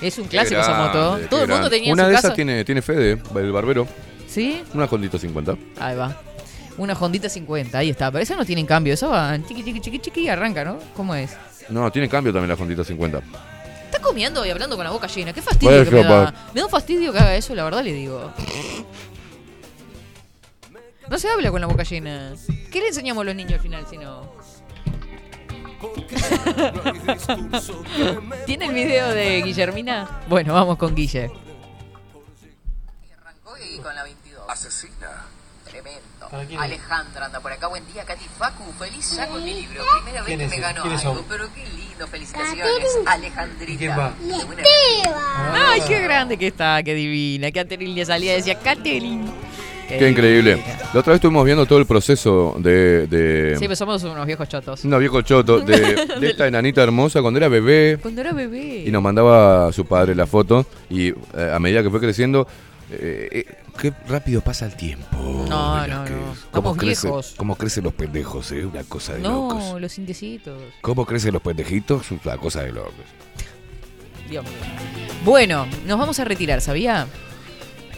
[0.00, 1.18] Es un clásico esa moto.
[1.28, 2.26] Todo el mundo tenía en Una su de casa.
[2.28, 3.86] esas tiene, tiene Fede, el barbero.
[4.28, 4.62] ¿Sí?
[4.74, 5.56] Una Hondita 50.
[5.80, 6.20] Ahí va.
[6.76, 8.10] Una Hondita 50, ahí está.
[8.12, 10.78] Pero eso no tienen cambio, eso va chiqui, chiqui, chiqui, chiqui y arranca, ¿no?
[10.94, 11.36] ¿Cómo es?
[11.68, 13.20] No, tiene cambio también la Hondita 50.
[13.86, 15.32] Está comiendo y hablando con la boca llena.
[15.32, 16.32] Qué fastidio que me da.
[16.54, 18.32] Me da un fastidio que haga eso, la verdad le digo.
[21.10, 22.34] No se habla con la boca llena.
[22.70, 24.37] ¿Qué le enseñamos a los niños al final si no?
[28.46, 30.22] ¿Tiene el video de Guillermina?
[30.28, 31.30] Bueno, vamos con Guille.
[33.20, 34.42] Arrancó y con la 22.
[34.48, 35.24] Asesina.
[35.64, 36.00] Tremendo.
[36.60, 37.68] Alejandra anda por acá.
[37.68, 38.64] Buen día, Katy Facu.
[38.78, 39.84] Feliz ya con mi libro.
[40.02, 41.24] Primera vez que me ganó algo.
[41.28, 42.06] Pero qué lindo.
[42.08, 43.78] Felicitaciones, Alejandrita.
[43.78, 44.12] quién va?
[44.18, 44.62] Qué buena-
[45.70, 46.82] Ay, qué grande que está.
[46.82, 47.52] Qué divina.
[47.52, 49.30] Catherine le salía y decía, Catherine.
[49.88, 50.62] Qué increíble.
[50.92, 53.06] La otra vez estuvimos viendo todo el proceso de.
[53.06, 54.84] de Sí, pero somos unos viejos chotos.
[54.84, 55.76] una viejo choto, de,
[56.20, 57.98] de esta enanita hermosa cuando era bebé.
[58.00, 58.84] Cuando era bebé.
[58.86, 60.66] Y nos mandaba a su padre la foto.
[60.90, 61.14] Y eh,
[61.54, 62.46] a medida que fue creciendo,
[62.90, 63.44] eh, eh,
[63.80, 65.06] qué rápido pasa el tiempo.
[65.48, 66.34] No, no, no.
[66.50, 67.34] Cómo crece- viejos.
[67.36, 69.80] Cómo crecen los pendejos, es una cosa de No, locos.
[69.80, 70.60] los indecitos.
[70.82, 72.92] Cómo crecen los pendejitos, es una cosa de locos.
[74.28, 74.52] Dios mío.
[75.24, 77.06] Bueno, nos vamos a retirar, ¿sabía?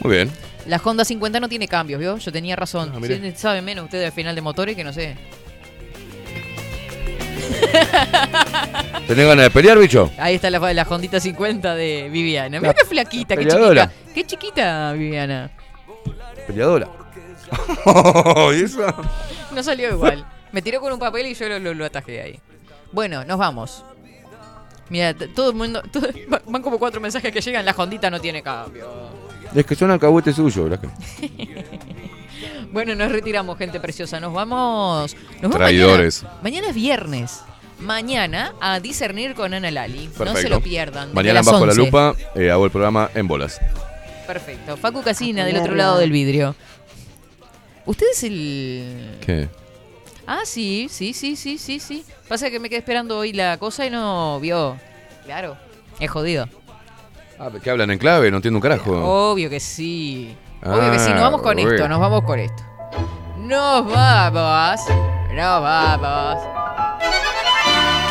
[0.03, 0.31] Muy bien.
[0.67, 2.17] La Honda 50 no tiene cambios, ¿vio?
[2.17, 2.91] Yo tenía razón.
[2.95, 2.99] Ah.
[3.05, 5.15] Sí, saben menos ustedes del final de motores que no sé.
[9.07, 10.11] ¿Tenés ganas de pelear, bicho?
[10.17, 12.59] Ahí está la, la Hondita 50 de Viviana.
[12.59, 13.91] Mira qué flaquita, qué chiquita.
[14.13, 15.51] Qué chiquita, Viviana.
[16.47, 16.87] Peleadora.
[18.55, 18.85] ¿Y eso?
[19.53, 20.25] No salió igual.
[20.51, 22.39] Me tiró con un papel y yo lo, lo, lo atajé ahí.
[22.91, 23.83] Bueno, nos vamos.
[24.89, 25.81] Mira, todo el mundo.
[25.91, 26.09] todo-
[26.47, 27.63] van como cuatro mensajes que llegan.
[27.65, 28.89] La Hondita no tiene cambio.
[29.53, 30.81] Es que son alcahuete suyo, ¿verdad?
[32.71, 34.21] Bueno, nos retiramos, gente preciosa.
[34.21, 35.13] Nos vamos.
[35.13, 36.23] Nos vamos Traidores.
[36.23, 37.41] Mañana, Mañana es viernes.
[37.79, 40.09] Mañana a discernir con Ana Lali.
[40.17, 41.13] No se lo pierdan.
[41.13, 41.85] Mañana las bajo la 11.
[41.85, 43.59] lupa eh, hago el programa en bolas.
[44.25, 44.77] Perfecto.
[44.77, 46.55] Facu Casina, del otro lado del vidrio.
[47.85, 49.17] ¿Usted es el.
[49.25, 49.49] ¿Qué?
[50.27, 52.05] Ah, sí, sí, sí, sí, sí, sí.
[52.29, 54.77] Pasa que me quedé esperando hoy la cosa y no vio.
[55.25, 55.57] Claro.
[55.99, 56.47] Es jodido.
[57.43, 58.29] Ah, ¿Qué hablan en clave?
[58.29, 58.91] No entiendo un carajo.
[59.31, 60.35] Obvio que sí.
[60.63, 61.09] Obvio que sí.
[61.09, 62.63] Nos vamos con Ah, esto, nos vamos con esto.
[63.39, 64.79] Nos vamos.
[65.33, 66.37] Nos vamos.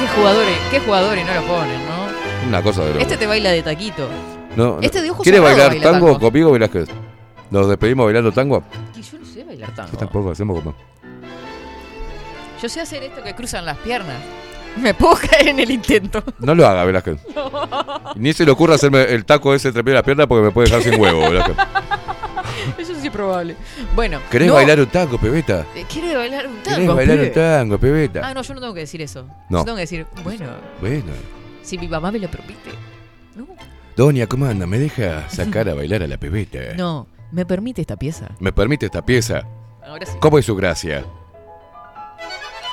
[0.00, 2.48] Qué jugadores, qué jugadores no lo ponen, ¿no?
[2.48, 3.00] Una cosa de loco.
[3.02, 4.08] Este te baila de taquito.
[4.56, 6.18] No, este de ojos ¿Quiere cerrados bailar baila tango, tango.
[6.20, 6.88] conmigo, Velázquez?
[7.50, 8.64] ¿Nos despedimos bailando tango?
[9.00, 9.92] Yo no sé bailar tango.
[9.92, 10.74] Yo tampoco, hacemos como.
[12.60, 14.16] Yo sé hacer esto que cruzan las piernas.
[14.76, 16.22] Me puedo caer en el intento.
[16.38, 17.18] No lo haga, Velázquez.
[18.16, 20.82] Ni se le ocurra hacerme el taco ese entre las piernas porque me puede dejar
[20.82, 21.56] sin huevo, Velázquez.
[22.78, 23.56] Eso sí es probable.
[23.94, 24.20] Bueno.
[24.30, 24.54] ¿Querés no.
[24.54, 25.64] bailar un tango, pebeta?
[25.74, 26.76] Eh, ¿Quiere bailar un tango?
[26.76, 28.20] ¿Querés bailar un tango, pebeta?
[28.24, 29.26] Ah, no, yo no tengo que decir eso.
[29.48, 29.58] No.
[29.58, 30.46] Yo tengo que decir, bueno,
[30.80, 31.12] Bueno.
[31.62, 32.70] si mi mamá me lo permite.
[33.34, 33.46] No.
[33.96, 34.66] Doña, ¿cómo anda?
[34.66, 36.58] ¿Me deja sacar a bailar a la pebeta?
[36.76, 38.28] No, ¿me permite esta pieza?
[38.38, 39.42] ¿Me permite esta pieza?
[39.84, 40.12] Ahora sí.
[40.20, 41.04] ¿Cómo es su gracia?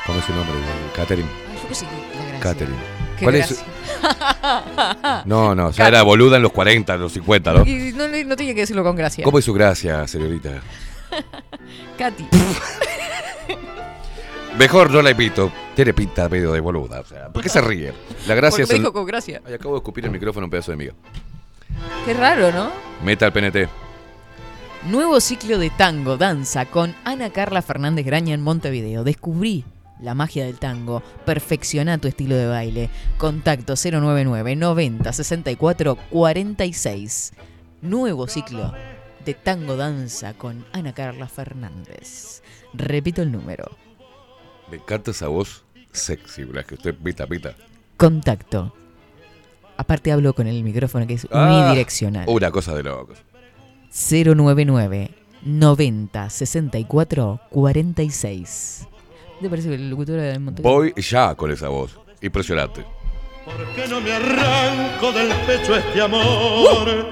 [0.05, 0.53] ¿Cómo es su nombre?
[0.95, 1.46] Catherine.
[1.67, 1.87] La gracia.
[2.39, 2.77] Catherine.
[3.17, 5.23] Qué ¿Cuál es gracia.
[5.25, 7.65] No, no, ya era boluda en los 40, en los 50, ¿no?
[7.65, 9.23] Y no, no, tiene que decirlo con gracia.
[9.23, 10.61] ¿Cómo es su gracia, señorita?
[11.97, 12.27] Katy.
[14.57, 15.51] Mejor no la invito.
[15.75, 17.01] Tiene pinta medio de boluda.
[17.01, 17.93] O sea, ¿Por qué se ríe?
[18.27, 18.81] La gracia es me el...
[18.81, 19.41] dijo con gracia.
[19.45, 20.93] Ay, acabo de escupir el micrófono un pedazo de miga.
[22.05, 22.71] Qué raro, ¿no?
[23.03, 23.69] Meta al PNT.
[24.85, 29.03] Nuevo ciclo de tango, danza con Ana Carla Fernández Graña en Montevideo.
[29.03, 29.63] Descubrí
[30.01, 31.01] la magia del tango.
[31.25, 32.89] Perfecciona tu estilo de baile.
[33.17, 37.33] Contacto 099 90 64 46.
[37.81, 38.73] Nuevo ciclo
[39.25, 42.41] de tango danza con Ana Carla Fernández.
[42.73, 43.65] Repito el número.
[44.71, 46.65] Me encanta esa voz sexy, ¿verdad?
[46.65, 47.55] Que usted pita, pita.
[47.97, 48.73] Contacto.
[49.77, 52.25] Aparte hablo con el micrófono que es Ah, unidireccional.
[52.27, 53.19] Una cosa de locos.
[54.09, 55.11] 099
[55.43, 58.87] 90 64 46.
[59.41, 60.71] ¿Te parece que la locutora de Montevideo?
[60.71, 61.97] Voy ya con esa voz.
[62.21, 62.83] Impresionante.
[63.75, 67.07] Que no me arranco del pecho este amor.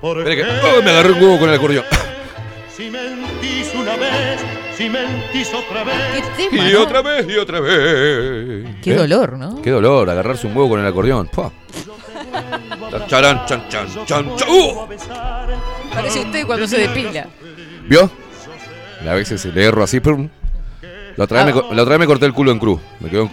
[0.00, 1.84] Porque Espera que oh, me agarré un huevo con el acordeón.
[2.76, 4.40] si mentís una vez,
[4.76, 5.96] si mentís otra vez.
[6.36, 6.82] ¿Qué tema, Y no?
[6.82, 8.76] otra vez, y otra vez.
[8.82, 8.96] Qué ¿Eh?
[8.96, 9.60] dolor, ¿no?
[9.62, 11.28] Qué dolor, agarrarse un huevo con el acordeón.
[11.28, 11.50] Pua.
[13.06, 14.48] Charán, chan, chan, chan, chan.
[14.48, 14.86] ¡Uh!
[15.92, 17.26] Parece usted cuando se depila.
[17.88, 18.10] ¿Vio?
[19.08, 20.28] A veces le erro así, pum.
[21.20, 22.80] La otra, vez me, la otra vez me corté el culo en cruz.
[22.98, 23.30] Me quedó.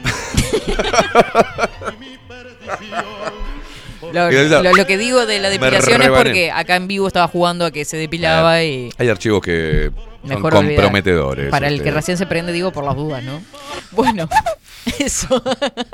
[4.12, 4.30] Lo,
[4.62, 7.72] lo- lo que digo de la depilación es porque acá en vivo estaba jugando a
[7.72, 9.92] que se depilaba y Hay archivos que
[10.24, 11.50] mejor comprometedores.
[11.50, 11.86] Para el este.
[11.86, 13.42] que recién se prende, digo, por las dudas, ¿no?
[13.92, 14.28] Bueno,
[15.00, 15.42] eso.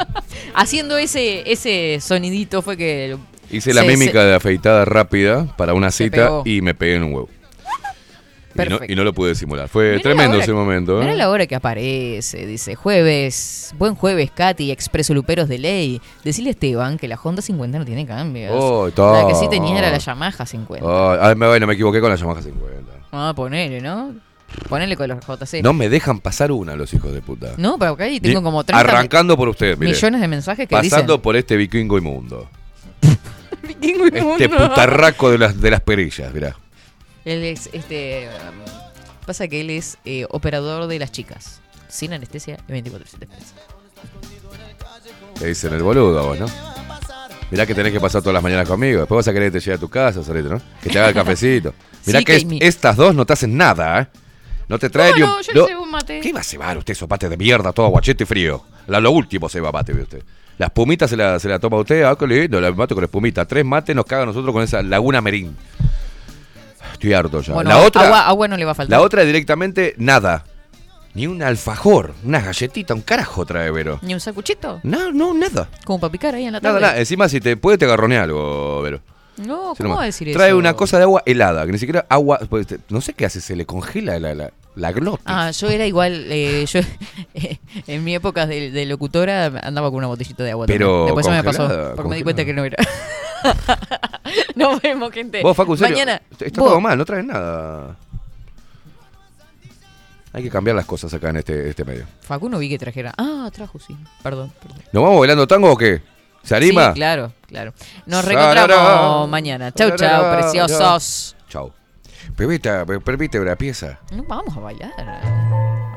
[0.56, 3.18] Haciendo ese, ese sonidito fue que...
[3.52, 6.42] Hice la mímica se- de afeitada rápida para una cita pegó.
[6.46, 7.30] y me pegué en un huevo.
[8.56, 8.94] Y no, Perfecto.
[8.94, 9.68] y no lo pude simular.
[9.68, 10.98] Fue tremendo ese momento.
[11.02, 11.06] ¿eh?
[11.06, 16.02] Mirá la hora que aparece, dice jueves, buen jueves, Katy, expreso luperos de ley.
[16.24, 18.52] Decirle a Esteban que la Honda 50 no tiene cambios.
[18.56, 20.86] Oh, la que sí tenía era la Yamaha 50.
[20.86, 22.92] Oh, bueno, me equivoqué con la Yamaha 50.
[23.12, 24.14] Ah, ponele, ¿no?
[24.70, 25.64] Ponele con los JC.
[25.64, 27.54] No me dejan pasar una los hijos de puta.
[27.58, 29.92] No, pero acá ahí tengo como 30 Arrancando por usted, mire.
[29.94, 31.22] millones de mensajes que Pasando dicen.
[31.24, 32.48] por este vikingo inmundo.
[33.68, 34.70] Vikingo Este inmundo.
[34.70, 36.56] putarraco de las, de las perillas, mirá.
[37.26, 38.28] Él es, este,
[39.26, 41.62] pasa que él es eh, operador de las chicas.
[41.88, 43.28] Sin anestesia y 24-7.
[45.40, 46.46] Te dicen el boludo vos, ¿no?
[47.52, 49.00] Mirá que tenés que pasar todas las mañanas conmigo.
[49.02, 50.62] Después vas a querer que te lleve a tu casa, solito, ¿no?
[50.82, 51.74] Que te haga el cafecito.
[52.06, 54.08] Mirá Sí, que es- estas dos no te hacen nada, ¿eh?
[54.68, 55.30] No te trae No, ni un...
[55.30, 56.20] no, yo no- un mate.
[56.22, 58.64] ¿Qué va a cebar usted, sopate de mierda, todo aguachete y frío?
[58.88, 60.24] La- lo último se va mate, ve usted.
[60.58, 63.46] Las pumitas se la, se la toma usted, ah, qué lindo, la mate con espumita.
[63.46, 65.56] Tres mates nos caga a nosotros con esa laguna merín.
[67.04, 67.54] Estoy harto ya.
[67.54, 68.98] Bueno, la otra, agua, agua no le va a faltar.
[68.98, 70.46] la otra directamente, nada.
[71.16, 74.00] Ni un alfajor, una galletita, un carajo trae Vero.
[74.02, 74.80] ¿Ni un sacuchito?
[74.84, 75.68] No, no, nada.
[75.86, 76.82] Como para picar ahí en la Nada, tarde.
[76.88, 77.00] nada.
[77.00, 79.02] Encima, si te puede, te agarronea algo, Vero.
[79.38, 80.58] No, ¿cómo va a decir Trae eso?
[80.58, 82.40] una cosa de agua helada, que ni siquiera agua.
[82.50, 85.24] pues, no sé qué hace, se le congela la, la, la glotis.
[85.26, 86.80] Ah, yo era igual, eh, yo
[87.88, 90.68] en mi época de, de locutora andaba con una botellita de agua.
[90.68, 91.06] Pero también.
[91.08, 92.78] Después se me pasó, congelada, porque me di cuenta que no era.
[94.56, 95.42] Nos vemos, gente.
[95.42, 96.22] Vos, Facu, serio, Mañana.
[96.40, 97.96] está vos- todo mal, no traes nada.
[100.36, 102.06] Hay que cambiar las cosas acá en este, este medio.
[102.22, 103.14] Facu no vi que trajera.
[103.18, 103.96] Ah, trajo, sí.
[104.24, 104.80] Perdón, perdón.
[104.92, 106.02] ¿Nos vamos bailando tango o qué?
[106.42, 106.88] ¿Se anima?
[106.90, 107.74] Sí, claro, claro.
[108.08, 108.54] Nos Sarará.
[108.66, 109.72] reencontramos mañana.
[109.72, 111.36] Chau, chau, preciosos.
[111.50, 111.72] Chau.
[112.36, 114.00] Pebita, pe- permite una pieza.
[114.12, 114.92] No vamos a bailar.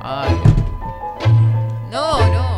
[0.02, 0.36] Ay.
[1.90, 2.55] No, no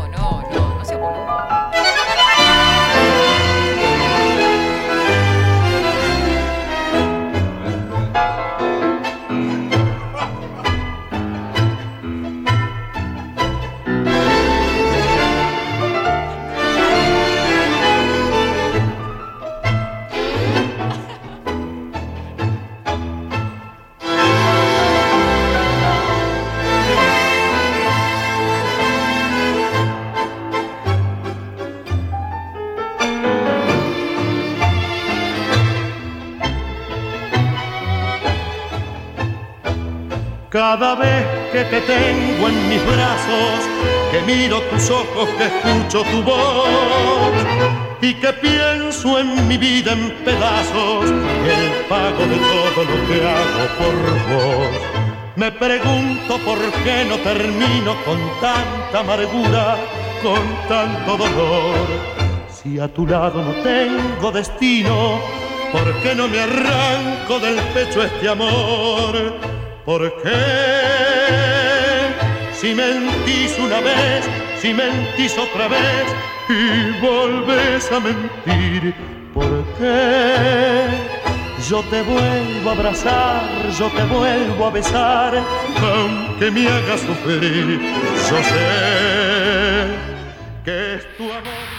[40.51, 43.69] Cada vez que te tengo en mis brazos,
[44.11, 47.35] que miro tus ojos, que escucho tu voz
[48.01, 53.65] y que pienso en mi vida en pedazos, el pago de todo lo que hago
[53.77, 53.95] por
[54.33, 54.81] vos.
[55.37, 59.77] Me pregunto por qué no termino con tanta amargura,
[60.23, 61.87] con tanto dolor.
[62.51, 65.21] Si a tu lado no tengo destino,
[65.73, 69.59] ¿por qué no me arranco del pecho este amor?
[69.89, 70.29] ¿Por qué?
[72.53, 74.29] Si mentís una vez,
[74.61, 76.05] si mentís otra vez
[76.51, 78.95] y volves a mentir,
[79.33, 80.89] ¿por qué?
[81.71, 83.49] Yo te vuelvo a abrazar,
[83.79, 85.43] yo te vuelvo a besar,
[85.81, 87.81] aunque me hagas sufrir,
[88.29, 89.87] yo sé
[90.67, 91.78] que es tu amor.